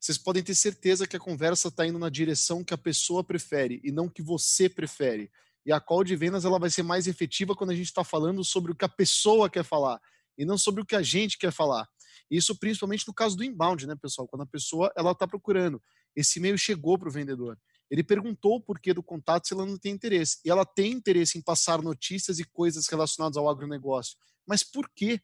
vocês 0.00 0.16
podem 0.16 0.42
ter 0.42 0.54
certeza 0.54 1.06
que 1.06 1.16
a 1.16 1.20
conversa 1.20 1.68
está 1.68 1.86
indo 1.86 1.98
na 1.98 2.08
direção 2.08 2.64
que 2.64 2.74
a 2.74 2.78
pessoa 2.78 3.22
prefere 3.22 3.80
e 3.84 3.92
não 3.92 4.08
que 4.08 4.22
você 4.22 4.68
prefere. 4.68 5.30
E 5.64 5.72
a 5.72 5.80
call 5.80 6.04
de 6.04 6.14
vendas 6.14 6.44
ela 6.44 6.58
vai 6.58 6.68
ser 6.68 6.82
mais 6.82 7.06
efetiva 7.06 7.54
quando 7.54 7.70
a 7.70 7.74
gente 7.74 7.86
está 7.86 8.04
falando 8.04 8.44
sobre 8.44 8.72
o 8.72 8.74
que 8.74 8.84
a 8.84 8.88
pessoa 8.88 9.48
quer 9.48 9.64
falar 9.64 10.00
e 10.36 10.44
não 10.44 10.58
sobre 10.58 10.82
o 10.82 10.86
que 10.86 10.96
a 10.96 11.02
gente 11.02 11.38
quer 11.38 11.52
falar. 11.52 11.88
Isso 12.30 12.56
principalmente 12.58 13.06
no 13.06 13.14
caso 13.14 13.36
do 13.36 13.44
inbound, 13.44 13.86
né, 13.86 13.94
pessoal? 13.96 14.26
Quando 14.26 14.42
a 14.42 14.46
pessoa 14.46 14.92
ela 14.96 15.12
está 15.12 15.26
procurando, 15.26 15.82
esse 16.16 16.38
e-mail 16.38 16.56
chegou 16.56 16.98
para 16.98 17.08
o 17.08 17.12
vendedor. 17.12 17.58
Ele 17.90 18.02
perguntou 18.02 18.56
o 18.56 18.60
porquê 18.60 18.94
do 18.94 19.02
contato 19.02 19.46
se 19.46 19.54
ela 19.54 19.66
não 19.66 19.78
tem 19.78 19.92
interesse. 19.92 20.38
E 20.44 20.50
ela 20.50 20.64
tem 20.64 20.92
interesse 20.92 21.38
em 21.38 21.42
passar 21.42 21.82
notícias 21.82 22.38
e 22.38 22.44
coisas 22.44 22.88
relacionadas 22.88 23.36
ao 23.36 23.48
agronegócio. 23.48 24.16
Mas 24.46 24.62
por 24.62 24.88
quê? 24.94 25.20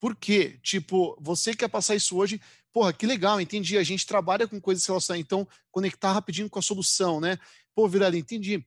Por 0.00 0.16
quê? 0.16 0.58
Tipo, 0.62 1.16
você 1.20 1.54
quer 1.54 1.68
passar 1.68 1.94
isso 1.94 2.16
hoje? 2.16 2.40
Porra, 2.72 2.92
que 2.92 3.06
legal, 3.06 3.40
entendi. 3.40 3.76
A 3.78 3.82
gente 3.82 4.06
trabalha 4.06 4.48
com 4.48 4.60
coisas 4.60 4.84
relacionadas. 4.84 5.24
Então, 5.24 5.46
conectar 5.70 6.12
rapidinho 6.12 6.48
com 6.48 6.58
a 6.58 6.62
solução, 6.62 7.20
né? 7.20 7.38
Pô, 7.74 7.86
Virali, 7.88 8.18
entendi 8.18 8.66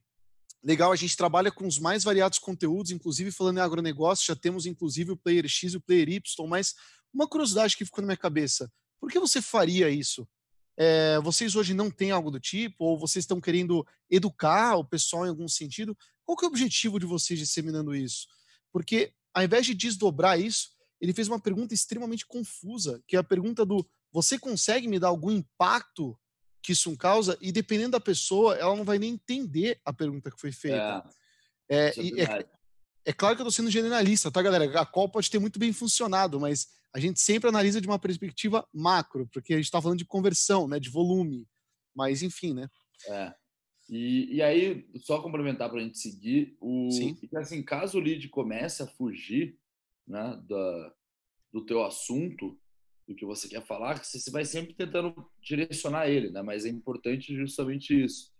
legal, 0.64 0.90
a 0.90 0.96
gente 0.96 1.16
trabalha 1.16 1.52
com 1.52 1.66
os 1.66 1.78
mais 1.78 2.02
variados 2.02 2.38
conteúdos, 2.38 2.90
inclusive 2.90 3.30
falando 3.30 3.58
em 3.58 3.60
agronegócio, 3.60 4.26
já 4.26 4.34
temos 4.34 4.64
inclusive 4.64 5.12
o 5.12 5.16
Player 5.16 5.46
X 5.46 5.74
e 5.74 5.76
o 5.76 5.80
Player 5.80 6.08
Y, 6.08 6.48
mas 6.48 6.74
uma 7.12 7.28
curiosidade 7.28 7.76
que 7.76 7.84
ficou 7.84 8.00
na 8.00 8.06
minha 8.06 8.16
cabeça, 8.16 8.72
por 8.98 9.10
que 9.10 9.20
você 9.20 9.42
faria 9.42 9.90
isso? 9.90 10.26
É, 10.76 11.20
vocês 11.20 11.54
hoje 11.54 11.74
não 11.74 11.90
têm 11.90 12.10
algo 12.10 12.30
do 12.30 12.40
tipo, 12.40 12.84
ou 12.84 12.98
vocês 12.98 13.22
estão 13.22 13.40
querendo 13.40 13.86
educar 14.10 14.76
o 14.76 14.84
pessoal 14.84 15.26
em 15.26 15.28
algum 15.28 15.46
sentido? 15.46 15.96
Qual 16.24 16.36
que 16.36 16.44
é 16.44 16.48
o 16.48 16.50
objetivo 16.50 16.98
de 16.98 17.06
vocês 17.06 17.38
disseminando 17.38 17.94
isso? 17.94 18.26
Porque 18.72 19.12
ao 19.32 19.44
invés 19.44 19.66
de 19.66 19.74
desdobrar 19.74 20.40
isso, 20.40 20.70
ele 21.00 21.12
fez 21.12 21.28
uma 21.28 21.38
pergunta 21.38 21.74
extremamente 21.74 22.26
confusa, 22.26 23.02
que 23.06 23.14
é 23.14 23.18
a 23.18 23.24
pergunta 23.24 23.64
do 23.64 23.86
você 24.10 24.38
consegue 24.38 24.88
me 24.88 24.98
dar 24.98 25.08
algum 25.08 25.30
impacto 25.30 26.18
que 26.64 26.72
isso 26.72 26.96
causa, 26.96 27.36
e 27.42 27.52
dependendo 27.52 27.90
da 27.90 28.00
pessoa, 28.00 28.56
ela 28.56 28.74
não 28.74 28.84
vai 28.84 28.98
nem 28.98 29.12
entender 29.12 29.78
a 29.84 29.92
pergunta 29.92 30.30
que 30.30 30.40
foi 30.40 30.50
feita. 30.50 31.04
É, 31.68 31.88
é, 31.88 31.92
é, 31.98 32.22
é, 32.22 32.46
é 33.04 33.12
claro 33.12 33.36
que 33.36 33.42
eu 33.42 33.46
estou 33.46 33.52
sendo 33.52 33.70
generalista, 33.70 34.30
tá, 34.30 34.40
galera? 34.40 34.80
A 34.80 34.86
qual 34.86 35.06
pode 35.06 35.30
ter 35.30 35.38
muito 35.38 35.58
bem 35.58 35.74
funcionado, 35.74 36.40
mas 36.40 36.68
a 36.94 36.98
gente 36.98 37.20
sempre 37.20 37.50
analisa 37.50 37.82
de 37.82 37.86
uma 37.86 37.98
perspectiva 37.98 38.66
macro, 38.72 39.28
porque 39.30 39.52
a 39.52 39.56
gente 39.56 39.66
está 39.66 39.80
falando 39.82 39.98
de 39.98 40.06
conversão, 40.06 40.66
né, 40.66 40.80
de 40.80 40.88
volume. 40.88 41.46
Mas, 41.94 42.22
enfim, 42.22 42.54
né? 42.54 42.66
É. 43.08 43.34
E, 43.90 44.36
e 44.36 44.42
aí, 44.42 44.88
só 44.96 45.20
complementar 45.20 45.68
para 45.68 45.80
a 45.80 45.82
gente 45.82 45.98
seguir, 45.98 46.56
o, 46.58 46.90
Sim. 46.90 47.14
assim, 47.36 47.62
caso 47.62 47.98
o 47.98 48.00
lead 48.00 48.26
comece 48.30 48.82
a 48.82 48.86
fugir 48.86 49.58
né, 50.08 50.42
da, 50.48 50.94
do 51.52 51.66
teu 51.66 51.84
assunto, 51.84 52.58
do 53.06 53.14
que 53.14 53.26
você 53.26 53.48
quer 53.48 53.64
falar, 53.66 54.02
você 54.02 54.30
vai 54.30 54.44
sempre 54.44 54.74
tentando 54.74 55.14
direcionar 55.42 56.08
ele, 56.08 56.30
né? 56.30 56.42
Mas 56.42 56.64
é 56.64 56.68
importante 56.68 57.36
justamente 57.36 58.04
isso. 58.04 58.32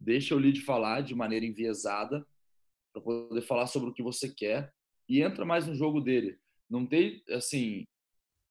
Deixa 0.00 0.34
o 0.34 0.38
lead 0.38 0.60
falar 0.60 1.00
de 1.00 1.14
maneira 1.14 1.44
enviesada 1.44 2.26
para 2.92 3.02
poder 3.02 3.42
falar 3.42 3.66
sobre 3.66 3.90
o 3.90 3.92
que 3.92 4.02
você 4.02 4.32
quer 4.32 4.72
e 5.08 5.22
entra 5.22 5.44
mais 5.44 5.66
no 5.66 5.74
jogo 5.74 6.00
dele. 6.00 6.38
Não 6.70 6.86
tem, 6.86 7.22
assim, 7.30 7.84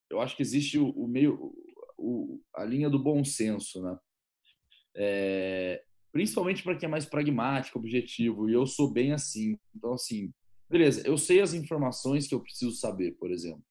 eu 0.09 0.19
acho 0.19 0.35
que 0.35 0.41
existe 0.41 0.77
o, 0.77 0.89
o 0.89 1.07
meio, 1.07 1.53
o, 1.97 2.41
a 2.55 2.65
linha 2.65 2.89
do 2.89 2.99
bom 2.99 3.23
senso, 3.23 3.81
né? 3.81 3.97
É, 4.95 5.83
principalmente 6.11 6.63
para 6.63 6.75
quem 6.75 6.87
é 6.87 6.89
mais 6.89 7.05
pragmático, 7.05 7.79
objetivo, 7.79 8.49
e 8.49 8.53
eu 8.53 8.65
sou 8.67 8.91
bem 8.91 9.13
assim. 9.13 9.57
Então, 9.75 9.93
assim, 9.93 10.33
beleza, 10.69 11.01
eu 11.07 11.17
sei 11.17 11.39
as 11.41 11.53
informações 11.53 12.27
que 12.27 12.35
eu 12.35 12.41
preciso 12.41 12.71
saber, 12.73 13.13
por 13.13 13.31
exemplo. 13.31 13.63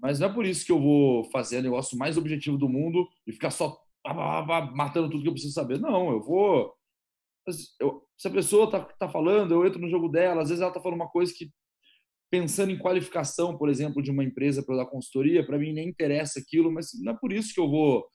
Mas 0.00 0.20
não 0.20 0.28
é 0.28 0.32
por 0.32 0.46
isso 0.46 0.64
que 0.64 0.70
eu 0.70 0.80
vou 0.80 1.24
fazer 1.30 1.58
o 1.58 1.62
negócio 1.62 1.98
mais 1.98 2.16
objetivo 2.16 2.56
do 2.56 2.68
mundo 2.68 3.08
e 3.26 3.32
ficar 3.32 3.50
só 3.50 3.76
matando 4.74 5.10
tudo 5.10 5.22
que 5.22 5.28
eu 5.28 5.32
preciso 5.32 5.54
saber. 5.54 5.80
Não, 5.80 6.10
eu 6.10 6.20
vou. 6.20 6.72
Eu, 7.80 8.06
se 8.16 8.28
a 8.28 8.30
pessoa 8.30 8.70
tá, 8.70 8.80
tá 8.80 9.08
falando, 9.08 9.52
eu 9.52 9.66
entro 9.66 9.80
no 9.80 9.88
jogo 9.88 10.08
dela, 10.08 10.42
às 10.42 10.48
vezes 10.48 10.62
ela 10.62 10.72
tá 10.72 10.80
falando 10.80 11.00
uma 11.00 11.10
coisa 11.10 11.32
que, 11.36 11.50
pensando 12.30 12.70
em 12.70 12.78
qualificação, 12.78 13.56
por 13.58 13.68
exemplo, 13.68 14.02
de 14.02 14.10
uma 14.10 14.24
empresa 14.24 14.62
para 14.64 14.76
dar 14.76 14.86
consultoria, 14.86 15.44
para 15.44 15.58
mim 15.58 15.72
nem 15.72 15.88
interessa 15.88 16.38
aquilo, 16.38 16.72
mas 16.72 16.90
não 17.02 17.12
é 17.12 17.16
por 17.18 17.32
isso 17.32 17.52
que 17.52 17.60
eu 17.60 17.68
vou, 17.68 18.06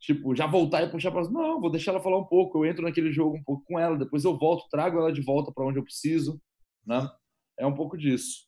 tipo, 0.00 0.34
já 0.34 0.46
voltar 0.46 0.82
e 0.82 0.90
puxar 0.90 1.10
para. 1.10 1.28
Não, 1.28 1.60
vou 1.60 1.70
deixar 1.70 1.90
ela 1.90 2.02
falar 2.02 2.18
um 2.18 2.26
pouco, 2.26 2.58
eu 2.58 2.70
entro 2.70 2.84
naquele 2.84 3.12
jogo 3.12 3.36
um 3.36 3.42
pouco 3.42 3.64
com 3.66 3.78
ela, 3.78 3.98
depois 3.98 4.24
eu 4.24 4.38
volto, 4.38 4.68
trago 4.70 4.98
ela 4.98 5.12
de 5.12 5.22
volta 5.22 5.52
para 5.52 5.66
onde 5.66 5.78
eu 5.78 5.84
preciso, 5.84 6.40
né? 6.86 7.10
É 7.58 7.66
um 7.66 7.74
pouco 7.74 7.96
disso. 7.98 8.46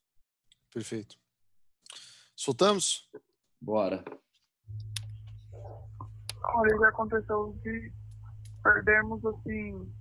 Perfeito. 0.73 1.17
Soltamos? 2.37 3.09
Bora. 3.59 4.03
Olha, 6.53 6.77
já 6.79 6.89
aconteceu 6.89 7.57
de 7.63 7.91
perdermos, 8.63 9.25
assim, 9.25 9.91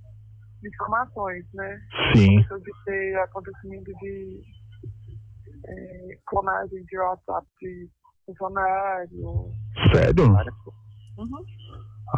informações, 0.62 1.46
né? 1.54 1.80
Sim. 2.14 2.38
Aconteceu 2.38 2.60
de 2.60 2.84
ter 2.84 3.18
acontecimento 3.20 3.92
de 4.00 4.42
é, 5.66 6.18
clonagem 6.26 6.84
de 6.84 6.98
WhatsApp 6.98 7.46
de 7.60 7.90
funcionário. 8.26 9.52
Sério? 9.94 10.26
Uhum. 11.16 11.44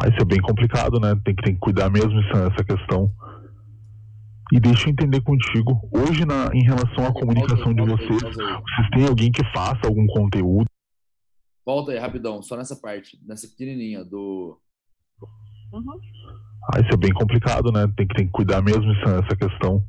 Ah, 0.01 0.07
isso 0.09 0.21
é 0.21 0.25
bem 0.25 0.41
complicado, 0.41 0.99
né? 0.99 1.15
Tem 1.23 1.33
que, 1.33 1.43
tem 1.43 1.53
que 1.53 1.61
cuidar 1.61 1.89
mesmo 1.89 2.21
dessa 2.21 2.63
questão. 2.65 3.09
E 4.51 4.59
deixa 4.59 4.87
eu 4.87 4.91
entender 4.91 5.21
contigo, 5.21 5.87
hoje 5.93 6.25
na, 6.25 6.49
em 6.55 6.63
relação 6.63 7.05
à 7.05 7.13
comunicação 7.13 7.71
de 7.71 7.81
vocês, 7.81 8.21
vocês 8.21 8.89
têm 8.91 9.07
alguém 9.07 9.31
que 9.31 9.43
faça 9.53 9.81
algum 9.85 10.07
conteúdo? 10.07 10.65
Volta 11.63 11.91
aí, 11.91 11.99
rapidão, 11.99 12.41
só 12.41 12.57
nessa 12.57 12.75
parte, 12.75 13.19
nessa 13.23 13.47
pequenininha 13.47 14.03
do... 14.03 14.59
Uhum. 15.71 16.01
Ah, 16.63 16.79
isso 16.79 16.89
é 16.91 16.97
bem 16.97 17.13
complicado, 17.13 17.71
né? 17.71 17.87
Tem 17.95 18.07
que, 18.07 18.15
tem 18.15 18.25
que 18.25 18.31
cuidar 18.31 18.59
mesmo 18.63 18.91
dessa 18.91 19.35
questão. 19.35 19.85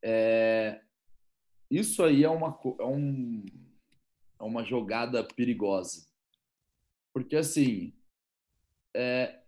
É... 0.00 0.80
Isso 1.68 2.04
aí 2.04 2.22
é 2.22 2.30
uma, 2.30 2.56
é, 2.78 2.84
um, 2.84 3.44
é 4.38 4.44
uma 4.44 4.62
jogada 4.62 5.24
perigosa. 5.24 6.06
Porque, 7.12 7.34
assim, 7.34 7.92
é, 8.94 9.41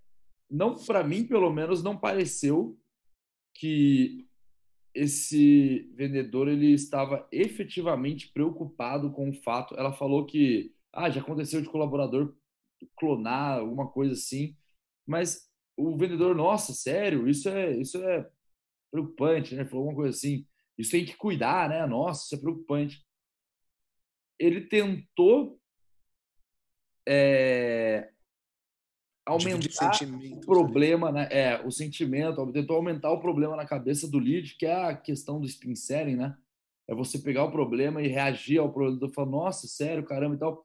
não 0.51 0.77
para 0.77 1.03
mim, 1.05 1.27
pelo 1.27 1.51
menos, 1.53 1.83
não 1.83 1.97
pareceu 1.97 2.79
que 3.55 4.27
esse 4.95 5.91
vendedor 5.95 6.49
ele 6.49 6.73
estava 6.73 7.27
efetivamente 7.33 8.33
preocupado 8.33 9.11
com 9.13 9.31
o 9.31 9.43
fato. 9.43 9.75
Ela 9.77 9.93
falou 9.93 10.25
que 10.25 10.73
ah, 10.93 11.11
já 11.11 11.21
aconteceu 11.21 11.61
de 11.61 11.69
colaborador 11.69 12.37
clonar 12.97 13.59
alguma 13.59 13.91
coisa 13.91 14.13
assim, 14.13 14.57
mas 15.07 15.51
o 15.77 15.97
vendedor, 15.97 16.35
nossa, 16.37 16.73
sério, 16.73 17.29
isso 17.29 17.49
é 17.49 17.77
isso 17.77 17.99
é 17.99 18.31
preocupante, 18.91 19.57
né? 19.57 19.65
Falou 19.65 19.89
alguma 19.89 20.03
coisa 20.03 20.17
assim. 20.17 20.47
Isso 20.79 20.93
tem 20.93 21.05
que 21.05 21.17
cuidar, 21.17 21.69
né? 21.69 21.85
Nossa, 21.87 22.25
isso 22.25 22.35
é 22.37 22.39
preocupante. 22.39 23.05
Ele 24.39 24.63
tentou 24.63 25.59
é, 27.07 28.13
aumentar 29.25 29.91
o 30.37 30.41
problema, 30.41 31.11
né? 31.11 31.29
É, 31.31 31.63
o 31.65 31.71
sentimento, 31.71 32.53
tentou 32.53 32.77
aumentar 32.77 33.11
o 33.11 33.21
problema 33.21 33.57
na 33.57 33.67
cabeça 33.67 34.09
do 34.09 34.19
lead, 34.19 34.57
que 34.57 34.67
é 34.67 34.75
a 34.75 34.97
questão 34.97 35.41
do 35.41 35.47
spin 35.47 35.75
selling, 35.75 36.17
né? 36.17 36.37
É 36.87 36.95
você 36.95 37.19
pegar 37.19 37.45
o 37.45 37.51
problema 37.51 38.03
e 38.03 38.09
reagir 38.09 38.59
ao 38.59 38.73
problema, 38.73 39.13
falar, 39.13 39.31
nossa, 39.31 39.67
sério, 39.67 40.05
caramba 40.05 40.35
e 40.35 40.39
tal. 40.39 40.65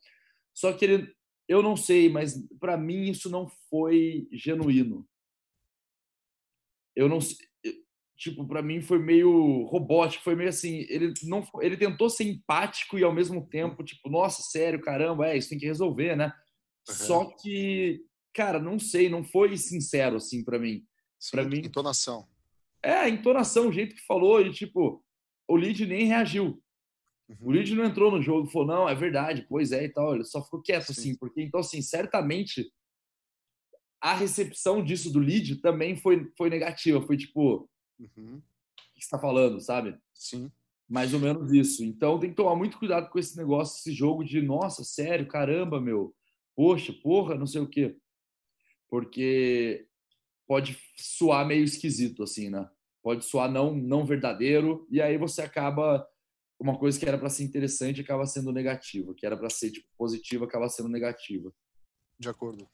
Só 0.53 0.74
que 0.74 0.84
ele, 0.84 1.16
eu 1.47 1.64
não 1.64 1.78
sei, 1.78 2.10
mas 2.10 2.36
para 2.60 2.78
mim 2.78 3.10
isso 3.10 3.30
não 3.30 3.47
foi 3.70 4.28
genuíno. 4.32 5.07
Eu 6.95 7.07
não 7.07 7.20
tipo, 8.20 8.45
para 8.45 8.62
mim 8.62 8.82
foi 8.82 8.99
meio 8.99 9.64
robótico, 9.64 10.26
foi 10.26 10.36
meio 10.36 10.49
assim, 10.49 10.86
ele 10.89 11.14
não 11.24 11.47
ele 11.62 11.78
tentou 11.78 12.10
ser 12.10 12.26
empático 12.26 12.99
e 12.99 13.03
ao 13.03 13.14
mesmo 13.14 13.47
tempo, 13.47 13.82
tipo, 13.82 14.10
nossa, 14.10 14.41
sério, 14.41 14.82
caramba, 14.82 15.30
é, 15.30 15.38
isso 15.38 15.49
tem 15.49 15.57
que 15.57 15.66
resolver, 15.66 16.18
né? 16.18 16.34
Uhum. 16.89 16.95
Só 16.95 17.26
que 17.41 18.01
cara, 18.34 18.59
não 18.59 18.80
sei, 18.80 19.09
não 19.09 19.23
foi 19.23 19.57
sincero 19.57 20.17
assim 20.17 20.43
para 20.43 20.59
mim. 20.59 20.86
Para 21.32 21.43
mim, 21.43 21.59
entonação. 21.59 22.27
É, 22.82 22.93
a 22.93 23.09
entonação, 23.09 23.67
o 23.67 23.71
jeito 23.71 23.95
que 23.95 24.05
falou 24.05 24.41
e 24.41 24.51
tipo, 24.53 25.03
o 25.47 25.55
lead 25.55 25.86
nem 25.86 26.05
reagiu. 26.05 26.63
Uhum. 27.27 27.38
O 27.41 27.51
lead 27.51 27.75
não 27.75 27.84
entrou 27.84 28.11
no 28.11 28.21
jogo, 28.21 28.49
falou: 28.49 28.67
"Não, 28.67 28.89
é 28.89 28.95
verdade, 28.95 29.45
pois 29.49 29.71
é" 29.71 29.84
e 29.84 29.89
tal, 29.89 30.15
ele 30.15 30.23
só 30.23 30.43
ficou 30.43 30.61
quieto 30.61 30.86
Sim. 30.86 30.91
assim, 30.93 31.15
porque 31.17 31.41
então 31.41 31.59
assim, 31.59 31.82
certamente 31.82 32.71
a 34.01 34.13
recepção 34.13 34.84
disso 34.84 35.11
do 35.11 35.19
lead 35.19 35.57
também 35.57 35.97
foi 35.97 36.32
foi 36.38 36.49
negativa, 36.49 37.01
foi 37.01 37.17
tipo, 37.17 37.69
uhum. 37.99 38.38
o 38.38 38.93
que 38.93 39.03
está 39.03 39.19
falando, 39.19 39.59
sabe? 39.59 39.97
Sim. 40.13 40.49
Mais 40.88 41.13
ou 41.13 41.19
menos 41.19 41.51
isso. 41.51 41.84
Então 41.84 42.17
tem 42.17 42.32
que 42.32 42.36
tomar 42.36 42.55
muito 42.55 42.80
cuidado 42.80 43.09
com 43.09 43.19
esse 43.19 43.38
negócio, 43.38 43.77
esse 43.77 43.91
jogo 43.91 44.23
de, 44.23 44.41
nossa, 44.41 44.84
sério, 44.84 45.27
caramba, 45.27 45.80
meu. 45.80 46.15
Poxa, 46.55 46.91
porra, 47.03 47.36
não 47.36 47.45
sei 47.45 47.61
o 47.61 47.67
quê 47.67 47.95
porque 48.90 49.86
pode 50.48 50.78
soar 50.98 51.46
meio 51.46 51.64
esquisito, 51.64 52.24
assim, 52.24 52.50
né? 52.50 52.68
Pode 53.04 53.24
soar 53.24 53.50
não, 53.50 53.74
não 53.74 54.06
verdadeiro, 54.06 54.88
e 54.90 55.02
aí 55.02 55.18
você 55.18 55.42
acaba. 55.42 56.06
Uma 56.62 56.78
coisa 56.78 57.00
que 57.00 57.06
era 57.06 57.18
para 57.18 57.30
ser 57.30 57.46
interessante 57.46 58.02
acaba 58.02 58.26
sendo 58.26 58.52
negativa, 58.52 59.14
que 59.16 59.26
era 59.26 59.38
para 59.38 59.50
ser 59.50 59.72
tipo, 59.72 59.88
positiva 59.98 60.44
acaba 60.44 60.68
sendo 60.68 60.90
negativa. 60.90 61.54
De 62.20 62.28
acordo. 62.28 62.68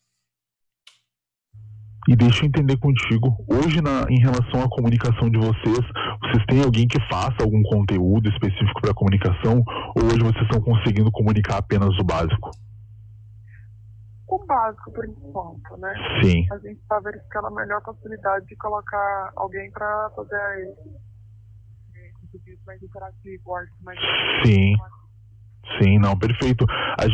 E 2.07 2.15
deixa 2.15 2.43
eu 2.43 2.47
entender 2.47 2.77
contigo, 2.77 3.35
hoje 3.47 3.81
na, 3.81 4.05
em 4.09 4.19
relação 4.19 4.63
à 4.63 4.69
comunicação 4.69 5.29
de 5.29 5.37
vocês, 5.37 5.81
vocês 6.21 6.45
têm 6.47 6.63
alguém 6.63 6.87
que 6.87 6.99
faça 7.07 7.37
algum 7.41 7.61
conteúdo 7.63 8.27
específico 8.29 8.81
para 8.81 8.93
comunicação 8.93 9.63
ou 9.95 10.05
hoje 10.05 10.19
vocês 10.19 10.43
estão 10.43 10.61
conseguindo 10.61 11.11
comunicar 11.11 11.57
apenas 11.57 11.95
o 11.99 12.03
básico? 12.03 12.49
O 14.35 14.45
básico 14.45 14.91
por 14.91 15.05
enquanto, 15.05 15.77
né? 15.77 15.93
Sim. 16.21 16.45
A 16.51 16.57
gente 16.59 16.79
está 16.81 16.99
verificando 16.99 17.47
a 17.47 17.51
melhor 17.51 17.81
possibilidade 17.81 18.45
de 18.45 18.55
colocar 18.55 19.31
alguém 19.35 19.71
para 19.71 20.09
fazer 20.15 20.75
conteúdo 22.35 22.61
mais 22.65 22.81
interativo, 22.81 23.43
mais 23.81 23.99
Sim. 24.45 24.75
Sim, 25.81 25.97
não, 25.97 26.15
perfeito. 26.17 26.63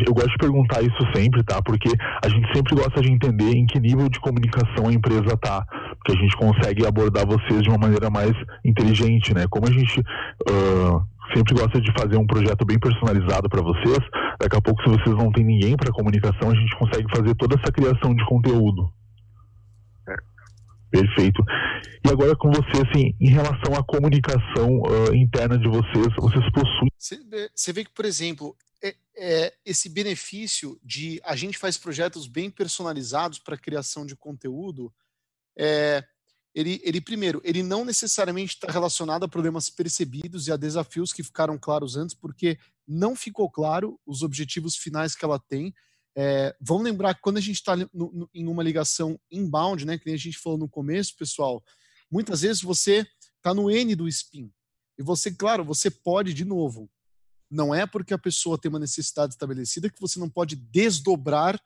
Eu 0.06 0.12
gosto 0.12 0.28
de 0.28 0.36
perguntar 0.36 0.82
isso 0.82 0.98
sempre, 1.14 1.42
tá? 1.42 1.62
Porque 1.62 1.88
a 2.22 2.28
gente 2.28 2.46
sempre 2.54 2.74
gosta 2.76 3.00
de 3.00 3.10
entender 3.10 3.50
em 3.56 3.64
que 3.64 3.80
nível 3.80 4.08
de 4.10 4.20
comunicação 4.20 4.88
a 4.88 4.92
empresa 4.92 5.36
tá, 5.38 5.64
porque 5.96 6.12
a 6.12 6.20
gente 6.20 6.36
consegue 6.36 6.86
abordar 6.86 7.26
vocês 7.26 7.62
de 7.62 7.70
uma 7.70 7.78
maneira 7.78 8.10
mais 8.10 8.32
inteligente, 8.62 9.32
né? 9.34 9.46
Como 9.48 9.66
a 9.66 9.72
gente 9.72 10.00
uh, 10.00 11.02
sempre 11.34 11.54
gosta 11.54 11.80
de 11.80 11.90
fazer 11.98 12.18
um 12.18 12.26
projeto 12.26 12.64
bem 12.66 12.78
personalizado 12.78 13.48
para 13.48 13.62
vocês. 13.62 14.00
Daqui 14.42 14.56
a 14.56 14.60
pouco, 14.60 14.82
se 14.82 14.88
vocês 14.88 15.16
não 15.16 15.30
têm 15.30 15.44
ninguém 15.44 15.76
para 15.76 15.92
comunicação, 15.92 16.50
a 16.50 16.54
gente 16.54 16.76
consegue 16.76 17.06
fazer 17.14 17.32
toda 17.36 17.54
essa 17.54 17.70
criação 17.70 18.12
de 18.12 18.26
conteúdo. 18.26 18.92
Perfeito. 20.90 21.44
E 22.04 22.10
agora 22.10 22.34
com 22.34 22.50
você, 22.50 22.82
assim, 22.86 23.14
em 23.20 23.30
relação 23.30 23.76
à 23.76 23.84
comunicação 23.84 24.82
uh, 24.82 25.14
interna 25.14 25.56
de 25.56 25.68
vocês, 25.68 26.08
vocês 26.16 26.44
possuem. 26.50 26.90
Você 26.98 27.72
vê 27.72 27.84
que, 27.84 27.92
por 27.92 28.04
exemplo, 28.04 28.56
é, 28.82 28.96
é, 29.16 29.54
esse 29.64 29.88
benefício 29.88 30.76
de 30.82 31.20
a 31.24 31.36
gente 31.36 31.56
faz 31.56 31.78
projetos 31.78 32.26
bem 32.26 32.50
personalizados 32.50 33.38
para 33.38 33.56
criação 33.56 34.04
de 34.04 34.16
conteúdo, 34.16 34.92
é, 35.56 36.04
ele, 36.54 36.80
ele 36.84 37.00
primeiro, 37.00 37.40
ele 37.44 37.62
não 37.62 37.84
necessariamente 37.84 38.54
está 38.54 38.70
relacionado 38.70 39.24
a 39.24 39.28
problemas 39.28 39.70
percebidos 39.70 40.46
e 40.46 40.52
a 40.52 40.56
desafios 40.56 41.12
que 41.12 41.22
ficaram 41.22 41.58
claros 41.58 41.96
antes, 41.96 42.14
porque 42.14 42.58
não 42.86 43.16
ficou 43.16 43.50
claro 43.50 43.98
os 44.06 44.22
objetivos 44.22 44.76
finais 44.76 45.14
que 45.14 45.24
ela 45.24 45.38
tem. 45.38 45.74
É, 46.14 46.54
vamos 46.60 46.84
lembrar 46.84 47.14
que 47.14 47.22
quando 47.22 47.38
a 47.38 47.40
gente 47.40 47.56
está 47.56 47.74
em 48.34 48.46
uma 48.46 48.62
ligação 48.62 49.18
inbound, 49.30 49.86
né, 49.86 49.96
que 49.96 50.04
nem 50.04 50.14
a 50.14 50.18
gente 50.18 50.38
falou 50.38 50.58
no 50.58 50.68
começo, 50.68 51.16
pessoal, 51.16 51.64
muitas 52.10 52.42
vezes 52.42 52.60
você 52.60 53.06
está 53.36 53.54
no 53.54 53.70
N 53.70 53.94
do 53.96 54.06
spin. 54.08 54.52
E 54.98 55.02
você, 55.02 55.30
claro, 55.30 55.64
você 55.64 55.90
pode, 55.90 56.34
de 56.34 56.44
novo, 56.44 56.90
não 57.50 57.74
é 57.74 57.86
porque 57.86 58.12
a 58.12 58.18
pessoa 58.18 58.58
tem 58.58 58.68
uma 58.68 58.78
necessidade 58.78 59.32
estabelecida 59.32 59.88
que 59.88 60.00
você 60.00 60.18
não 60.18 60.28
pode 60.28 60.56
desdobrar 60.56 61.58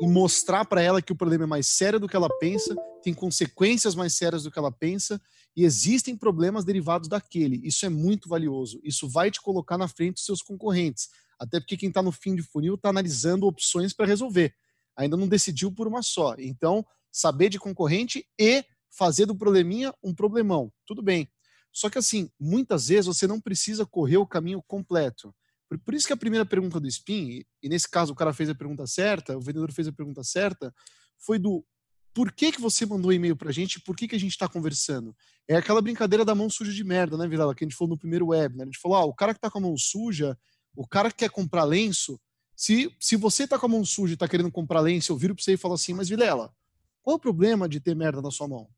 e 0.00 0.06
mostrar 0.06 0.64
para 0.64 0.82
ela 0.82 1.02
que 1.02 1.12
o 1.12 1.16
problema 1.16 1.44
é 1.44 1.46
mais 1.46 1.66
sério 1.68 2.00
do 2.00 2.08
que 2.08 2.16
ela 2.16 2.28
pensa, 2.38 2.74
tem 3.02 3.12
consequências 3.12 3.94
mais 3.94 4.14
sérias 4.14 4.42
do 4.42 4.50
que 4.50 4.58
ela 4.58 4.72
pensa 4.72 5.20
e 5.56 5.64
existem 5.64 6.16
problemas 6.16 6.64
derivados 6.64 7.08
daquele. 7.08 7.60
Isso 7.66 7.84
é 7.84 7.88
muito 7.88 8.28
valioso. 8.28 8.80
Isso 8.82 9.08
vai 9.08 9.30
te 9.30 9.40
colocar 9.40 9.76
na 9.76 9.88
frente 9.88 10.14
dos 10.14 10.24
seus 10.24 10.42
concorrentes. 10.42 11.08
Até 11.38 11.60
porque 11.60 11.76
quem 11.76 11.88
está 11.88 12.02
no 12.02 12.12
fim 12.12 12.34
de 12.34 12.42
funil 12.42 12.74
está 12.74 12.88
analisando 12.88 13.46
opções 13.46 13.92
para 13.92 14.06
resolver. 14.06 14.54
Ainda 14.96 15.16
não 15.16 15.28
decidiu 15.28 15.72
por 15.72 15.86
uma 15.86 16.02
só. 16.02 16.34
Então, 16.38 16.84
saber 17.10 17.48
de 17.48 17.58
concorrente 17.58 18.26
e 18.38 18.64
fazer 18.90 19.26
do 19.26 19.36
probleminha 19.36 19.94
um 20.02 20.14
problemão. 20.14 20.72
Tudo 20.86 21.02
bem. 21.02 21.28
Só 21.72 21.88
que 21.88 21.98
assim, 21.98 22.30
muitas 22.38 22.88
vezes 22.88 23.06
você 23.06 23.26
não 23.26 23.40
precisa 23.40 23.86
correr 23.86 24.18
o 24.18 24.26
caminho 24.26 24.62
completo. 24.66 25.34
Por, 25.72 25.78
por 25.78 25.94
isso 25.94 26.06
que 26.06 26.12
a 26.12 26.16
primeira 26.16 26.44
pergunta 26.44 26.78
do 26.78 26.86
Spin, 26.86 27.42
e 27.62 27.68
nesse 27.68 27.88
caso 27.88 28.12
o 28.12 28.16
cara 28.16 28.32
fez 28.32 28.50
a 28.50 28.54
pergunta 28.54 28.86
certa, 28.86 29.36
o 29.36 29.40
vendedor 29.40 29.72
fez 29.72 29.88
a 29.88 29.92
pergunta 29.92 30.22
certa, 30.22 30.74
foi 31.18 31.38
do 31.38 31.64
por 32.12 32.30
que, 32.30 32.52
que 32.52 32.60
você 32.60 32.84
mandou 32.84 33.10
e-mail 33.10 33.34
pra 33.34 33.50
gente 33.50 33.80
por 33.80 33.96
que, 33.96 34.06
que 34.06 34.14
a 34.14 34.20
gente 34.20 34.32
está 34.32 34.46
conversando? 34.46 35.16
É 35.48 35.56
aquela 35.56 35.80
brincadeira 35.80 36.26
da 36.26 36.34
mão 36.34 36.50
suja 36.50 36.70
de 36.70 36.84
merda, 36.84 37.16
né, 37.16 37.26
Vilela? 37.26 37.54
Que 37.54 37.64
a 37.64 37.66
gente 37.66 37.76
falou 37.76 37.94
no 37.94 37.98
primeiro 37.98 38.26
web, 38.26 38.54
né? 38.54 38.64
A 38.64 38.66
gente 38.66 38.78
falou, 38.78 38.98
ah, 38.98 39.04
o 39.04 39.14
cara 39.14 39.32
que 39.32 39.40
tá 39.40 39.50
com 39.50 39.58
a 39.58 39.62
mão 39.62 39.74
suja, 39.78 40.36
o 40.76 40.86
cara 40.86 41.10
que 41.10 41.16
quer 41.18 41.30
comprar 41.30 41.64
lenço, 41.64 42.20
se, 42.54 42.94
se 43.00 43.16
você 43.16 43.48
tá 43.48 43.58
com 43.58 43.64
a 43.64 43.68
mão 43.70 43.82
suja 43.82 44.12
e 44.12 44.16
tá 44.16 44.28
querendo 44.28 44.52
comprar 44.52 44.80
lenço, 44.80 45.10
eu 45.10 45.16
viro 45.16 45.34
pra 45.34 45.42
você 45.42 45.54
e 45.54 45.56
falo 45.56 45.72
assim, 45.72 45.94
mas 45.94 46.10
Vilela, 46.10 46.52
qual 47.00 47.14
é 47.14 47.16
o 47.16 47.20
problema 47.20 47.66
de 47.66 47.80
ter 47.80 47.96
merda 47.96 48.20
na 48.20 48.30
sua 48.30 48.46
mão? 48.46 48.68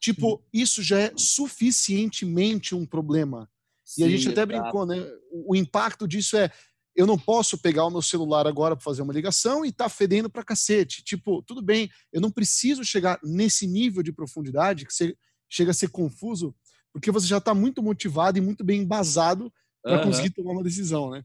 Tipo, 0.00 0.44
isso 0.52 0.82
já 0.82 0.98
é 0.98 1.12
suficientemente 1.16 2.74
um 2.74 2.84
problema. 2.84 3.48
Sim, 3.86 4.02
e 4.02 4.04
a 4.04 4.08
gente 4.08 4.28
até 4.28 4.42
exato. 4.42 4.48
brincou, 4.48 4.84
né? 4.84 4.96
O, 5.30 5.54
impacto 5.54 6.08
disso 6.08 6.36
é 6.36 6.50
eu 6.96 7.06
não 7.06 7.16
posso 7.16 7.58
pegar 7.58 7.84
o 7.84 7.90
meu 7.90 8.02
celular 8.02 8.46
agora 8.46 8.74
para 8.74 8.82
fazer 8.82 9.02
uma 9.02 9.12
ligação 9.12 9.64
e 9.64 9.70
tá 9.70 9.88
fedendo 9.88 10.28
para 10.28 10.42
cacete. 10.42 11.04
Tipo, 11.04 11.42
tudo 11.42 11.62
bem, 11.62 11.90
eu 12.12 12.20
não 12.20 12.30
preciso 12.30 12.82
chegar 12.82 13.20
nesse 13.22 13.66
nível 13.66 14.02
de 14.02 14.12
profundidade 14.12 14.84
que 14.84 14.92
você 14.92 15.16
chega 15.48 15.70
a 15.70 15.74
ser 15.74 15.90
confuso, 15.90 16.54
porque 16.92 17.10
você 17.10 17.26
já 17.26 17.36
está 17.36 17.54
muito 17.54 17.82
motivado 17.82 18.38
e 18.38 18.40
muito 18.40 18.64
bem 18.64 18.80
embasado 18.80 19.52
para 19.82 19.98
uhum. 19.98 20.04
conseguir 20.04 20.30
tomar 20.30 20.52
uma 20.52 20.64
decisão, 20.64 21.10
né? 21.10 21.22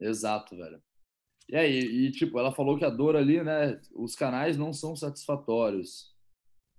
Exato, 0.00 0.56
velho. 0.56 0.80
E 1.48 1.56
aí, 1.56 1.78
e, 1.78 2.12
tipo, 2.12 2.38
ela 2.38 2.52
falou 2.52 2.78
que 2.78 2.84
a 2.84 2.90
dor 2.90 3.16
ali, 3.16 3.42
né, 3.42 3.80
os 3.94 4.14
canais 4.14 4.56
não 4.56 4.72
são 4.72 4.94
satisfatórios. 4.94 6.14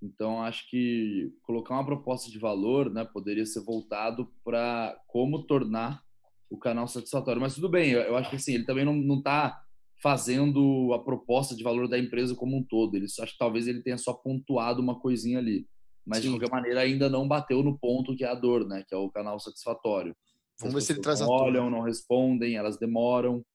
Então, 0.02 0.42
acho 0.42 0.70
que 0.70 1.34
colocar 1.44 1.74
uma 1.74 1.86
proposta 1.86 2.32
de 2.32 2.40
valor 2.40 2.90
né, 2.90 3.04
poderia 3.04 3.46
ser 3.46 3.62
voltado 3.62 4.32
para 4.44 4.98
como 5.08 5.44
tornar 5.44 6.02
o 6.50 6.58
canal 6.58 6.88
satisfatório. 6.88 7.42
Mas 7.42 7.56
tudo 7.56 7.70
bem, 7.70 7.92
eu, 7.92 8.16
acho 8.16 8.30
que 8.30 8.38
assim, 8.38 8.54
ele 8.54 8.66
também 8.66 8.86
não 8.86 9.18
está 9.18 9.62
fazendo 10.02 10.94
a 10.94 11.00
proposta 11.04 11.56
de 11.56 11.64
valor 11.64 11.88
da 11.88 12.00
empresa 12.00 12.34
como 12.34 12.58
um 12.58 12.64
todo. 12.64 12.96
Ele 12.96 13.06
acho 13.06 13.34
que 13.34 13.38
talvez 13.38 13.68
ele 13.68 13.84
tenha 13.84 13.98
só 13.98 14.14
pontuado 14.14 14.82
uma 14.82 15.00
coisinha 15.00 15.40
ali. 15.40 15.68
Mas, 16.06 16.20
Sim. 16.20 16.24
de 16.24 16.30
qualquer 16.32 16.52
maneira, 16.52 16.82
ainda 16.82 17.10
não 17.10 17.28
bateu 17.28 17.62
no 17.62 17.78
ponto 17.78 18.16
que 18.16 18.24
é 18.24 18.28
a 18.28 18.34
dor, 18.34 18.66
né? 18.66 18.84
Que 18.88 18.96
é 18.96 18.98
o 18.98 19.12
canal 19.12 19.40
satisfatório. 19.40 20.16
Vamos 20.60 20.74
ver 20.74 20.82
se 20.82 20.94
ele 20.94 21.02
traz 21.02 21.22
a 21.22 21.28
olham, 21.28 21.70
não 21.70 21.82
respondem, 21.82 22.56
elas 22.56 22.78
demoram. 22.78 23.46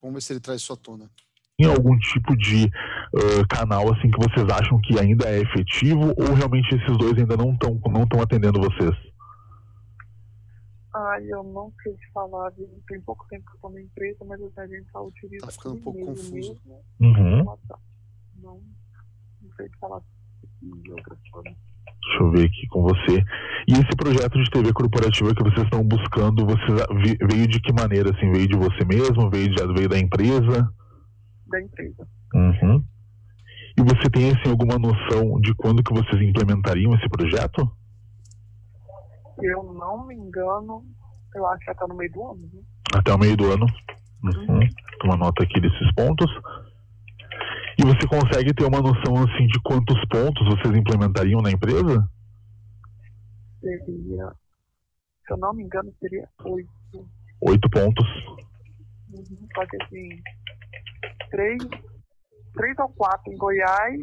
Vamos 0.00 0.14
ver 0.14 0.20
se 0.22 0.32
ele 0.32 0.40
traz 0.40 0.62
isso 0.62 0.72
à 0.72 0.76
tona. 0.76 1.10
Tem 1.56 1.68
algum 1.68 1.96
tipo 1.98 2.36
de 2.36 2.64
uh, 2.66 3.46
canal 3.48 3.92
assim 3.92 4.10
que 4.10 4.18
vocês 4.18 4.46
acham 4.50 4.80
que 4.80 4.98
ainda 4.98 5.28
é 5.28 5.40
efetivo 5.40 6.12
ou 6.16 6.34
realmente 6.34 6.74
esses 6.74 6.98
dois 6.98 7.16
ainda 7.16 7.36
não 7.36 7.52
estão 7.52 7.80
não 7.86 8.02
estão 8.02 8.20
atendendo 8.20 8.60
vocês? 8.60 8.94
Ah, 10.92 11.18
eu 11.20 11.42
não 11.42 11.72
sei 11.82 11.92
te 11.94 12.12
falar, 12.12 12.52
tem 12.86 13.00
pouco 13.00 13.26
tempo 13.28 13.44
que 13.44 13.52
eu 13.52 13.56
estou 13.56 13.70
na 13.70 13.80
empresa, 13.80 14.24
mas 14.24 14.40
a 14.56 14.66
gente 14.66 14.88
só 14.92 15.04
utiliza. 15.04 15.46
Tá 15.46 15.52
ficando 15.52 15.74
um 15.74 15.80
pouco 15.80 16.06
confuso. 16.06 16.32
Mesmo, 16.34 16.84
uhum. 17.00 17.44
Não, 18.40 18.60
não 19.42 19.50
sei 19.56 19.68
te 19.68 19.78
falar 19.78 20.00
de 20.62 20.90
outra 20.92 21.16
forma. 21.30 21.50
Deixa 21.50 22.22
eu 22.22 22.30
ver 22.30 22.46
aqui 22.46 22.66
com 22.68 22.82
você. 22.82 23.24
E 23.66 23.72
esse 23.72 23.96
projeto 23.96 24.40
de 24.40 24.50
TV 24.50 24.72
corporativa 24.72 25.34
que 25.34 25.42
vocês 25.42 25.64
estão 25.64 25.82
buscando, 25.82 26.46
você 26.46 27.26
veio 27.26 27.48
de 27.48 27.60
que 27.60 27.72
maneira? 27.72 28.10
Assim, 28.10 28.30
veio 28.30 28.46
de 28.46 28.56
você 28.56 28.84
mesmo? 28.84 29.30
Veio, 29.30 29.48
de, 29.48 29.66
veio 29.74 29.88
da 29.88 29.98
empresa? 29.98 30.72
Da 31.54 31.62
empresa. 31.62 32.08
Uhum. 32.34 32.84
E 33.78 33.82
você 33.82 34.10
tem 34.10 34.28
assim, 34.28 34.50
alguma 34.50 34.76
noção 34.76 35.38
de 35.40 35.54
quando 35.54 35.84
que 35.84 35.94
vocês 35.94 36.20
implementariam 36.20 36.92
esse 36.94 37.08
projeto? 37.08 37.70
eu 39.40 39.62
não 39.62 40.04
me 40.04 40.16
engano, 40.16 40.84
eu 41.32 41.46
acho 41.46 41.64
que 41.64 41.70
até 41.70 41.86
no 41.86 41.94
meio 41.94 42.10
do 42.10 42.24
ano. 42.24 42.50
Né? 42.52 42.62
Até 42.92 43.14
o 43.14 43.18
meio 43.18 43.36
do 43.36 43.52
ano. 43.52 43.66
Uhum. 44.24 44.68
Toma 44.98 45.16
nota 45.16 45.44
aqui 45.44 45.60
desses 45.60 45.94
pontos. 45.94 46.26
E 47.78 47.84
você 47.84 48.04
consegue 48.08 48.52
ter 48.52 48.64
uma 48.64 48.80
noção 48.80 49.14
assim 49.22 49.46
de 49.46 49.60
quantos 49.62 50.00
pontos 50.08 50.44
vocês 50.48 50.76
implementariam 50.76 51.40
na 51.40 51.52
empresa? 51.52 52.08
Seria, 53.60 54.32
se 55.24 55.32
eu 55.32 55.36
não 55.36 55.54
me 55.54 55.62
engano, 55.62 55.92
seria 56.00 56.28
oito. 56.44 57.08
Oito 57.42 57.70
pontos. 57.70 58.06
Uhum, 59.12 59.48
só 59.54 59.64
que 59.66 59.82
assim, 59.82 60.08
três, 61.30 61.62
três 62.54 62.78
ou 62.78 62.88
quatro 62.90 63.32
em 63.32 63.36
Goiás, 63.36 64.00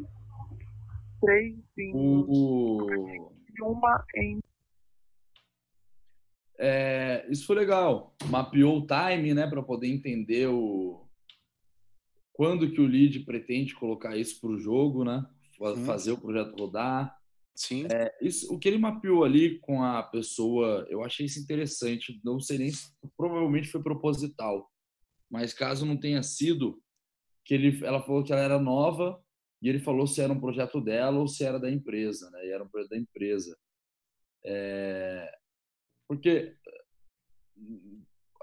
três 1.22 1.56
em. 1.78 1.92
Uh. 1.94 3.32
Uma 3.62 4.04
em 4.16 4.40
é, 6.64 7.26
isso 7.28 7.48
foi 7.48 7.56
legal. 7.56 8.16
Mapeou 8.30 8.78
o 8.78 8.86
time, 8.86 9.34
né, 9.34 9.48
para 9.48 9.64
poder 9.64 9.88
entender 9.88 10.48
o 10.48 11.08
quando 12.32 12.72
que 12.72 12.80
o 12.80 12.88
lead 12.88 13.20
pretende 13.22 13.76
colocar 13.76 14.16
isso 14.16 14.40
para 14.40 14.52
o 14.52 14.60
jogo, 14.60 15.04
né, 15.04 15.26
fazer 15.86 16.12
o 16.12 16.22
projeto 16.22 16.56
rodar. 16.56 17.18
Sim. 17.56 17.88
É, 17.92 18.16
isso, 18.22 18.52
o 18.54 18.60
que 18.60 18.68
ele 18.68 18.78
mapeou 18.78 19.24
ali 19.24 19.60
com 19.60 19.84
a 19.84 20.04
pessoa, 20.04 20.86
eu 20.90 21.04
achei 21.04 21.26
isso 21.26 21.40
interessante. 21.40 22.20
Não 22.24 22.40
sei 22.40 22.60
nem 22.60 22.72
se 22.72 22.92
provavelmente 23.18 23.68
foi 23.68 23.82
proposital, 23.82 24.72
mas 25.30 25.54
caso 25.54 25.86
não 25.86 25.98
tenha 25.98 26.22
sido, 26.22 26.82
que 27.52 27.56
ele, 27.56 27.86
ela 27.86 28.02
falou 28.02 28.24
que 28.24 28.32
ela 28.32 28.42
era 28.42 28.58
nova 28.58 29.22
e 29.62 29.68
ele 29.68 29.78
falou 29.78 30.08
se 30.08 30.22
era 30.22 30.32
um 30.32 30.40
projeto 30.40 30.80
dela 30.80 31.20
ou 31.20 31.28
se 31.28 31.44
era 31.44 31.60
da 31.60 31.70
empresa, 31.70 32.32
né? 32.32 32.46
E 32.46 32.50
era 32.50 32.64
um 32.64 32.70
projeto 32.70 32.92
da 32.92 32.98
empresa. 32.98 33.60
É, 34.46 35.38
porque 36.08 36.56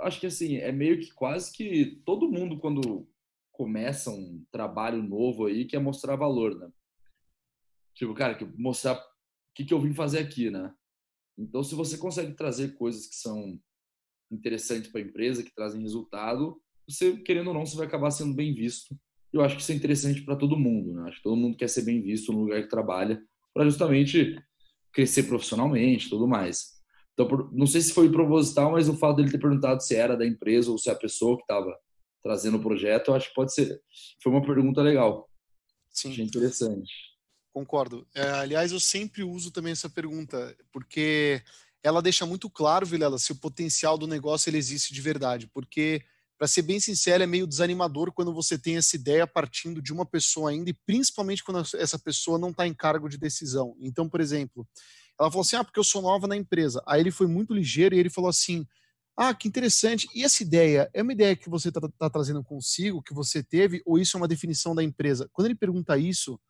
acho 0.01 0.21
que 0.21 0.27
assim, 0.27 0.57
é 0.57 0.71
meio 0.71 1.01
que 1.01 1.11
quase 1.15 1.51
que 1.51 2.03
todo 2.05 2.31
mundo 2.31 2.59
quando 2.59 3.09
começa 3.51 4.11
um 4.11 4.45
trabalho 4.53 5.03
novo 5.03 5.47
aí 5.47 5.65
quer 5.65 5.81
mostrar 5.81 6.15
valor, 6.15 6.59
né? 6.59 6.71
Tipo, 7.95 8.13
cara, 8.13 8.35
que 8.35 8.45
mostrar 8.61 8.93
o 8.93 9.03
que, 9.55 9.65
que 9.65 9.73
eu 9.73 9.81
vim 9.81 9.95
fazer 9.95 10.19
aqui, 10.19 10.51
né? 10.51 10.75
Então, 11.39 11.65
se 11.65 11.75
você 11.75 11.97
consegue 11.97 12.35
trazer 12.35 12.77
coisas 12.77 13.07
que 13.07 13.17
são 13.17 13.59
interessantes 14.31 14.93
para 14.93 15.01
a 15.01 15.05
empresa, 15.05 15.43
que 15.43 15.55
trazem 15.55 15.81
resultado, 15.81 16.63
você, 16.89 17.17
querendo 17.19 17.49
ou 17.49 17.55
não, 17.55 17.67
você 17.67 17.77
vai 17.77 17.87
acabar 17.87 18.11
sendo 18.11 18.35
bem 18.35 18.55
visto. 18.55 18.97
Eu 19.33 19.43
acho 19.43 19.57
que 19.57 19.63
isso 19.63 19.73
é 19.73 19.75
interessante 19.75 20.23
para 20.23 20.37
todo 20.37 20.59
mundo, 20.59 20.95
né? 20.95 21.09
Acho 21.09 21.19
que 21.19 21.23
todo 21.23 21.37
mundo 21.37 21.57
quer 21.57 21.69
ser 21.69 21.83
bem 21.83 22.01
visto 22.01 22.33
no 22.33 22.41
lugar 22.41 22.63
que 22.63 22.69
trabalha, 22.69 23.23
para 23.53 23.65
justamente 23.65 24.37
crescer 24.93 25.25
profissionalmente, 25.25 26.09
tudo 26.09 26.27
mais. 26.27 26.79
Então, 27.13 27.51
não 27.53 27.67
sei 27.67 27.81
se 27.81 27.93
foi 27.93 28.11
proposital, 28.11 28.73
mas 28.73 28.89
o 28.89 28.97
fato 28.97 29.17
dele 29.17 29.31
ter 29.31 29.39
perguntado 29.39 29.83
se 29.83 29.95
era 29.95 30.17
da 30.17 30.27
empresa 30.27 30.71
ou 30.71 30.79
se 30.79 30.89
é 30.89 30.93
a 30.93 30.97
pessoa 30.97 31.37
que 31.37 31.43
estava 31.43 31.77
trazendo 32.23 32.57
o 32.57 32.63
projeto, 32.63 33.09
eu 33.09 33.15
acho 33.15 33.29
que 33.29 33.35
pode 33.35 33.53
ser. 33.53 33.81
Foi 34.23 34.33
uma 34.33 34.45
pergunta 34.45 34.83
legal. 34.83 35.29
Sim. 35.91 36.13
Achei 36.13 36.25
interessante. 36.25 36.93
Concordo. 37.53 38.07
É, 38.15 38.23
aliás, 38.31 38.71
eu 38.71 38.79
sempre 38.79 39.25
uso 39.25 39.51
também 39.51 39.73
essa 39.73 39.91
pergunta, 39.91 40.57
porque 40.71 41.43
ela 41.83 42.03
deixa 42.03 42.27
muito 42.27 42.49
claro, 42.49 42.87
Vilela, 42.87 43.19
se 43.19 43.33
o 43.33 43.37
potencial 43.37 43.99
do 43.99 44.07
negócio 44.07 44.49
ele 44.49 44.59
existe 44.59 44.93
de 44.93 45.01
verdade. 45.01 45.49
Porque, 45.49 46.03
para 46.39 46.47
ser 46.47 46.63
bem 46.63 46.79
sincero, 46.79 47.25
é 47.25 47.27
meio 47.27 47.49
desanimador 47.49 48.13
quando 48.13 48.33
você 48.33 48.57
tem 48.57 48.77
essa 48.77 48.95
ideia 48.95 49.27
partindo 49.27 49.83
de 49.83 49.93
uma 49.93 50.07
pessoa 50.07 50.51
ainda, 50.51 50.71
e 50.71 50.79
principalmente 50.87 51.43
quando 51.43 51.67
essa 51.77 51.99
pessoa 51.99 52.39
não 52.39 52.51
está 52.51 52.65
em 52.67 52.73
cargo 52.73 53.09
de 53.09 53.19
decisão. 53.19 53.75
Então, 53.81 54.09
por 54.09 54.21
exemplo, 54.21 54.67
ela 55.19 55.31
falou 55.31 55.43
assim: 55.43 55.57
ah, 55.57 55.65
porque 55.65 55.81
eu 55.81 55.85
sou 55.85 56.01
nova 56.01 56.29
na 56.29 56.37
empresa. 56.37 56.81
Aí 56.87 57.01
ele 57.01 57.11
foi 57.11 57.27
muito 57.27 57.53
ligeiro 57.53 57.95
e 57.95 57.99
ele 57.99 58.09
falou 58.09 58.31
assim: 58.31 58.65
ah, 59.17 59.35
que 59.35 59.49
interessante. 59.49 60.07
E 60.15 60.23
essa 60.23 60.45
ideia 60.45 60.89
é 60.95 61.03
uma 61.03 61.13
ideia 61.13 61.35
que 61.35 61.51
você 61.51 61.71
está 61.71 61.81
tá 61.81 62.09
trazendo 62.09 62.43
consigo, 62.45 63.03
que 63.03 63.13
você 63.13 63.43
teve, 63.43 63.83
ou 63.85 63.99
isso 63.99 64.17
é 64.17 64.21
uma 64.21 64.29
definição 64.29 64.77
da 64.77 64.83
empresa? 64.83 65.29
Quando 65.33 65.47
ele 65.47 65.57
pergunta 65.57 65.99
isso, 65.99 66.41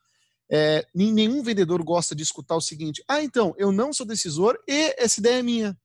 é, 0.51 0.87
nenhum 0.95 1.43
vendedor 1.43 1.83
gosta 1.83 2.15
de 2.15 2.23
escutar 2.23 2.57
o 2.57 2.61
seguinte: 2.61 3.03
ah, 3.09 3.23
então, 3.23 3.55
eu 3.57 3.73
não 3.73 3.91
sou 3.91 4.05
decisor 4.05 4.59
e 4.69 4.95
essa 4.99 5.19
ideia 5.19 5.39
é 5.39 5.43
minha. 5.43 5.79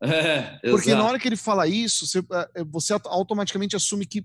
É, 0.62 0.70
Porque 0.70 0.94
na 0.94 1.04
hora 1.04 1.18
que 1.18 1.26
ele 1.26 1.36
fala 1.36 1.66
isso, 1.66 2.06
você, 2.06 2.18
é, 2.54 2.64
você 2.64 2.92
automaticamente 2.92 3.74
assume 3.74 4.06
que 4.06 4.24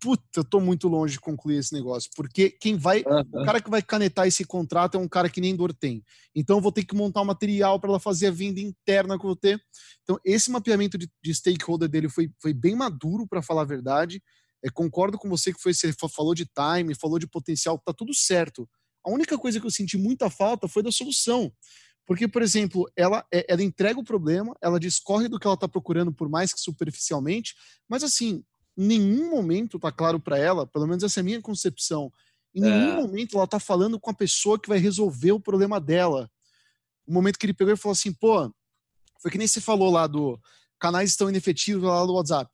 puta, 0.00 0.22
eu 0.34 0.44
tô 0.44 0.58
muito 0.60 0.88
longe 0.88 1.12
de 1.14 1.20
concluir 1.20 1.58
esse 1.58 1.74
negócio, 1.74 2.10
porque 2.16 2.50
quem 2.50 2.74
vai, 2.76 3.04
uhum. 3.06 3.42
o 3.42 3.44
cara 3.44 3.60
que 3.60 3.68
vai 3.68 3.82
canetar 3.82 4.26
esse 4.26 4.44
contrato 4.44 4.96
é 4.96 5.00
um 5.00 5.06
cara 5.06 5.28
que 5.28 5.42
nem 5.42 5.54
dor 5.54 5.74
tem. 5.74 6.02
Então 6.34 6.56
eu 6.56 6.62
vou 6.62 6.72
ter 6.72 6.84
que 6.84 6.96
montar 6.96 7.20
um 7.20 7.26
material 7.26 7.78
para 7.78 7.90
ela 7.90 8.00
fazer 8.00 8.28
a 8.28 8.30
venda 8.30 8.60
interna 8.60 9.18
que 9.18 9.24
eu 9.24 9.28
vou 9.28 9.36
ter. 9.36 9.60
Então 10.02 10.18
esse 10.24 10.50
mapeamento 10.50 10.96
de, 10.96 11.08
de 11.22 11.34
stakeholder 11.34 11.88
dele 11.88 12.08
foi, 12.08 12.30
foi 12.40 12.54
bem 12.54 12.74
maduro, 12.74 13.28
para 13.28 13.42
falar 13.42 13.62
a 13.62 13.66
verdade. 13.66 14.22
É, 14.64 14.70
concordo 14.70 15.18
com 15.18 15.28
você 15.28 15.52
que 15.52 15.60
foi, 15.60 15.74
você 15.74 15.92
falou 15.92 16.34
de 16.34 16.46
time, 16.46 16.94
falou 16.94 17.18
de 17.18 17.26
potencial, 17.26 17.78
tá 17.78 17.92
tudo 17.92 18.14
certo. 18.14 18.68
A 19.04 19.10
única 19.10 19.36
coisa 19.38 19.60
que 19.60 19.66
eu 19.66 19.70
senti 19.70 19.98
muita 19.98 20.30
falta 20.30 20.66
foi 20.66 20.82
da 20.82 20.90
solução. 20.90 21.52
Porque, 22.10 22.26
por 22.26 22.42
exemplo, 22.42 22.90
ela, 22.96 23.24
é, 23.32 23.46
ela 23.48 23.62
entrega 23.62 24.00
o 24.00 24.02
problema, 24.02 24.52
ela 24.60 24.80
discorre 24.80 25.28
do 25.28 25.38
que 25.38 25.46
ela 25.46 25.54
está 25.54 25.68
procurando, 25.68 26.12
por 26.12 26.28
mais 26.28 26.52
que 26.52 26.58
superficialmente, 26.58 27.54
mas 27.88 28.02
assim, 28.02 28.42
em 28.76 28.84
nenhum 28.84 29.30
momento 29.30 29.78
tá 29.78 29.92
claro 29.92 30.18
para 30.18 30.36
ela, 30.36 30.66
pelo 30.66 30.88
menos 30.88 31.04
essa 31.04 31.20
é 31.20 31.22
a 31.22 31.24
minha 31.24 31.40
concepção, 31.40 32.12
em 32.52 32.62
nenhum 32.62 32.98
é. 32.98 33.00
momento 33.00 33.36
ela 33.36 33.46
tá 33.46 33.60
falando 33.60 34.00
com 34.00 34.10
a 34.10 34.12
pessoa 34.12 34.58
que 34.58 34.68
vai 34.68 34.78
resolver 34.78 35.30
o 35.30 35.38
problema 35.38 35.80
dela. 35.80 36.28
O 37.06 37.12
momento 37.12 37.38
que 37.38 37.46
ele 37.46 37.54
pegou 37.54 37.72
e 37.72 37.76
falou 37.76 37.92
assim, 37.92 38.12
pô, 38.12 38.52
foi 39.22 39.30
que 39.30 39.38
nem 39.38 39.46
você 39.46 39.60
falou 39.60 39.88
lá 39.88 40.08
do 40.08 40.36
canais 40.80 41.10
estão 41.10 41.28
inefetivos 41.28 41.84
lá 41.84 42.04
do 42.04 42.14
WhatsApp. 42.14 42.50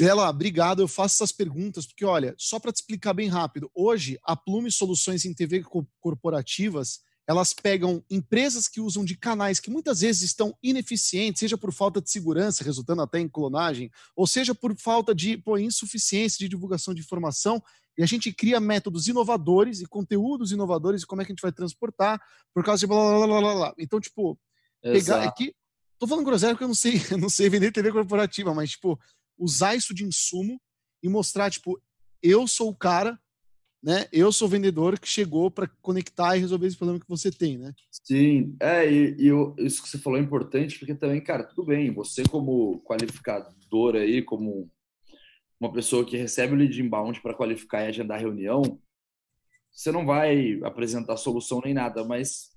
Ela, 0.00 0.28
obrigado, 0.28 0.82
eu 0.82 0.88
faço 0.88 1.14
essas 1.22 1.30
perguntas, 1.30 1.86
porque 1.86 2.04
olha, 2.04 2.34
só 2.36 2.58
para 2.58 2.72
te 2.72 2.80
explicar 2.80 3.14
bem 3.14 3.28
rápido, 3.28 3.70
hoje 3.72 4.18
a 4.24 4.34
Plume 4.34 4.72
Soluções 4.72 5.24
em 5.24 5.32
TV 5.32 5.62
corporativas 6.00 7.06
elas 7.28 7.52
pegam 7.52 8.02
empresas 8.08 8.66
que 8.66 8.80
usam 8.80 9.04
de 9.04 9.14
canais 9.14 9.60
que 9.60 9.70
muitas 9.70 10.00
vezes 10.00 10.22
estão 10.22 10.56
ineficientes, 10.62 11.40
seja 11.40 11.58
por 11.58 11.70
falta 11.74 12.00
de 12.00 12.10
segurança, 12.10 12.64
resultando 12.64 13.02
até 13.02 13.20
em 13.20 13.28
clonagem, 13.28 13.90
ou 14.16 14.26
seja 14.26 14.54
por 14.54 14.74
falta 14.74 15.14
de 15.14 15.42
insuficiência 15.60 16.38
de 16.38 16.48
divulgação 16.48 16.94
de 16.94 17.02
informação, 17.02 17.62
e 17.98 18.02
a 18.02 18.06
gente 18.06 18.32
cria 18.32 18.58
métodos 18.58 19.08
inovadores 19.08 19.82
e 19.82 19.86
conteúdos 19.86 20.52
inovadores 20.52 21.02
e 21.02 21.06
como 21.06 21.20
é 21.20 21.24
que 21.24 21.30
a 21.30 21.34
gente 21.34 21.42
vai 21.42 21.52
transportar 21.52 22.18
por 22.54 22.64
causa 22.64 22.80
de 22.80 22.86
blá 22.86 22.96
blá 22.96 23.26
blá 23.26 23.40
blá 23.40 23.54
blá. 23.54 23.74
Então, 23.78 24.00
tipo, 24.00 24.38
Exato. 24.82 25.20
pegar 25.20 25.28
aqui. 25.28 25.54
Tô 25.98 26.06
falando 26.06 26.24
groselha 26.24 26.54
porque 26.54 26.64
eu 26.64 26.68
não 26.68 26.74
sei, 26.74 26.94
eu 27.12 27.18
não 27.18 27.28
sei 27.28 27.50
vender 27.50 27.72
TV 27.72 27.92
corporativa, 27.92 28.54
mas, 28.54 28.70
tipo, 28.70 28.98
usar 29.36 29.74
isso 29.74 29.92
de 29.92 30.02
insumo 30.02 30.58
e 31.02 31.10
mostrar, 31.10 31.50
tipo, 31.50 31.78
eu 32.22 32.46
sou 32.46 32.70
o 32.70 32.74
cara 32.74 33.20
né? 33.82 34.06
Eu 34.12 34.32
sou 34.32 34.48
vendedor 34.48 34.98
que 34.98 35.08
chegou 35.08 35.50
para 35.50 35.68
conectar 35.80 36.36
e 36.36 36.40
resolver 36.40 36.66
esse 36.66 36.76
problema 36.76 37.00
que 37.00 37.08
você 37.08 37.30
tem, 37.30 37.58
né? 37.58 37.72
Sim, 37.90 38.56
é, 38.60 38.90
e, 38.90 39.16
e 39.18 39.26
eu, 39.26 39.54
isso 39.58 39.82
que 39.82 39.88
você 39.88 39.98
falou 39.98 40.18
é 40.18 40.22
importante, 40.22 40.78
porque 40.78 40.94
também, 40.94 41.20
cara, 41.20 41.44
tudo 41.44 41.64
bem, 41.64 41.92
você 41.92 42.22
como 42.24 42.82
qualificador 42.82 43.96
aí, 43.96 44.22
como 44.22 44.70
uma 45.60 45.72
pessoa 45.72 46.04
que 46.04 46.16
recebe 46.16 46.54
o 46.54 46.56
lead 46.56 46.80
inbound 46.80 47.20
para 47.20 47.34
qualificar 47.34 47.84
e 47.84 47.88
agendar 47.88 48.20
reunião, 48.20 48.62
você 49.70 49.92
não 49.92 50.04
vai 50.04 50.58
apresentar 50.62 51.16
solução 51.16 51.60
nem 51.64 51.74
nada, 51.74 52.04
mas 52.04 52.50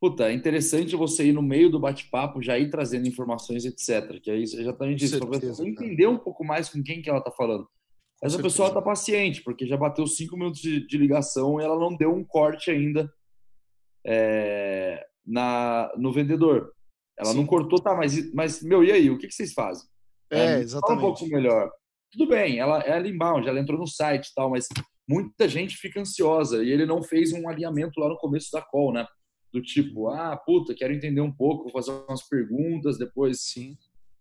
puta, 0.00 0.30
é 0.30 0.32
interessante 0.32 0.96
você 0.96 1.26
ir 1.26 1.32
no 1.32 1.42
meio 1.42 1.70
do 1.70 1.78
bate-papo, 1.78 2.42
já 2.42 2.58
ir 2.58 2.70
trazendo 2.70 3.06
informações, 3.06 3.64
etc. 3.66 4.18
Que 4.20 4.30
aí 4.30 4.42
exatamente 4.42 5.04
isso, 5.04 5.18
para 5.18 5.28
você 5.28 5.62
entender 5.62 6.06
um 6.06 6.18
pouco 6.18 6.42
mais 6.42 6.70
com 6.70 6.82
quem 6.82 7.02
que 7.02 7.10
ela 7.10 7.18
está 7.18 7.30
falando. 7.30 7.68
Mas 8.22 8.34
a 8.34 8.42
pessoa 8.42 8.68
está 8.68 8.82
paciente, 8.82 9.42
porque 9.42 9.66
já 9.66 9.76
bateu 9.76 10.06
cinco 10.06 10.36
minutos 10.36 10.60
de, 10.60 10.86
de, 10.86 10.98
ligação 10.98 11.58
e 11.58 11.64
ela 11.64 11.78
não 11.78 11.96
deu 11.96 12.14
um 12.14 12.22
corte 12.22 12.70
ainda 12.70 13.10
é, 14.06 15.02
na, 15.26 15.90
no 15.96 16.12
vendedor. 16.12 16.70
Ela 17.18 17.30
Sim. 17.30 17.38
não 17.38 17.46
cortou, 17.46 17.80
tá, 17.80 17.94
mas, 17.94 18.32
mas, 18.34 18.62
meu, 18.62 18.84
e 18.84 18.92
aí? 18.92 19.10
O 19.10 19.16
que, 19.16 19.26
que 19.26 19.34
vocês 19.34 19.54
fazem? 19.54 19.88
É, 20.30 20.38
é 20.38 20.58
exatamente. 20.60 20.80
Fala 20.80 20.98
um 20.98 21.14
pouco 21.14 21.26
melhor. 21.34 21.70
tudo 22.12 22.28
bem, 22.28 22.58
ela, 22.58 22.80
ela 22.80 23.06
é 23.06 23.10
inbound, 23.10 23.48
ela 23.48 23.58
entrou 23.58 23.78
no 23.78 23.86
site 23.86 24.28
e 24.28 24.34
tal, 24.34 24.50
mas 24.50 24.68
muita 25.08 25.48
gente 25.48 25.76
fica 25.76 26.00
ansiosa 26.00 26.62
e 26.62 26.70
ele 26.70 26.84
não 26.84 27.02
fez 27.02 27.32
um 27.32 27.48
alinhamento 27.48 27.98
lá 27.98 28.08
no 28.08 28.18
começo 28.18 28.50
da 28.52 28.60
call, 28.60 28.92
né? 28.92 29.06
Do 29.52 29.60
tipo, 29.62 30.08
ah, 30.08 30.36
puta, 30.36 30.74
quero 30.74 30.92
entender 30.92 31.20
um 31.20 31.32
pouco, 31.32 31.64
vou 31.64 31.72
fazer 31.72 31.90
umas 31.90 32.22
perguntas, 32.28 32.98
depois. 32.98 33.42
Sim. 33.42 33.76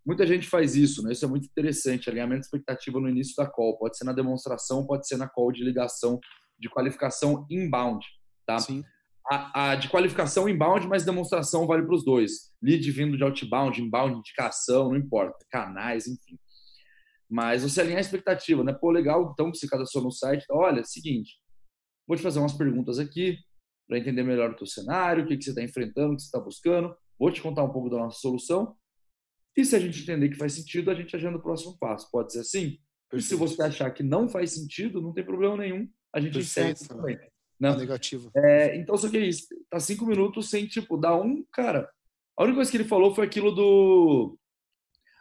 Muita 0.09 0.25
gente 0.25 0.47
faz 0.47 0.75
isso, 0.75 1.03
né? 1.03 1.11
Isso 1.11 1.23
é 1.23 1.27
muito 1.27 1.45
interessante. 1.45 2.09
Alinhamento 2.09 2.39
de 2.39 2.45
expectativa 2.47 2.99
no 2.99 3.07
início 3.07 3.35
da 3.37 3.47
call. 3.47 3.77
Pode 3.77 3.95
ser 3.95 4.05
na 4.05 4.11
demonstração, 4.11 4.83
pode 4.83 5.07
ser 5.07 5.17
na 5.17 5.29
call 5.29 5.51
de 5.51 5.63
ligação 5.63 6.19
de 6.57 6.67
qualificação 6.67 7.45
inbound, 7.47 8.03
tá? 8.43 8.57
Sim. 8.57 8.83
A, 9.29 9.69
a 9.69 9.75
de 9.75 9.87
qualificação 9.87 10.49
inbound, 10.49 10.87
mas 10.87 11.05
demonstração 11.05 11.67
vale 11.67 11.83
para 11.85 11.93
os 11.93 12.03
dois. 12.03 12.51
Lead 12.59 12.89
vindo 12.89 13.15
de 13.17 13.23
outbound, 13.23 13.79
inbound, 13.79 14.17
indicação, 14.17 14.89
não 14.89 14.97
importa. 14.97 15.45
Canais, 15.51 16.07
enfim. 16.07 16.39
Mas 17.29 17.61
você 17.61 17.79
alinhar 17.79 17.99
a 17.99 18.01
expectativa, 18.01 18.63
né? 18.63 18.73
Pô, 18.73 18.89
legal, 18.89 19.29
então, 19.31 19.51
que 19.51 19.59
você 19.59 19.67
cadastrou 19.67 20.03
no 20.03 20.11
site. 20.11 20.43
Olha, 20.49 20.83
seguinte, 20.83 21.33
vou 22.07 22.17
te 22.17 22.23
fazer 22.23 22.39
umas 22.39 22.53
perguntas 22.53 22.97
aqui 22.97 23.37
para 23.87 23.99
entender 23.99 24.23
melhor 24.23 24.49
o 24.49 24.55
teu 24.55 24.65
cenário, 24.65 25.23
o 25.23 25.27
que, 25.27 25.37
que 25.37 25.43
você 25.43 25.51
está 25.51 25.61
enfrentando, 25.61 26.13
o 26.13 26.15
que 26.15 26.23
você 26.23 26.29
está 26.29 26.39
buscando. 26.39 26.97
Vou 27.19 27.31
te 27.31 27.43
contar 27.43 27.63
um 27.63 27.71
pouco 27.71 27.91
da 27.91 27.97
nossa 27.97 28.17
solução. 28.17 28.75
E 29.55 29.65
se 29.65 29.75
a 29.75 29.79
gente 29.79 30.01
entender 30.01 30.29
que 30.29 30.37
faz 30.37 30.53
sentido, 30.53 30.91
a 30.91 30.95
gente 30.95 31.15
agenda 31.15 31.37
o 31.37 31.41
próximo 31.41 31.77
passo. 31.77 32.09
Pode 32.11 32.31
ser 32.31 32.39
assim? 32.39 32.79
Perfeito. 33.09 33.17
E 33.17 33.21
se 33.21 33.35
você 33.35 33.61
achar 33.61 33.91
que 33.91 34.03
não 34.03 34.29
faz 34.29 34.51
sentido, 34.51 35.01
não 35.01 35.13
tem 35.13 35.23
problema 35.23 35.57
nenhum. 35.57 35.89
A 36.13 36.19
gente 36.19 36.37
encerra 36.37 36.75
também. 36.87 37.17
Né? 37.59 37.75
Negativo. 37.75 38.31
É, 38.35 38.75
então, 38.77 38.95
só 38.97 39.09
que 39.09 39.17
é 39.17 39.25
isso. 39.25 39.47
Tá 39.69 39.79
cinco 39.79 40.05
minutos 40.05 40.49
sem, 40.49 40.65
tipo, 40.65 40.97
dar 40.97 41.15
um... 41.19 41.43
Cara, 41.51 41.89
a 42.37 42.43
única 42.43 42.57
coisa 42.57 42.71
que 42.71 42.77
ele 42.77 42.85
falou 42.85 43.13
foi 43.13 43.25
aquilo 43.25 43.51
do 43.51 44.37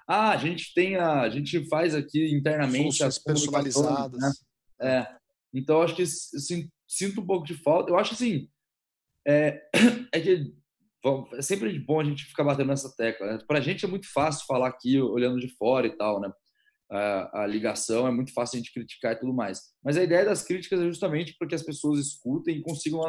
ah, 0.08 0.30
a 0.30 0.36
gente 0.38 0.72
tem 0.72 0.96
a, 0.96 1.20
a 1.20 1.28
gente 1.28 1.68
faz 1.68 1.94
aqui 1.94 2.34
internamente 2.34 3.04
as 3.04 3.18
personalizadas. 3.18 4.18
Né? 4.18 4.32
É, 4.80 5.16
então 5.52 5.82
acho 5.82 5.94
que 5.94 6.02
assim, 6.02 6.70
sinto 6.86 7.20
um 7.20 7.26
pouco 7.26 7.46
de 7.46 7.52
falta. 7.52 7.90
Eu 7.90 7.98
acho 7.98 8.14
assim, 8.14 8.48
é, 9.26 9.62
é 10.10 10.18
que 10.18 10.54
é 11.34 11.42
sempre 11.42 11.78
bom 11.78 12.00
a 12.00 12.04
gente 12.04 12.24
ficar 12.24 12.44
batendo 12.44 12.68
nessa 12.68 12.94
tecla. 12.96 13.26
Né? 13.26 13.38
Para 13.46 13.58
a 13.58 13.62
gente 13.62 13.84
é 13.84 13.88
muito 13.88 14.10
fácil 14.12 14.46
falar 14.46 14.68
aqui 14.68 15.00
olhando 15.00 15.38
de 15.38 15.48
fora 15.56 15.86
e 15.86 15.96
tal, 15.96 16.20
né? 16.20 16.30
A, 16.90 17.42
a, 17.42 17.46
ligação 17.46 18.06
é 18.06 18.10
muito 18.10 18.32
fácil 18.32 18.56
a 18.56 18.60
gente 18.60 18.72
criticar 18.72 19.12
e 19.12 19.20
tudo 19.20 19.34
mais. 19.34 19.60
Mas 19.84 19.96
a 19.98 20.02
ideia 20.02 20.24
das 20.24 20.42
críticas 20.42 20.80
é 20.80 20.84
justamente 20.84 21.36
para 21.38 21.46
que 21.46 21.54
as 21.54 21.62
pessoas 21.62 22.00
escutem 22.00 22.56
e 22.56 22.62
consigam, 22.62 23.00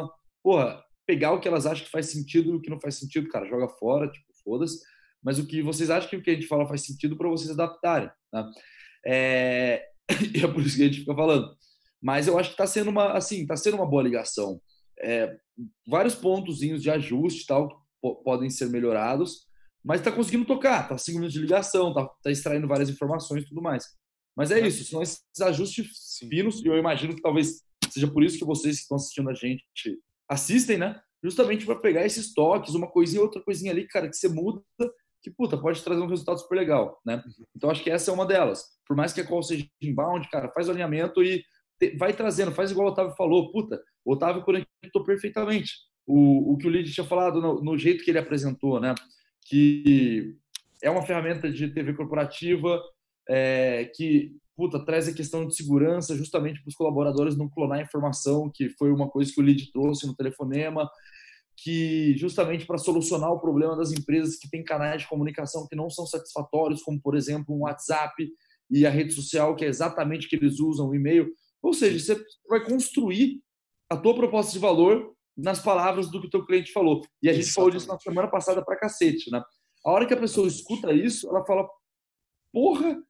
porra, 0.42 0.84
pegar 1.06 1.32
o 1.32 1.40
que 1.40 1.48
elas 1.48 1.64
acham 1.64 1.84
que 1.84 1.90
faz 1.90 2.06
sentido 2.10 2.50
e 2.50 2.54
o 2.56 2.60
que 2.60 2.68
não 2.68 2.78
faz 2.78 2.96
sentido, 2.96 3.28
cara, 3.28 3.48
joga 3.48 3.68
fora, 3.68 4.10
tipo, 4.10 4.26
foda-se 4.44 4.80
mas 5.22 5.38
o 5.38 5.46
que 5.46 5.62
vocês 5.62 5.90
acham 5.90 6.08
que 6.08 6.16
o 6.16 6.22
que 6.22 6.30
a 6.30 6.34
gente 6.34 6.46
fala 6.46 6.66
faz 6.66 6.84
sentido 6.84 7.16
para 7.16 7.28
vocês 7.28 7.50
adaptarem. 7.50 8.10
Né? 8.32 8.50
É... 9.06 9.86
é 10.42 10.46
por 10.48 10.62
isso 10.62 10.76
que 10.76 10.82
a 10.82 10.86
gente 10.86 11.00
fica 11.00 11.14
falando. 11.14 11.54
Mas 12.02 12.26
eu 12.26 12.38
acho 12.38 12.50
que 12.50 12.54
está 12.54 12.66
sendo 12.66 12.90
uma, 12.90 13.12
assim, 13.12 13.46
tá 13.46 13.56
sendo 13.56 13.74
uma 13.76 13.88
boa 13.88 14.02
ligação. 14.02 14.60
É, 15.02 15.36
vários 15.86 16.14
pontozinhos 16.14 16.82
de 16.82 16.90
ajuste 16.90 17.46
tal 17.46 17.79
podem 18.00 18.50
ser 18.50 18.68
melhorados, 18.68 19.46
mas 19.84 20.00
está 20.00 20.12
conseguindo 20.12 20.44
tocar, 20.44 20.82
está 20.82 20.98
cinco 20.98 21.18
minutos 21.18 21.34
de 21.34 21.40
ligação, 21.40 21.88
está 21.88 22.06
tá 22.22 22.30
extraindo 22.30 22.68
várias 22.68 22.88
informações 22.88 23.44
e 23.44 23.46
tudo 23.46 23.62
mais. 23.62 23.84
Mas 24.36 24.50
é 24.50 24.60
isso, 24.60 24.84
são 24.84 25.02
esses 25.02 25.22
ajustes 25.40 25.88
Sim. 26.18 26.28
finos, 26.28 26.62
e 26.62 26.66
eu 26.66 26.76
imagino 26.76 27.14
que 27.14 27.22
talvez 27.22 27.62
seja 27.90 28.06
por 28.06 28.22
isso 28.22 28.38
que 28.38 28.44
vocês 28.44 28.76
que 28.76 28.82
estão 28.82 28.96
assistindo 28.96 29.30
a 29.30 29.34
gente 29.34 29.64
assistem, 30.28 30.78
né? 30.78 31.00
Justamente 31.22 31.66
para 31.66 31.76
pegar 31.76 32.06
esses 32.06 32.32
toques, 32.32 32.74
uma 32.74 32.86
coisinha, 32.86 33.22
outra 33.22 33.42
coisinha 33.42 33.72
ali, 33.72 33.86
cara, 33.86 34.08
que 34.08 34.16
você 34.16 34.28
muda 34.28 34.62
que, 35.22 35.30
puta, 35.30 35.56
pode 35.56 35.82
trazer 35.82 36.00
um 36.00 36.06
resultado 36.06 36.38
super 36.38 36.56
legal, 36.56 37.00
né? 37.04 37.16
Uhum. 37.16 37.44
Então, 37.54 37.70
acho 37.70 37.82
que 37.82 37.90
essa 37.90 38.10
é 38.10 38.14
uma 38.14 38.24
delas. 38.24 38.64
Por 38.86 38.96
mais 38.96 39.12
que 39.12 39.20
a 39.20 39.26
call 39.26 39.42
seja 39.42 39.66
inbound, 39.80 40.28
cara, 40.30 40.50
faz 40.50 40.68
o 40.68 40.70
alinhamento 40.70 41.22
e 41.22 41.44
vai 41.98 42.12
trazendo, 42.12 42.52
faz 42.52 42.70
igual 42.70 42.88
o 42.88 42.90
Otávio 42.90 43.14
falou, 43.16 43.50
puta, 43.52 43.82
o 44.04 44.12
Otávio 44.12 44.42
conectou 44.42 45.04
perfeitamente 45.04 45.72
o, 46.10 46.52
o 46.52 46.56
que 46.56 46.66
o 46.66 46.70
Lid 46.70 46.92
tinha 46.92 47.06
falado 47.06 47.40
no, 47.40 47.62
no, 47.62 47.78
jeito 47.78 48.04
que 48.04 48.10
ele 48.10 48.18
apresentou, 48.18 48.80
né? 48.80 48.94
Que 49.46 50.36
é 50.82 50.90
uma 50.90 51.02
ferramenta 51.02 51.50
de 51.50 51.68
TV 51.68 51.94
corporativa 51.94 52.82
é, 53.28 53.90
que, 53.94 54.36
puta, 54.56 54.84
traz 54.84 55.08
a 55.08 55.14
questão 55.14 55.46
de 55.46 55.54
segurança 55.54 56.16
justamente 56.16 56.60
para 56.60 56.68
os 56.68 56.74
colaboradores 56.74 57.36
não 57.36 57.48
clonar 57.48 57.80
informação, 57.80 58.50
que 58.52 58.68
foi 58.70 58.90
uma 58.90 59.08
coisa 59.08 59.32
que 59.32 59.40
o 59.40 59.44
Lid 59.44 59.70
trouxe 59.70 60.06
no 60.06 60.16
telefonema, 60.16 60.90
que 61.56 62.16
justamente 62.16 62.66
para 62.66 62.78
solucionar 62.78 63.30
o 63.30 63.40
problema 63.40 63.76
das 63.76 63.92
empresas 63.92 64.36
que 64.36 64.50
têm 64.50 64.64
canais 64.64 65.02
de 65.02 65.08
comunicação 65.08 65.66
que 65.68 65.76
não 65.76 65.88
são 65.88 66.06
satisfatórios, 66.06 66.82
como 66.82 67.00
por 67.00 67.16
exemplo 67.16 67.54
um 67.54 67.60
WhatsApp 67.60 68.28
e 68.70 68.84
a 68.84 68.90
rede 68.90 69.12
social, 69.12 69.54
que 69.54 69.64
é 69.64 69.68
exatamente 69.68 70.26
o 70.26 70.30
que 70.30 70.36
eles 70.36 70.58
usam, 70.58 70.88
o 70.88 70.94
e-mail. 70.94 71.30
Ou 71.62 71.72
seja, 71.72 71.98
você 71.98 72.24
vai 72.48 72.64
construir 72.64 73.40
a 73.90 73.96
tua 73.96 74.14
proposta 74.14 74.52
de 74.52 74.58
valor 74.58 75.14
nas 75.36 75.60
palavras 75.60 76.10
do 76.10 76.20
que 76.20 76.26
o 76.26 76.30
teu 76.30 76.44
cliente 76.44 76.72
falou. 76.72 77.02
E 77.22 77.28
a 77.28 77.32
gente 77.32 77.42
exatamente. 77.42 77.54
falou 77.54 77.70
disso 77.70 77.88
na 77.88 77.98
semana 77.98 78.28
passada 78.28 78.64
para 78.64 78.78
cacete, 78.78 79.30
né? 79.30 79.42
A 79.84 79.90
hora 79.90 80.06
que 80.06 80.14
a 80.14 80.20
pessoa 80.20 80.46
escuta 80.46 80.92
isso, 80.92 81.28
ela 81.28 81.44
fala: 81.44 81.68
"Porra, 82.52 83.02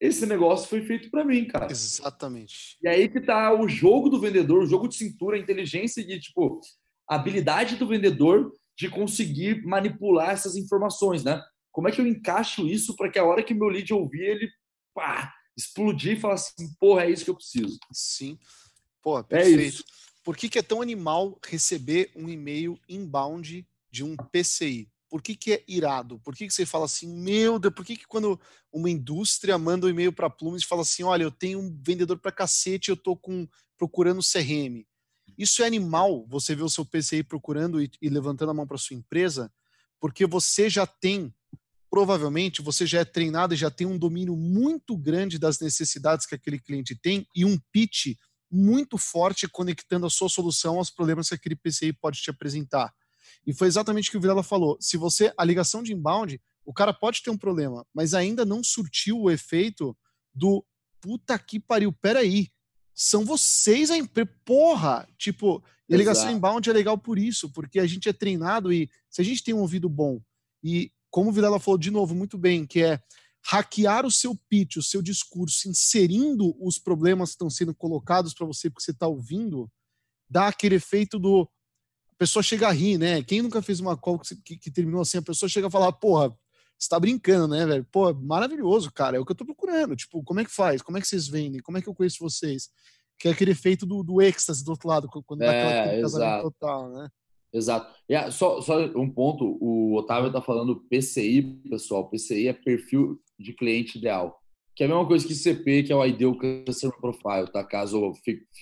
esse 0.00 0.26
negócio 0.26 0.68
foi 0.68 0.82
feito 0.82 1.10
para 1.10 1.24
mim, 1.24 1.46
cara". 1.46 1.70
Exatamente. 1.70 2.76
E 2.82 2.88
aí 2.88 3.08
que 3.08 3.20
tá 3.20 3.52
o 3.52 3.68
jogo 3.68 4.08
do 4.08 4.20
vendedor, 4.20 4.62
o 4.62 4.66
jogo 4.66 4.88
de 4.88 4.96
cintura, 4.96 5.36
a 5.36 5.40
inteligência 5.40 6.04
de 6.04 6.18
tipo, 6.20 6.60
a 7.08 7.16
habilidade 7.16 7.76
do 7.76 7.86
vendedor 7.86 8.52
de 8.76 8.88
conseguir 8.88 9.64
manipular 9.64 10.30
essas 10.30 10.56
informações, 10.56 11.22
né? 11.22 11.40
Como 11.70 11.88
é 11.88 11.92
que 11.92 12.00
eu 12.00 12.06
encaixo 12.06 12.66
isso 12.66 12.96
para 12.96 13.10
que 13.10 13.18
a 13.18 13.24
hora 13.24 13.42
que 13.42 13.54
meu 13.54 13.68
lead 13.68 13.92
ouvir, 13.92 14.22
ele 14.22 14.48
pá, 14.94 15.32
explodir 15.56 16.16
e 16.16 16.20
falar 16.20 16.34
assim, 16.34 16.72
porra, 16.78 17.04
é 17.04 17.10
isso 17.10 17.24
que 17.24 17.30
eu 17.30 17.36
preciso. 17.36 17.78
Sim. 17.92 18.38
Pô, 19.02 19.22
perfeito. 19.22 19.60
É 19.60 19.64
isso. 19.64 19.84
Por 20.24 20.36
que, 20.38 20.48
que 20.48 20.58
é 20.58 20.62
tão 20.62 20.80
animal 20.80 21.38
receber 21.44 22.10
um 22.16 22.30
e-mail 22.30 22.80
inbound 22.88 23.66
de 23.90 24.02
um 24.02 24.16
PCI? 24.16 24.88
Por 25.10 25.22
que, 25.22 25.36
que 25.36 25.52
é 25.52 25.64
irado? 25.68 26.18
Por 26.20 26.34
que, 26.34 26.46
que 26.46 26.54
você 26.54 26.64
fala 26.64 26.86
assim, 26.86 27.06
meu 27.06 27.58
Deus, 27.58 27.74
por 27.74 27.84
que, 27.84 27.96
que 27.96 28.06
quando 28.06 28.40
uma 28.72 28.90
indústria 28.90 29.56
manda 29.58 29.86
um 29.86 29.90
e-mail 29.90 30.12
para 30.12 30.26
a 30.26 30.30
Plumes 30.30 30.62
e 30.62 30.66
fala 30.66 30.80
assim, 30.80 31.02
olha, 31.02 31.22
eu 31.22 31.30
tenho 31.30 31.60
um 31.60 31.78
vendedor 31.80 32.18
para 32.18 32.32
cacete, 32.32 32.88
eu 32.88 32.94
estou 32.94 33.16
com, 33.16 33.46
procurando 33.76 34.20
CRM. 34.20 34.84
Isso 35.36 35.62
é 35.62 35.66
animal, 35.66 36.26
você 36.26 36.54
vê 36.54 36.62
o 36.62 36.70
seu 36.70 36.84
PCI 36.84 37.22
procurando 37.22 37.80
e, 37.80 37.90
e 38.00 38.08
levantando 38.08 38.50
a 38.50 38.54
mão 38.54 38.66
para 38.66 38.78
sua 38.78 38.96
empresa, 38.96 39.52
porque 40.00 40.26
você 40.26 40.70
já 40.70 40.86
tem, 40.86 41.32
provavelmente, 41.90 42.62
você 42.62 42.86
já 42.86 43.00
é 43.00 43.04
treinado 43.04 43.54
e 43.54 43.58
já 43.58 43.70
tem 43.70 43.86
um 43.86 43.98
domínio 43.98 44.34
muito 44.34 44.96
grande 44.96 45.38
das 45.38 45.60
necessidades 45.60 46.26
que 46.26 46.34
aquele 46.34 46.58
cliente 46.58 46.96
tem 46.96 47.26
e 47.36 47.44
um 47.44 47.58
pitch 47.70 48.16
muito 48.54 48.96
forte 48.96 49.48
conectando 49.48 50.06
a 50.06 50.10
sua 50.10 50.28
solução 50.28 50.76
aos 50.76 50.90
problemas 50.90 51.28
que 51.28 51.34
aquele 51.34 51.56
PCI 51.56 51.92
pode 51.92 52.20
te 52.20 52.30
apresentar. 52.30 52.94
E 53.44 53.52
foi 53.52 53.66
exatamente 53.66 54.08
o 54.08 54.12
que 54.12 54.16
o 54.16 54.20
Vilela 54.20 54.42
falou. 54.42 54.78
Se 54.80 54.96
você, 54.96 55.32
a 55.36 55.44
ligação 55.44 55.82
de 55.82 55.92
inbound, 55.92 56.40
o 56.64 56.72
cara 56.72 56.94
pode 56.94 57.22
ter 57.22 57.30
um 57.30 57.36
problema, 57.36 57.84
mas 57.92 58.14
ainda 58.14 58.44
não 58.44 58.62
surtiu 58.62 59.20
o 59.20 59.30
efeito 59.30 59.96
do 60.32 60.64
puta 61.00 61.38
que 61.38 61.58
pariu, 61.58 61.92
peraí, 61.92 62.48
são 62.94 63.24
vocês 63.24 63.90
a 63.90 63.96
empresa. 63.96 64.30
Porra! 64.44 65.06
Tipo, 65.18 65.62
e 65.88 65.94
a 65.94 65.98
ligação 65.98 66.30
inbound 66.30 66.70
é 66.70 66.72
legal 66.72 66.96
por 66.96 67.18
isso, 67.18 67.50
porque 67.50 67.80
a 67.80 67.86
gente 67.86 68.08
é 68.08 68.12
treinado 68.12 68.72
e 68.72 68.88
se 69.10 69.20
a 69.20 69.24
gente 69.24 69.42
tem 69.42 69.52
um 69.52 69.60
ouvido 69.60 69.88
bom 69.88 70.20
e, 70.62 70.90
como 71.10 71.28
o 71.28 71.32
Vilela 71.32 71.60
falou 71.60 71.76
de 71.76 71.90
novo 71.90 72.14
muito 72.14 72.38
bem, 72.38 72.64
que 72.64 72.82
é 72.82 73.00
hackear 73.46 74.06
o 74.06 74.10
seu 74.10 74.34
pitch, 74.48 74.76
o 74.76 74.82
seu 74.82 75.02
discurso, 75.02 75.68
inserindo 75.68 76.56
os 76.64 76.78
problemas 76.78 77.30
que 77.30 77.34
estão 77.34 77.50
sendo 77.50 77.74
colocados 77.74 78.32
para 78.32 78.46
você 78.46 78.70
porque 78.70 78.82
você 78.82 78.90
está 78.90 79.06
ouvindo, 79.06 79.70
dá 80.28 80.48
aquele 80.48 80.76
efeito 80.76 81.18
do. 81.18 81.48
A 82.12 82.16
pessoa 82.16 82.42
chega 82.42 82.68
a 82.68 82.72
rir, 82.72 82.96
né? 82.96 83.22
Quem 83.22 83.42
nunca 83.42 83.60
fez 83.60 83.80
uma 83.80 83.96
call 83.96 84.18
que, 84.18 84.36
que, 84.36 84.56
que 84.56 84.70
terminou 84.70 85.02
assim, 85.02 85.18
a 85.18 85.22
pessoa 85.22 85.48
chega 85.48 85.66
a 85.66 85.70
falar, 85.70 85.92
porra, 85.92 86.34
você 86.78 86.88
tá 86.88 86.98
brincando, 86.98 87.48
né, 87.48 87.66
velho? 87.66 87.86
Pô, 87.90 88.12
maravilhoso, 88.14 88.90
cara. 88.92 89.16
É 89.16 89.20
o 89.20 89.24
que 89.24 89.32
eu 89.32 89.36
tô 89.36 89.44
procurando. 89.44 89.96
Tipo, 89.96 90.22
como 90.22 90.40
é 90.40 90.44
que 90.44 90.50
faz? 90.50 90.80
Como 90.80 90.96
é 90.96 91.00
que 91.00 91.08
vocês 91.08 91.28
vendem? 91.28 91.60
Como 91.60 91.76
é 91.76 91.82
que 91.82 91.88
eu 91.88 91.94
conheço 91.94 92.18
vocês? 92.20 92.70
Que 93.18 93.28
é 93.28 93.32
aquele 93.32 93.50
efeito 93.50 93.84
do, 93.84 94.02
do 94.02 94.22
êxtase 94.22 94.64
do 94.64 94.70
outro 94.70 94.88
lado, 94.88 95.08
quando 95.08 95.42
é, 95.42 95.46
dá 95.46 95.82
aquele 95.82 96.02
casamento 96.02 96.42
total, 96.42 96.90
né? 96.90 97.08
Exato. 97.54 97.94
E 98.08 98.30
só, 98.32 98.60
só 98.60 98.84
um 98.96 99.08
ponto, 99.08 99.56
o 99.60 99.96
Otávio 99.96 100.32
tá 100.32 100.42
falando 100.42 100.84
PCI, 100.90 101.42
pessoal. 101.70 102.10
PCI 102.10 102.48
é 102.48 102.52
perfil 102.52 103.20
de 103.38 103.52
cliente 103.52 103.98
ideal. 103.98 104.40
Que 104.74 104.82
é 104.82 104.86
a 104.86 104.88
mesma 104.88 105.06
coisa 105.06 105.26
que 105.26 105.34
CP, 105.34 105.84
que 105.84 105.92
é 105.92 105.96
o 105.96 106.04
Ideal 106.04 106.36
Customer 106.66 106.98
Profile, 106.98 107.52
tá? 107.52 107.62
Caso 107.64 108.12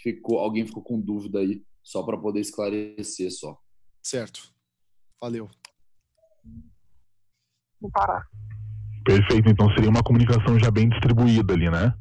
ficou, 0.02 0.38
alguém 0.38 0.66
ficou 0.66 0.82
com 0.82 1.00
dúvida 1.00 1.38
aí, 1.38 1.62
só 1.82 2.02
para 2.02 2.18
poder 2.18 2.40
esclarecer 2.40 3.30
só. 3.30 3.58
Certo. 4.02 4.52
Valeu 5.18 5.48
no 7.82 7.90
Pará. 7.90 8.24
Perfeito, 9.04 9.48
então 9.48 9.68
seria 9.74 9.90
uma 9.90 10.02
comunicação 10.02 10.58
já 10.58 10.70
bem 10.70 10.88
distribuída 10.88 11.52
ali, 11.52 11.68
né? 11.68 11.92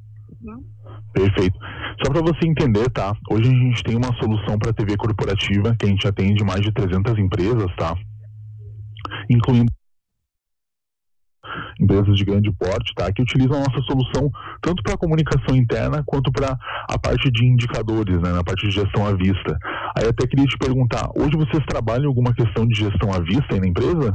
Uhum. 0.42 0.64
Perfeito. 1.14 1.60
Só 2.04 2.12
para 2.12 2.22
você 2.22 2.48
entender, 2.48 2.90
tá? 2.90 3.16
Hoje 3.30 3.50
a 3.50 3.54
gente 3.54 3.84
tem 3.84 3.96
uma 3.96 4.16
solução 4.18 4.58
para 4.58 4.74
TV 4.74 4.96
corporativa 4.98 5.76
que 5.78 5.86
a 5.86 5.90
gente 5.90 6.08
atende 6.08 6.44
mais 6.44 6.62
de 6.62 6.72
300 6.72 7.18
empresas, 7.20 7.68
tá? 7.76 7.96
Incluindo 9.30 9.72
empresas 11.80 12.16
de 12.16 12.24
grande 12.24 12.52
porte, 12.54 12.94
tá? 12.96 13.12
Que 13.12 13.22
utilizam 13.22 13.58
a 13.58 13.66
nossa 13.68 13.82
solução 13.82 14.32
tanto 14.62 14.82
para 14.84 14.98
comunicação 14.98 15.56
interna 15.56 16.04
quanto 16.06 16.32
para 16.32 16.58
a 16.90 16.98
parte 16.98 17.30
de 17.32 17.46
indicadores, 17.46 18.22
né? 18.22 18.32
Na 18.32 18.44
parte 18.44 18.68
de 18.68 18.72
gestão 18.72 19.06
à 19.06 19.14
vista. 19.14 19.58
Aí 19.98 20.08
até 20.08 20.26
queria 20.28 20.46
te 20.46 20.58
perguntar, 20.58 21.10
hoje 21.16 21.36
vocês 21.36 21.64
trabalham 21.68 22.06
em 22.06 22.08
alguma 22.08 22.34
questão 22.34 22.66
de 22.66 22.76
gestão 22.76 23.12
à 23.12 23.20
vista 23.20 23.54
aí 23.54 23.60
na 23.60 23.68
empresa? 23.68 24.14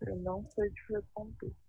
Eu 0.00 0.16
não 0.22 0.44
sei 0.54 0.70
te 0.70 0.92
responder. 0.92 1.67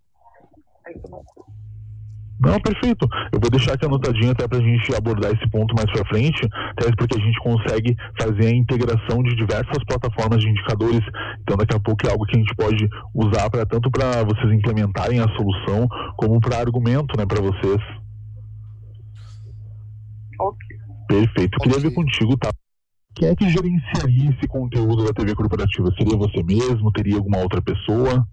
Não 2.40 2.58
perfeito. 2.62 3.06
Eu 3.34 3.40
vou 3.40 3.52
deixar 3.52 3.74
aqui 3.74 3.86
anotadinho 3.86 4.32
até 4.32 4.48
para 4.48 4.60
a 4.60 4.62
gente 4.62 4.96
abordar 4.96 5.32
esse 5.34 5.46
ponto 5.50 5.76
mais 5.76 5.92
para 5.92 6.08
frente, 6.08 6.48
até 6.72 6.90
porque 6.96 7.20
a 7.20 7.24
gente 7.24 7.38
consegue 7.42 7.96
fazer 8.18 8.48
a 8.48 8.56
integração 8.56 9.22
de 9.22 9.36
diversas 9.36 9.84
plataformas 9.86 10.40
de 10.40 10.50
indicadores. 10.50 11.02
Então, 11.42 11.58
daqui 11.58 11.76
a 11.76 11.80
pouco 11.80 12.08
é 12.08 12.12
algo 12.12 12.26
que 12.26 12.38
a 12.38 12.40
gente 12.40 12.56
pode 12.56 12.90
usar 13.14 13.50
para 13.50 13.66
tanto 13.66 13.92
para 13.92 14.24
vocês 14.24 14.54
implementarem 14.54 15.20
a 15.20 15.28
solução, 15.36 15.86
como 16.16 16.40
para 16.40 16.60
argumento, 16.60 17.18
né, 17.18 17.26
para 17.26 17.42
vocês. 17.42 17.82
Ok. 20.40 20.78
Perfeito. 21.10 21.58
Eu 21.58 21.60
queria 21.60 21.80
ver 21.80 21.94
contigo, 21.94 22.38
tá? 22.38 22.52
Quem 23.16 23.28
é 23.28 23.36
que 23.36 23.50
gerenciaria 23.50 24.30
esse 24.30 24.48
conteúdo 24.48 25.04
da 25.04 25.12
TV 25.12 25.36
corporativa? 25.36 25.92
Seria 25.98 26.16
você 26.16 26.42
mesmo? 26.42 26.90
Teria 26.94 27.18
alguma 27.18 27.40
outra 27.40 27.62
pessoa? 27.62 28.26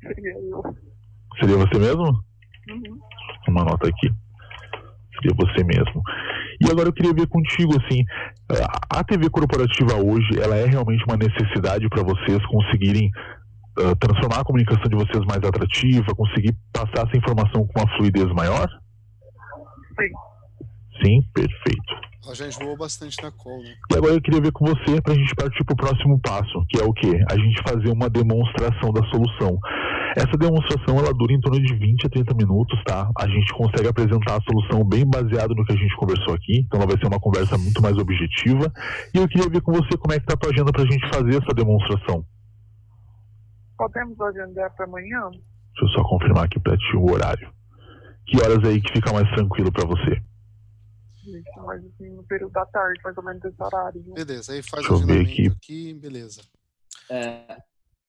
Seria 0.00 0.32
eu. 0.38 0.91
Seria 1.40 1.56
você 1.56 1.78
mesmo? 1.78 2.04
Uhum. 2.68 2.98
Uma 3.48 3.64
nota 3.64 3.88
aqui. 3.88 4.12
Seria 5.14 5.36
você 5.36 5.64
mesmo. 5.64 6.02
E 6.60 6.70
agora 6.70 6.88
eu 6.88 6.92
queria 6.92 7.12
ver 7.12 7.26
contigo, 7.26 7.72
assim, 7.80 8.04
a 8.90 9.02
TV 9.02 9.28
corporativa 9.30 9.96
hoje, 9.96 10.40
ela 10.40 10.56
é 10.56 10.66
realmente 10.66 11.04
uma 11.04 11.16
necessidade 11.16 11.88
para 11.88 12.02
vocês 12.02 12.44
conseguirem 12.46 13.10
uh, 13.78 13.96
transformar 13.96 14.40
a 14.40 14.44
comunicação 14.44 14.84
de 14.84 14.96
vocês 14.96 15.24
mais 15.24 15.42
atrativa, 15.42 16.14
conseguir 16.14 16.56
passar 16.72 17.08
essa 17.08 17.16
informação 17.16 17.66
com 17.66 17.80
uma 17.80 17.96
fluidez 17.96 18.26
maior? 18.32 18.68
Sim. 19.98 20.12
Sim, 21.02 21.22
perfeito. 21.34 22.12
Ela 22.24 22.34
já 22.34 22.46
enjoou 22.46 22.76
bastante 22.76 23.20
na 23.20 23.32
call, 23.32 23.60
né? 23.62 23.74
E 23.92 23.96
agora 23.96 24.14
eu 24.14 24.22
queria 24.22 24.40
ver 24.40 24.52
com 24.52 24.64
você 24.64 25.00
para 25.02 25.12
a 25.12 25.16
gente 25.16 25.34
partir 25.34 25.64
para 25.64 25.72
o 25.72 25.76
próximo 25.76 26.20
passo, 26.20 26.64
que 26.68 26.80
é 26.80 26.84
o 26.84 26.92
quê? 26.92 27.24
A 27.28 27.36
gente 27.36 27.60
fazer 27.66 27.90
uma 27.90 28.08
demonstração 28.08 28.92
da 28.92 29.04
solução. 29.08 29.58
Essa 30.16 30.36
demonstração 30.36 30.98
ela 30.98 31.12
dura 31.14 31.32
em 31.32 31.40
torno 31.40 31.60
de 31.60 31.74
20 31.74 32.06
a 32.06 32.10
30 32.10 32.34
minutos, 32.34 32.78
tá? 32.84 33.10
A 33.18 33.26
gente 33.26 33.52
consegue 33.54 33.88
apresentar 33.88 34.36
a 34.36 34.42
solução 34.42 34.84
bem 34.84 35.08
baseado 35.08 35.54
no 35.54 35.64
que 35.64 35.72
a 35.72 35.76
gente 35.76 35.96
conversou 35.96 36.34
aqui, 36.34 36.60
então 36.60 36.80
ela 36.80 36.88
vai 36.88 36.98
ser 36.98 37.06
uma 37.06 37.20
conversa 37.20 37.56
muito 37.56 37.80
mais 37.82 37.96
objetiva. 37.96 38.72
E 39.14 39.18
eu 39.18 39.28
queria 39.28 39.48
ver 39.48 39.62
com 39.62 39.72
você 39.72 39.96
como 39.96 40.12
é 40.12 40.20
que 40.20 40.26
tá 40.26 40.34
a 40.34 40.36
tua 40.36 40.50
agenda 40.50 40.70
para 40.72 40.82
a 40.82 40.86
gente 40.86 41.08
fazer 41.08 41.42
essa 41.42 41.54
demonstração. 41.54 42.24
Podemos 43.76 44.20
agendar 44.20 44.74
para 44.76 44.86
amanhã? 44.86 45.30
Deixa 45.30 45.84
eu 45.84 45.88
só 45.88 46.04
confirmar 46.08 46.44
aqui 46.44 46.60
para 46.60 46.76
ti 46.76 46.96
o 46.96 47.10
horário. 47.10 47.50
Que 48.26 48.36
horas 48.40 48.68
aí 48.68 48.80
que 48.80 48.92
fica 48.92 49.12
mais 49.12 49.28
tranquilo 49.30 49.72
para 49.72 49.86
você? 49.86 50.22
Isso, 51.24 51.66
mas 51.66 51.84
assim, 51.84 52.10
no 52.10 52.22
período 52.24 52.52
da 52.52 52.66
tarde, 52.66 53.00
mais 53.02 53.16
ou 53.16 53.24
menos 53.24 53.44
esse 53.44 53.62
horário. 53.62 54.02
Né? 54.06 54.24
Beleza, 54.24 54.52
aí 54.52 54.62
faz 54.62 54.82
Deixa 54.82 54.92
o 54.92 54.96
agendamento 54.96 55.30
aqui. 55.30 55.46
aqui, 55.48 55.94
beleza. 55.94 56.42
É, 57.10 57.56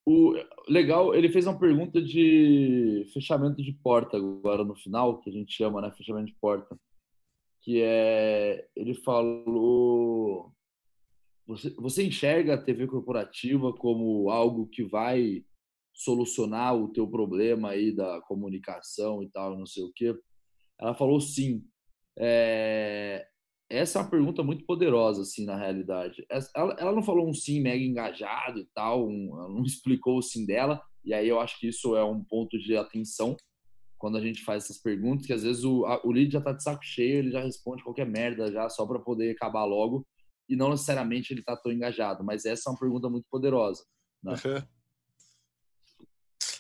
o 0.06 0.34
legal, 0.68 1.16
ele 1.16 1.30
fez 1.30 1.48
uma 1.48 1.58
pergunta 1.58 2.02
de 2.02 3.06
fechamento 3.14 3.62
de 3.62 3.72
porta 3.72 4.18
agora 4.18 4.64
no 4.64 4.76
final, 4.76 5.22
que 5.22 5.30
a 5.30 5.34
gente 5.34 5.54
chama, 5.54 5.82
né, 5.82 5.92
fechamento 5.92 6.28
de 6.28 6.38
porta, 6.40 6.78
que 7.62 7.82
é, 7.82 8.68
ele 8.76 8.94
falou, 8.94 10.54
você, 11.48 11.70
você 11.76 12.06
enxerga 12.06 12.56
a 12.56 12.62
TV 12.62 12.88
corporativa 12.88 13.74
como 13.74 14.30
algo 14.30 14.68
que 14.68 14.84
vai 14.84 15.46
solucionar 15.94 16.76
o 16.76 16.92
teu 16.92 17.08
problema 17.08 17.70
aí 17.70 17.96
da 17.96 18.20
comunicação 18.22 19.24
e 19.24 19.30
tal, 19.30 19.58
não 19.58 19.66
sei 19.66 19.84
o 19.84 19.92
quê? 19.94 20.14
Ela 20.80 20.94
falou 20.94 21.22
sim. 21.22 21.64
É, 22.18 23.26
essa 23.74 24.00
é 24.00 24.02
uma 24.02 24.10
pergunta 24.10 24.44
muito 24.44 24.66
poderosa, 24.66 25.24
assim, 25.24 25.46
na 25.46 25.58
realidade. 25.58 26.26
Ela, 26.56 26.76
ela 26.78 26.92
não 26.92 27.02
falou 27.02 27.28
um 27.28 27.34
sim 27.34 27.62
mega 27.62 27.84
engajado 27.84 28.60
e 28.60 28.68
tal, 28.74 29.08
um, 29.08 29.30
ela 29.40 29.50
não 29.50 29.64
explicou 29.64 30.18
o 30.18 30.22
sim 30.22 30.46
dela, 30.46 30.82
e 31.04 31.14
aí 31.14 31.28
eu 31.28 31.40
acho 31.40 31.60
que 31.60 31.68
isso 31.68 31.96
é 31.96 32.04
um 32.04 32.24
ponto 32.24 32.58
de 32.58 32.78
atenção 32.78 33.36
quando 33.98 34.18
a 34.18 34.22
gente 34.22 34.44
faz 34.44 34.66
essas 34.66 34.78
perguntas, 34.82 35.26
que 35.26 35.34
às 35.34 35.44
vezes 35.44 35.64
o, 35.64 35.86
a, 35.86 36.06
o 36.06 36.12
lead 36.12 36.32
já 36.32 36.42
tá 36.42 36.52
de 36.52 36.62
saco 36.62 36.84
cheio, 36.84 37.20
ele 37.20 37.32
já 37.32 37.42
responde 37.42 37.84
qualquer 37.84 38.06
merda 38.06 38.52
já, 38.52 38.68
só 38.68 38.86
para 38.86 39.00
poder 39.00 39.32
acabar 39.32 39.64
logo, 39.64 40.06
e 40.48 40.56
não 40.56 40.70
necessariamente 40.70 41.34
ele 41.34 41.42
tá 41.42 41.56
tão 41.56 41.72
engajado, 41.72 42.24
mas 42.24 42.46
essa 42.46 42.70
é 42.70 42.72
uma 42.72 42.80
pergunta 42.80 43.10
muito 43.10 43.26
poderosa. 43.32 43.84
Né? 44.22 44.34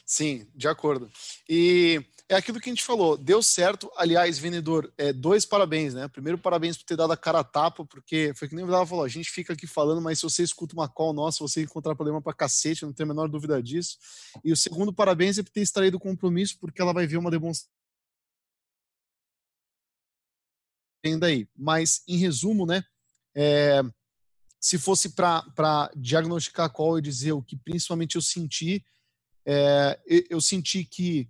Sim, 0.05 0.47
de 0.55 0.68
acordo. 0.68 1.09
E 1.49 2.01
é 2.30 2.36
aquilo 2.36 2.59
que 2.59 2.69
a 2.69 2.74
gente 2.74 2.84
falou, 2.84 3.17
deu 3.17 3.43
certo. 3.43 3.91
Aliás, 3.95 4.39
vendedor, 4.39 4.91
é, 4.97 5.11
dois 5.11 5.45
parabéns, 5.45 5.93
né? 5.93 6.07
Primeiro, 6.07 6.38
parabéns 6.38 6.78
por 6.78 6.86
ter 6.86 6.95
dado 6.95 7.11
a 7.11 7.17
cara 7.17 7.39
a 7.39 7.43
tapa, 7.43 7.86
porque 7.86 8.34
foi 8.36 8.47
que 8.47 8.55
nem 8.55 8.63
o 8.63 8.67
Vidal 8.67 8.88
falou: 8.88 9.03
a 9.03 9.09
gente 9.09 9.30
fica 9.30 9.53
aqui 9.53 9.67
falando, 9.67 10.01
mas 10.01 10.19
se 10.19 10.24
você 10.24 10.43
escuta 10.43 10.74
uma 10.74 10.88
call 10.88 11.13
nossa, 11.13 11.43
você 11.43 11.63
encontrar 11.63 11.95
problema 11.95 12.21
pra 12.21 12.34
cacete, 12.34 12.86
não 12.86 12.93
tenho 12.93 13.09
a 13.09 13.13
menor 13.13 13.28
dúvida 13.28 13.61
disso. 13.61 13.97
E 14.43 14.51
o 14.51 14.57
segundo, 14.57 14.93
parabéns 14.93 15.38
é 15.38 15.43
por 15.43 15.51
ter 15.51 15.61
extraído 15.61 15.97
o 15.97 15.99
compromisso, 15.99 16.57
porque 16.59 16.82
ela 16.82 16.93
vai 16.93 17.05
ver 17.05 17.17
uma 17.17 17.32
demonstração. 17.32 17.71
aí. 21.21 21.47
Mas, 21.55 22.01
em 22.07 22.17
resumo, 22.17 22.65
né? 22.65 22.84
É, 23.36 23.82
se 24.59 24.78
fosse 24.78 25.09
para 25.09 25.91
diagnosticar 25.95 26.71
call 26.71 26.97
e 26.97 27.01
dizer 27.01 27.34
o 27.34 27.41
que 27.41 27.57
principalmente 27.57 28.15
eu 28.15 28.21
senti, 28.21 28.84
é, 29.45 29.99
eu 30.30 30.39
senti 30.39 30.86
que 30.86 31.28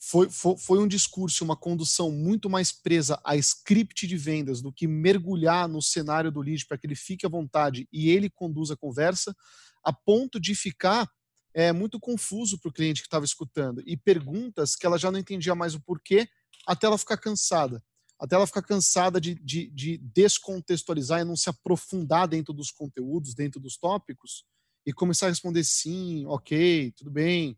foi, 0.00 0.30
foi, 0.30 0.56
foi, 0.56 0.78
um 0.78 0.88
discurso, 0.88 1.44
uma 1.44 1.56
condução 1.56 2.10
muito 2.10 2.48
mais 2.48 2.72
presa 2.72 3.20
a 3.24 3.36
script 3.36 4.06
de 4.06 4.16
vendas 4.16 4.60
do 4.60 4.72
que 4.72 4.86
mergulhar 4.86 5.68
no 5.68 5.82
cenário 5.82 6.30
do 6.30 6.40
lead 6.40 6.66
para 6.66 6.78
que 6.78 6.86
ele 6.86 6.94
fique 6.94 7.26
à 7.26 7.28
vontade 7.28 7.88
e 7.92 8.08
ele 8.10 8.30
conduza 8.30 8.74
a 8.74 8.76
conversa, 8.76 9.34
a 9.82 9.92
ponto 9.92 10.40
de 10.40 10.54
ficar 10.54 11.08
é, 11.54 11.72
muito 11.72 11.98
confuso 11.98 12.58
para 12.58 12.68
o 12.68 12.72
cliente 12.72 13.00
que 13.00 13.06
estava 13.06 13.24
escutando 13.24 13.82
e 13.86 13.96
perguntas 13.96 14.76
que 14.76 14.86
ela 14.86 14.98
já 14.98 15.10
não 15.10 15.18
entendia 15.18 15.54
mais 15.54 15.74
o 15.74 15.80
porquê 15.80 16.28
até 16.66 16.86
ela 16.86 16.98
ficar 16.98 17.16
cansada. 17.16 17.82
Até 18.18 18.34
ela 18.34 18.46
ficar 18.46 18.62
cansada 18.62 19.20
de, 19.20 19.34
de, 19.36 19.70
de 19.70 19.98
descontextualizar 19.98 21.20
e 21.20 21.24
não 21.24 21.36
se 21.36 21.48
aprofundar 21.48 22.26
dentro 22.26 22.52
dos 22.52 22.70
conteúdos, 22.70 23.34
dentro 23.34 23.60
dos 23.60 23.76
tópicos, 23.76 24.44
e 24.88 24.92
começar 24.94 25.26
a 25.26 25.28
responder 25.28 25.62
sim, 25.64 26.24
ok, 26.24 26.90
tudo 26.92 27.10
bem. 27.10 27.54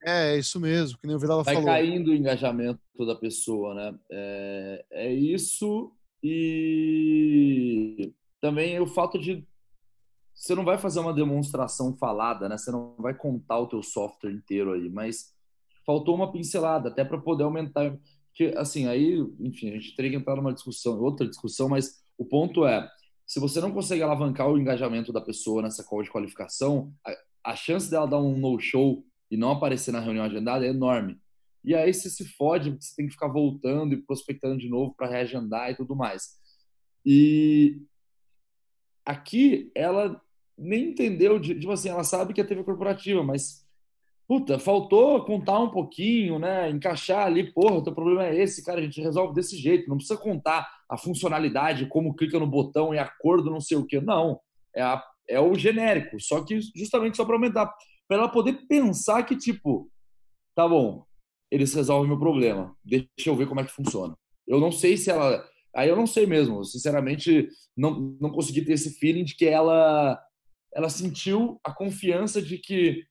É, 0.00 0.34
é 0.34 0.38
isso 0.38 0.60
mesmo, 0.60 0.96
que 0.96 1.08
nem 1.08 1.16
o 1.16 1.18
Vidal 1.18 1.42
Vai 1.42 1.54
falou. 1.56 1.68
Vai 1.68 1.82
caindo 1.82 2.12
o 2.12 2.14
engajamento 2.14 2.80
da 3.04 3.16
pessoa, 3.16 3.74
né? 3.74 3.98
É, 4.08 4.84
é 4.92 5.12
isso 5.12 5.92
e 6.22 8.14
também 8.40 8.78
o 8.78 8.86
fato 8.86 9.18
de 9.18 9.44
você 10.32 10.54
não 10.54 10.64
vai 10.64 10.78
fazer 10.78 11.00
uma 11.00 11.12
demonstração 11.12 11.96
falada, 11.96 12.48
né? 12.48 12.56
Você 12.56 12.70
não 12.70 12.94
vai 12.96 13.12
contar 13.12 13.58
o 13.58 13.66
teu 13.66 13.82
software 13.82 14.30
inteiro 14.30 14.72
aí, 14.72 14.88
mas 14.88 15.34
faltou 15.84 16.14
uma 16.14 16.30
pincelada 16.30 16.90
até 16.90 17.04
para 17.04 17.18
poder 17.18 17.42
aumentar 17.42 17.98
que 18.34 18.54
assim, 18.56 18.86
aí, 18.86 19.18
enfim, 19.40 19.70
a 19.70 19.72
gente 19.72 19.96
teria 19.96 20.12
que 20.12 20.16
entrar 20.16 20.36
numa 20.36 20.54
discussão, 20.54 21.00
outra 21.00 21.26
discussão, 21.26 21.68
mas 21.68 22.04
o 22.16 22.24
ponto 22.24 22.64
é, 22.64 22.88
se 23.28 23.38
você 23.38 23.60
não 23.60 23.70
consegue 23.70 24.02
alavancar 24.02 24.48
o 24.48 24.56
engajamento 24.56 25.12
da 25.12 25.20
pessoa 25.20 25.60
nessa 25.60 25.84
call 25.84 26.02
de 26.02 26.10
qualificação, 26.10 26.94
a, 27.06 27.52
a 27.52 27.54
chance 27.54 27.90
dela 27.90 28.08
dar 28.08 28.18
um 28.18 28.38
no-show 28.38 29.04
e 29.30 29.36
não 29.36 29.50
aparecer 29.50 29.92
na 29.92 30.00
reunião 30.00 30.24
agendada 30.24 30.64
é 30.64 30.70
enorme. 30.70 31.20
E 31.62 31.74
aí 31.74 31.92
você 31.92 32.08
se 32.08 32.24
fode, 32.24 32.70
porque 32.70 32.84
você 32.86 32.96
tem 32.96 33.06
que 33.06 33.12
ficar 33.12 33.28
voltando 33.28 33.92
e 33.92 34.00
prospectando 34.00 34.56
de 34.56 34.70
novo 34.70 34.94
para 34.96 35.10
reagendar 35.10 35.70
e 35.70 35.76
tudo 35.76 35.94
mais. 35.94 36.38
E 37.04 37.82
aqui 39.04 39.70
ela 39.74 40.18
nem 40.56 40.90
entendeu, 40.90 41.38
de, 41.38 41.54
tipo 41.60 41.70
assim, 41.70 41.90
ela 41.90 42.04
sabe 42.04 42.32
que 42.32 42.40
é 42.40 42.44
TV 42.44 42.64
corporativa, 42.64 43.22
mas 43.22 43.67
puta, 44.28 44.58
faltou 44.58 45.24
contar 45.24 45.58
um 45.58 45.70
pouquinho, 45.70 46.38
né? 46.38 46.68
Encaixar 46.68 47.26
ali, 47.26 47.50
porra, 47.50 47.82
teu 47.82 47.94
problema 47.94 48.26
é 48.26 48.36
esse, 48.36 48.62
cara, 48.62 48.78
a 48.78 48.82
gente 48.82 49.00
resolve 49.00 49.34
desse 49.34 49.56
jeito. 49.56 49.88
Não 49.88 49.96
precisa 49.96 50.20
contar 50.20 50.70
a 50.86 50.98
funcionalidade, 50.98 51.86
como 51.86 52.14
clica 52.14 52.38
no 52.38 52.46
botão 52.46 52.94
e 52.94 52.98
a 52.98 53.08
cor 53.08 53.42
do 53.42 53.50
não 53.50 53.60
sei 53.60 53.78
o 53.78 53.86
que. 53.86 53.98
Não. 54.00 54.38
É, 54.76 54.82
a, 54.82 55.02
é 55.26 55.40
o 55.40 55.54
genérico, 55.54 56.20
só 56.20 56.44
que 56.44 56.60
justamente 56.76 57.16
só 57.16 57.24
para 57.24 57.36
aumentar. 57.36 57.74
Para 58.06 58.18
ela 58.18 58.28
poder 58.28 58.66
pensar 58.68 59.22
que, 59.22 59.36
tipo, 59.36 59.90
tá 60.54 60.68
bom, 60.68 61.04
eles 61.50 61.72
resolvem 61.72 62.08
meu 62.08 62.18
problema. 62.18 62.76
Deixa 62.84 63.08
eu 63.26 63.34
ver 63.36 63.48
como 63.48 63.60
é 63.60 63.64
que 63.64 63.72
funciona. 63.72 64.14
Eu 64.46 64.60
não 64.60 64.70
sei 64.70 64.96
se 64.96 65.10
ela. 65.10 65.42
Aí 65.74 65.88
eu 65.88 65.96
não 65.96 66.06
sei 66.06 66.26
mesmo. 66.26 66.64
Sinceramente, 66.64 67.48
não, 67.76 68.16
não 68.20 68.30
consegui 68.30 68.62
ter 68.62 68.72
esse 68.72 68.98
feeling 68.98 69.24
de 69.24 69.34
que 69.34 69.46
ela 69.46 70.22
ela 70.74 70.90
sentiu 70.90 71.58
a 71.64 71.72
confiança 71.72 72.42
de 72.42 72.58
que 72.58 73.02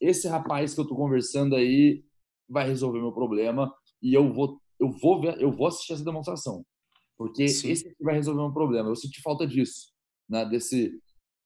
esse 0.00 0.28
rapaz 0.28 0.74
que 0.74 0.80
eu 0.80 0.86
tô 0.86 0.94
conversando 0.96 1.54
aí 1.54 2.04
vai 2.48 2.66
resolver 2.66 3.00
meu 3.00 3.12
problema 3.12 3.72
e 4.02 4.14
eu 4.14 4.32
vou 4.32 4.60
eu 4.78 4.90
vou 4.90 5.20
ver, 5.20 5.40
eu 5.40 5.52
vou 5.52 5.68
assistir 5.68 5.92
essa 5.92 6.04
demonstração. 6.04 6.64
Porque 7.16 7.46
Sim. 7.46 7.70
esse 7.70 7.94
vai 8.00 8.14
resolver 8.14 8.42
meu 8.42 8.52
problema. 8.52 8.88
Eu 8.88 8.96
senti 8.96 9.22
falta 9.22 9.46
disso, 9.46 9.92
né, 10.28 10.44
desse 10.44 11.00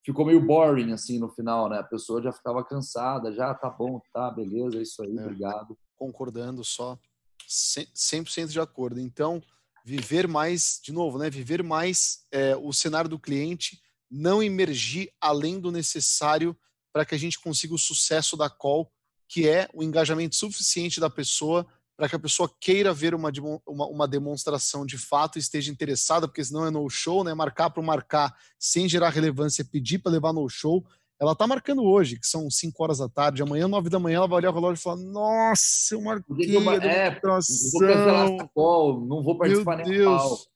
ficou 0.05 0.25
meio 0.25 0.41
boring 0.41 0.93
assim 0.93 1.19
no 1.19 1.29
final, 1.29 1.69
né? 1.69 1.79
A 1.79 1.85
pessoa 1.85 2.23
já 2.23 2.33
ficava 2.33 2.65
cansada, 2.65 3.31
já 3.31 3.55
tá 3.55 3.69
bom, 3.69 4.01
tá, 4.13 4.31
beleza, 4.31 4.79
é 4.79 4.83
isso 4.83 5.03
aí, 5.03 5.17
é. 5.17 5.21
obrigado. 5.21 5.77
Concordando 5.97 6.65
só, 6.65 6.99
100% 7.47 8.49
de 8.49 8.59
acordo. 8.59 8.99
Então, 8.99 9.43
viver 9.85 10.27
mais, 10.27 10.81
de 10.83 10.93
novo, 10.93 11.19
né? 11.19 11.29
Viver 11.29 11.63
mais 11.63 12.25
é, 12.33 12.57
o 12.57 12.73
cenário 12.73 13.11
do 13.11 13.19
cliente, 13.19 13.79
não 14.11 14.43
emergir 14.43 15.13
além 15.21 15.61
do 15.61 15.71
necessário 15.71 16.57
para 16.99 17.05
que 17.05 17.15
a 17.15 17.19
gente 17.19 17.39
consiga 17.39 17.73
o 17.73 17.79
sucesso 17.79 18.37
da 18.37 18.51
call, 18.51 18.91
que 19.29 19.49
é 19.49 19.69
o 19.73 19.85
engajamento 19.85 20.35
suficiente 20.35 20.99
da 20.99 21.09
pessoa 21.09 21.65
para 21.97 22.09
que 22.09 22.17
a 22.17 22.19
pessoa 22.19 22.51
queira 22.61 22.93
ver 22.93 23.15
uma, 23.15 23.31
uma, 23.65 23.87
uma, 23.87 24.09
demonstração 24.09 24.85
de 24.85 24.99
fato 24.99 25.37
e 25.37 25.41
esteja 25.41 25.71
interessada, 25.71 26.27
porque 26.27 26.45
senão 26.45 26.67
é 26.67 26.71
no 26.71 26.89
show, 26.91 27.23
né? 27.23 27.33
Marcar 27.35 27.71
para 27.71 27.83
marcar 27.83 28.37
sem 28.59 28.89
gerar 28.89 29.11
relevância, 29.11 29.65
pedir 29.65 30.01
para 30.01 30.11
levar 30.11 30.33
no 30.33 30.49
show. 30.49 30.85
Ela 31.21 31.33
está 31.33 31.47
marcando 31.47 31.85
hoje, 31.85 32.19
que 32.19 32.27
são 32.27 32.51
5 32.51 32.83
horas 32.83 32.99
da 32.99 33.09
tarde. 33.09 33.43
Amanhã, 33.43 33.69
9 33.69 33.89
da 33.89 34.01
manhã, 34.01 34.17
ela 34.17 34.29
vai 34.29 34.39
olhar 34.39 34.51
o 34.51 34.55
relógio 34.55 34.81
e 34.81 34.83
falar: 34.83 34.97
Nossa, 34.97 35.95
eu 35.95 36.01
marquei 36.01 36.57
eu, 36.57 36.71
é, 36.71 37.21
vou 37.21 37.81
cancelar 37.81 38.49
call, 38.53 39.07
não 39.07 39.23
vou 39.23 39.39
participar 39.39 39.77
Meu 39.77 39.87
Deus. 39.87 40.49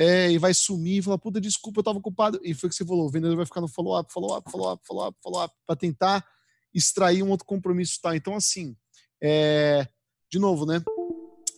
É, 0.00 0.30
e 0.30 0.38
vai 0.38 0.54
sumir 0.54 0.98
e 0.98 1.02
falar: 1.02 1.18
Puta, 1.18 1.40
desculpa, 1.40 1.78
eu 1.78 1.80
estava 1.80 1.98
ocupado. 1.98 2.40
E 2.44 2.54
foi 2.54 2.68
o 2.68 2.70
que 2.70 2.76
você 2.76 2.84
falou: 2.84 3.06
o 3.06 3.10
vendedor 3.10 3.36
vai 3.36 3.44
ficar 3.44 3.60
no 3.60 3.66
follow-up, 3.66 4.12
follow-up, 4.12 4.48
follow-up, 4.48 4.86
follow-up, 4.86 5.18
follow-up, 5.20 5.54
para 5.66 5.74
tentar 5.74 6.24
extrair 6.72 7.20
um 7.24 7.30
outro 7.30 7.44
compromisso. 7.44 8.00
Tá? 8.00 8.14
Então, 8.14 8.36
assim, 8.36 8.76
é, 9.20 9.88
de 10.30 10.38
novo, 10.38 10.64
né? 10.64 10.80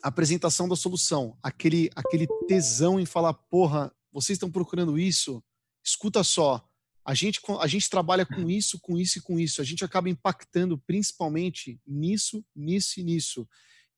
Apresentação 0.02 0.66
da 0.66 0.74
solução, 0.74 1.36
aquele, 1.42 1.90
aquele 1.94 2.26
tesão 2.48 2.98
em 2.98 3.04
falar, 3.04 3.34
porra, 3.34 3.92
vocês 4.10 4.36
estão 4.36 4.50
procurando 4.50 4.98
isso? 4.98 5.44
Escuta 5.84 6.24
só, 6.24 6.66
a 7.04 7.12
gente, 7.12 7.40
a 7.60 7.66
gente 7.66 7.90
trabalha 7.90 8.24
com 8.24 8.48
isso, 8.48 8.80
com 8.80 8.96
isso 8.96 9.18
e 9.18 9.20
com 9.20 9.38
isso. 9.38 9.60
A 9.60 9.64
gente 9.64 9.84
acaba 9.84 10.08
impactando 10.08 10.78
principalmente 10.78 11.78
nisso, 11.86 12.42
nisso 12.56 13.00
e 13.00 13.02
nisso. 13.02 13.46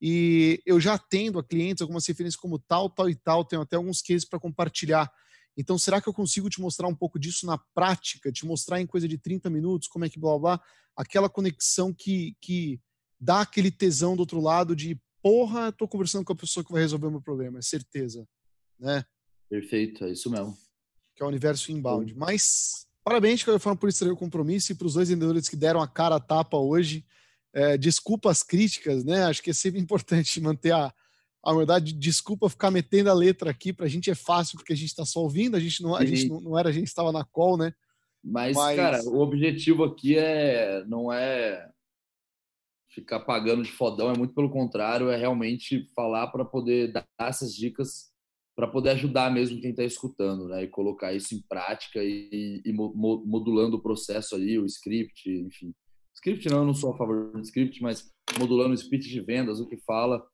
E 0.02 0.60
eu 0.66 0.80
já 0.80 0.94
atendo 0.94 1.38
a 1.38 1.44
clientes 1.44 1.80
algumas 1.80 2.04
referências 2.04 2.40
como 2.40 2.58
tal, 2.58 2.90
tal 2.90 3.08
e 3.08 3.14
tal, 3.14 3.44
tenho 3.44 3.62
até 3.62 3.76
alguns 3.76 4.02
cases 4.02 4.24
para 4.24 4.40
compartilhar. 4.40 5.08
Então, 5.56 5.78
será 5.78 6.00
que 6.00 6.08
eu 6.08 6.12
consigo 6.12 6.50
te 6.50 6.60
mostrar 6.60 6.88
um 6.88 6.94
pouco 6.94 7.20
disso 7.20 7.46
na 7.46 7.56
prática? 7.72 8.32
Te 8.32 8.44
mostrar 8.44 8.80
em 8.80 8.86
coisa 8.86 9.06
de 9.06 9.16
30 9.16 9.48
minutos 9.48 9.86
como 9.86 10.04
é 10.04 10.10
que 10.10 10.18
blá 10.18 10.36
blá, 10.38 10.56
blá 10.56 10.66
aquela 10.96 11.28
conexão 11.28 11.92
que, 11.92 12.36
que 12.40 12.80
dá 13.18 13.40
aquele 13.40 13.70
tesão 13.70 14.16
do 14.16 14.20
outro 14.20 14.40
lado 14.40 14.74
de 14.74 15.00
porra, 15.22 15.70
tô 15.70 15.86
conversando 15.86 16.24
com 16.24 16.32
a 16.32 16.36
pessoa 16.36 16.64
que 16.64 16.72
vai 16.72 16.82
resolver 16.82 17.06
o 17.06 17.10
meu 17.10 17.22
problema, 17.22 17.58
é 17.58 17.62
certeza, 17.62 18.26
né? 18.78 19.04
Perfeito, 19.48 20.04
é 20.04 20.10
isso 20.10 20.28
mesmo. 20.30 20.56
Que 21.14 21.22
é 21.22 21.26
o 21.26 21.28
universo 21.28 21.70
inbound. 21.70 22.14
Mas 22.14 22.86
parabéns, 23.04 23.44
que 23.44 23.58
forma 23.58 23.78
por 23.78 23.88
extrair 23.88 24.10
o 24.10 24.16
compromisso 24.16 24.72
e 24.72 24.74
para 24.74 24.86
os 24.86 24.94
dois 24.94 25.08
vendedores 25.08 25.48
que 25.48 25.56
deram 25.56 25.80
a 25.80 25.86
cara 25.86 26.16
a 26.16 26.20
tapa 26.20 26.56
hoje. 26.56 27.04
É, 27.54 27.76
desculpa 27.76 28.30
as 28.30 28.42
críticas, 28.42 29.04
né? 29.04 29.24
Acho 29.24 29.42
que 29.42 29.50
é 29.50 29.54
sempre 29.54 29.78
importante 29.80 30.40
manter 30.40 30.72
a, 30.72 30.92
a 31.44 31.54
verdade. 31.54 31.92
Desculpa 31.92 32.48
ficar 32.48 32.70
metendo 32.70 33.10
a 33.10 33.14
letra 33.14 33.50
aqui, 33.50 33.72
para 33.72 33.86
a 33.86 33.88
gente 33.88 34.10
é 34.10 34.14
fácil 34.14 34.58
porque 34.58 34.72
a 34.72 34.76
gente 34.76 34.88
está 34.88 35.04
só 35.04 35.20
ouvindo, 35.20 35.56
a 35.56 35.60
gente 35.60 35.82
não, 35.82 35.94
a 35.94 36.04
gente 36.04 36.28
não, 36.28 36.40
não 36.40 36.58
era, 36.58 36.68
a 36.68 36.72
gente 36.72 36.88
estava 36.88 37.12
na 37.12 37.24
call, 37.24 37.56
né? 37.56 37.72
Mas, 38.24 38.56
Mas, 38.56 38.76
cara, 38.76 39.02
o 39.04 39.20
objetivo 39.20 39.82
aqui 39.82 40.16
é 40.16 40.84
não 40.86 41.12
é 41.12 41.68
ficar 42.88 43.20
pagando 43.20 43.62
de 43.62 43.72
fodão, 43.72 44.12
é 44.12 44.16
muito 44.16 44.34
pelo 44.34 44.50
contrário, 44.50 45.10
é 45.10 45.16
realmente 45.16 45.90
falar 45.94 46.28
para 46.28 46.44
poder 46.44 46.92
dar 46.92 47.06
essas 47.18 47.54
dicas 47.54 48.12
para 48.54 48.68
poder 48.68 48.90
ajudar 48.90 49.32
mesmo 49.32 49.60
quem 49.60 49.70
está 49.70 49.82
escutando, 49.82 50.46
né? 50.48 50.64
E 50.64 50.68
colocar 50.68 51.12
isso 51.12 51.34
em 51.34 51.40
prática 51.40 52.02
e, 52.02 52.62
e, 52.64 52.72
modulando 52.72 53.76
o 53.76 53.82
processo 53.82 54.34
ali, 54.34 54.58
o 54.58 54.66
script, 54.66 55.30
enfim. 55.30 55.74
Script 56.22 56.48
não, 56.48 56.58
eu 56.58 56.66
não 56.66 56.74
sou 56.74 56.92
a 56.92 56.96
favor 56.96 57.32
do 57.32 57.40
script, 57.40 57.82
mas 57.82 58.08
modulando 58.38 58.72
o 58.72 58.78
speech 58.78 59.08
de 59.08 59.20
vendas, 59.20 59.58
o 59.58 59.66
que 59.66 59.76
fala, 59.78 60.24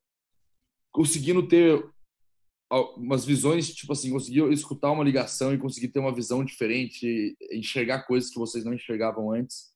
conseguindo 0.92 1.48
ter 1.48 1.82
umas 2.98 3.24
visões, 3.24 3.74
tipo 3.74 3.94
assim, 3.94 4.10
conseguir 4.10 4.52
escutar 4.52 4.92
uma 4.92 5.02
ligação 5.02 5.54
e 5.54 5.58
conseguir 5.58 5.88
ter 5.88 5.98
uma 5.98 6.14
visão 6.14 6.44
diferente, 6.44 7.34
enxergar 7.50 8.02
coisas 8.02 8.28
que 8.28 8.38
vocês 8.38 8.66
não 8.66 8.74
enxergavam 8.74 9.32
antes, 9.32 9.72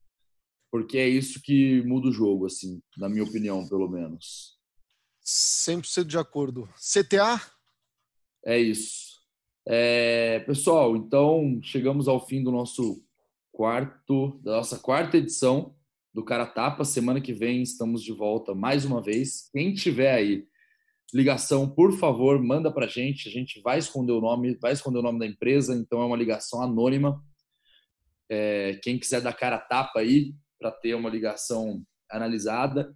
porque 0.71 0.99
é 0.99 1.09
isso 1.09 1.41
que 1.41 1.81
muda 1.87 2.09
o 2.09 2.13
jogo, 2.13 2.45
assim, 2.45 2.83
na 2.99 3.09
minha 3.09 3.25
opinião, 3.25 3.67
pelo 3.67 3.89
menos. 3.89 4.59
100% 5.25 6.05
de 6.05 6.19
acordo. 6.19 6.69
CTA? 6.75 7.41
É 8.45 8.59
isso. 8.59 9.23
É, 9.67 10.41
pessoal, 10.41 10.95
então 10.95 11.59
chegamos 11.63 12.07
ao 12.07 12.27
fim 12.27 12.45
do 12.45 12.53
nosso 12.53 13.03
quarto, 13.51 14.39
da 14.43 14.57
nossa 14.57 14.79
quarta 14.79 15.17
edição 15.17 15.75
do 16.13 16.25
Cara 16.25 16.47
Tapa. 16.47 16.85
Semana 16.85 17.21
que 17.21 17.33
vem 17.33 17.63
estamos 17.63 18.03
de 18.03 18.13
volta 18.13 18.55
mais 18.55 18.85
uma 18.85 19.03
vez. 19.03 19.49
Quem 19.53 19.73
tiver 19.73 20.13
aí 20.13 20.47
ligação, 21.13 21.69
por 21.69 21.93
favor, 21.93 22.43
manda 22.43 22.73
para 22.73 22.87
gente. 22.87 23.29
A 23.29 23.33
gente 23.33 23.61
vai 23.61 23.79
esconder 23.79 24.13
o 24.13 24.21
nome, 24.21 24.57
vai 24.61 24.73
esconder 24.73 24.99
o 24.99 25.03
nome 25.03 25.19
da 25.19 25.27
empresa, 25.27 25.75
então 25.75 26.03
é 26.03 26.07
uma 26.07 26.17
ligação 26.17 26.63
anônima. 26.63 27.23
É, 28.31 28.79
quem 28.83 28.99
quiser 28.99 29.21
dar 29.21 29.33
cara 29.33 29.59
tapa 29.59 30.01
aí 30.01 30.35
para 30.59 30.71
ter 30.71 30.95
uma 30.95 31.11
ligação 31.11 31.83
analisada, 32.11 32.95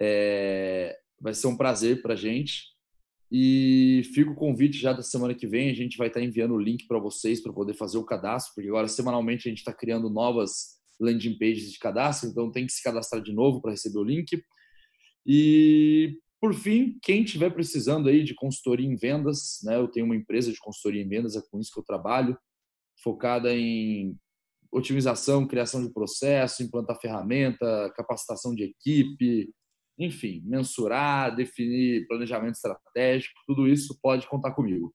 é, 0.00 0.98
vai 1.20 1.34
ser 1.34 1.46
um 1.46 1.56
prazer 1.56 2.02
para 2.02 2.16
gente. 2.16 2.72
E 3.30 4.02
fica 4.12 4.30
o 4.30 4.34
convite 4.34 4.76
já 4.76 4.92
da 4.92 5.02
semana 5.02 5.34
que 5.34 5.46
vem. 5.46 5.70
A 5.70 5.74
gente 5.74 5.96
vai 5.96 6.08
estar 6.08 6.20
tá 6.20 6.26
enviando 6.26 6.54
o 6.54 6.60
link 6.60 6.86
para 6.86 6.98
vocês 6.98 7.40
para 7.40 7.52
poder 7.52 7.74
fazer 7.74 7.96
o 7.96 8.04
cadastro, 8.04 8.54
porque 8.54 8.68
agora 8.68 8.88
semanalmente 8.88 9.48
a 9.48 9.50
gente 9.50 9.58
está 9.58 9.72
criando 9.72 10.10
novas 10.10 10.81
landing 11.02 11.38
pages 11.38 11.72
de 11.72 11.78
cadastro, 11.78 12.28
então 12.28 12.50
tem 12.50 12.66
que 12.66 12.72
se 12.72 12.82
cadastrar 12.82 13.22
de 13.22 13.32
novo 13.32 13.60
para 13.60 13.72
receber 13.72 13.98
o 13.98 14.04
link. 14.04 14.42
E 15.26 16.18
por 16.40 16.54
fim, 16.54 16.98
quem 17.02 17.22
estiver 17.22 17.50
precisando 17.50 18.08
aí 18.08 18.24
de 18.24 18.34
consultoria 18.34 18.86
em 18.86 18.96
vendas, 18.96 19.60
né? 19.62 19.76
Eu 19.76 19.88
tenho 19.88 20.06
uma 20.06 20.16
empresa 20.16 20.50
de 20.50 20.58
consultoria 20.58 21.02
em 21.02 21.08
vendas, 21.08 21.36
é 21.36 21.42
com 21.50 21.60
isso 21.60 21.72
que 21.72 21.78
eu 21.78 21.84
trabalho, 21.84 22.36
focada 23.02 23.54
em 23.54 24.16
otimização, 24.72 25.46
criação 25.46 25.86
de 25.86 25.92
processo, 25.92 26.62
implantar 26.62 26.98
ferramenta, 27.00 27.92
capacitação 27.94 28.54
de 28.54 28.64
equipe, 28.64 29.52
enfim, 29.98 30.42
mensurar, 30.44 31.36
definir 31.36 32.06
planejamento 32.08 32.54
estratégico, 32.54 33.38
tudo 33.46 33.68
isso 33.68 33.98
pode 34.02 34.26
contar 34.26 34.52
comigo. 34.52 34.92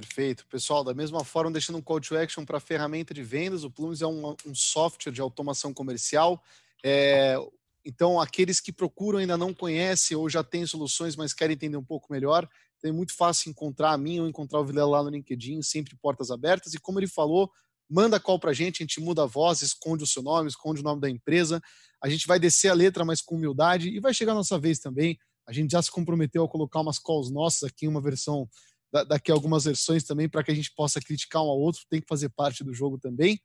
Perfeito. 0.00 0.46
Pessoal, 0.46 0.82
da 0.82 0.94
mesma 0.94 1.22
forma, 1.24 1.50
deixando 1.50 1.76
um 1.76 1.82
call 1.82 2.00
to 2.00 2.16
action 2.16 2.44
para 2.44 2.56
a 2.56 2.60
ferramenta 2.60 3.12
de 3.12 3.22
vendas, 3.22 3.64
o 3.64 3.70
Plumes 3.70 4.00
é 4.00 4.06
um, 4.06 4.34
um 4.46 4.54
software 4.54 5.12
de 5.12 5.20
automação 5.20 5.74
comercial. 5.74 6.42
É, 6.82 7.36
então, 7.84 8.18
aqueles 8.18 8.60
que 8.60 8.72
procuram 8.72 9.18
ainda 9.18 9.36
não 9.36 9.52
conhecem 9.52 10.16
ou 10.16 10.28
já 10.28 10.42
têm 10.42 10.64
soluções, 10.66 11.16
mas 11.16 11.34
querem 11.34 11.54
entender 11.54 11.76
um 11.76 11.84
pouco 11.84 12.10
melhor, 12.10 12.48
é 12.82 12.90
muito 12.90 13.14
fácil 13.14 13.50
encontrar 13.50 13.92
a 13.92 13.98
mim 13.98 14.20
ou 14.20 14.28
encontrar 14.28 14.60
o 14.60 14.64
Vilela 14.64 14.90
lá 14.98 15.02
no 15.02 15.10
LinkedIn, 15.10 15.60
sempre 15.60 15.94
portas 15.96 16.30
abertas. 16.30 16.72
E 16.72 16.78
como 16.78 16.98
ele 16.98 17.06
falou, 17.06 17.50
manda 17.88 18.18
call 18.18 18.38
para 18.38 18.52
a 18.52 18.54
gente, 18.54 18.82
a 18.82 18.84
gente 18.84 19.00
muda 19.00 19.24
a 19.24 19.26
voz, 19.26 19.60
esconde 19.60 20.02
o 20.02 20.06
seu 20.06 20.22
nome, 20.22 20.48
esconde 20.48 20.80
o 20.80 20.84
nome 20.84 21.00
da 21.00 21.10
empresa. 21.10 21.60
A 22.02 22.08
gente 22.08 22.26
vai 22.26 22.38
descer 22.38 22.68
a 22.70 22.74
letra, 22.74 23.04
mas 23.04 23.20
com 23.20 23.34
humildade, 23.34 23.90
e 23.90 24.00
vai 24.00 24.14
chegar 24.14 24.32
a 24.32 24.36
nossa 24.36 24.58
vez 24.58 24.78
também. 24.78 25.18
A 25.46 25.52
gente 25.52 25.72
já 25.72 25.82
se 25.82 25.90
comprometeu 25.90 26.44
a 26.44 26.48
colocar 26.48 26.80
umas 26.80 26.98
calls 26.98 27.30
nossas 27.30 27.64
aqui, 27.64 27.88
uma 27.88 28.00
versão, 28.00 28.48
daqui 28.92 29.30
a 29.30 29.34
algumas 29.34 29.64
versões 29.64 30.04
também, 30.04 30.28
para 30.28 30.42
que 30.42 30.50
a 30.50 30.54
gente 30.54 30.72
possa 30.74 31.00
criticar 31.00 31.42
um 31.42 31.48
ao 31.48 31.58
outro, 31.58 31.82
tem 31.88 32.00
que 32.00 32.08
fazer 32.08 32.28
parte 32.30 32.64
do 32.64 32.74
jogo 32.74 32.98
também. 32.98 33.40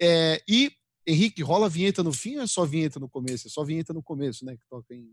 É, 0.00 0.42
e 0.48 0.72
Henrique, 1.06 1.42
rola 1.42 1.68
vinheta 1.68 2.02
no 2.02 2.12
fim 2.12 2.36
ou 2.36 2.42
é 2.42 2.46
só 2.46 2.64
vinheta 2.64 3.00
no 3.00 3.08
começo? 3.08 3.48
É 3.48 3.50
só 3.50 3.64
vinheta 3.64 3.92
no 3.92 4.02
começo, 4.02 4.44
né? 4.44 4.56
Que 4.56 4.66
toca 4.68 4.94
em, 4.94 5.12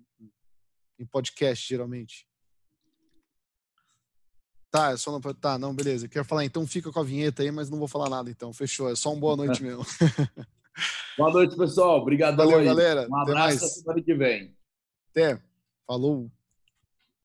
em 1.00 1.06
podcast, 1.06 1.68
geralmente. 1.68 2.28
Tá, 4.72 4.92
é 4.92 4.98
só 4.98 5.12
não. 5.12 5.20
Tá, 5.34 5.58
não, 5.58 5.74
beleza. 5.74 6.06
Eu 6.06 6.10
quero 6.10 6.26
falar, 6.26 6.46
então 6.46 6.66
fica 6.68 6.92
com 6.92 7.00
a 7.00 7.04
vinheta 7.04 7.42
aí, 7.42 7.52
mas 7.52 7.70
não 7.70 7.80
vou 7.80 7.88
falar 7.88 8.10
nada, 8.10 8.30
então. 8.30 8.54
Fechou. 8.54 8.90
É 8.90 8.96
só 8.96 9.12
um 9.12 9.20
boa 9.20 9.36
noite 9.36 9.62
mesmo. 9.64 9.84
boa 11.18 11.32
noite, 11.32 11.58
pessoal. 11.58 12.02
Obrigado, 12.02 12.38
Valeu, 12.38 12.64
galera. 12.64 13.08
Um 13.10 13.16
abraço 13.16 13.58
até 13.58 13.68
semana 13.68 14.02
que 14.02 14.14
vem. 14.14 14.56
Até. 15.10 15.42
Falou. 15.88 16.32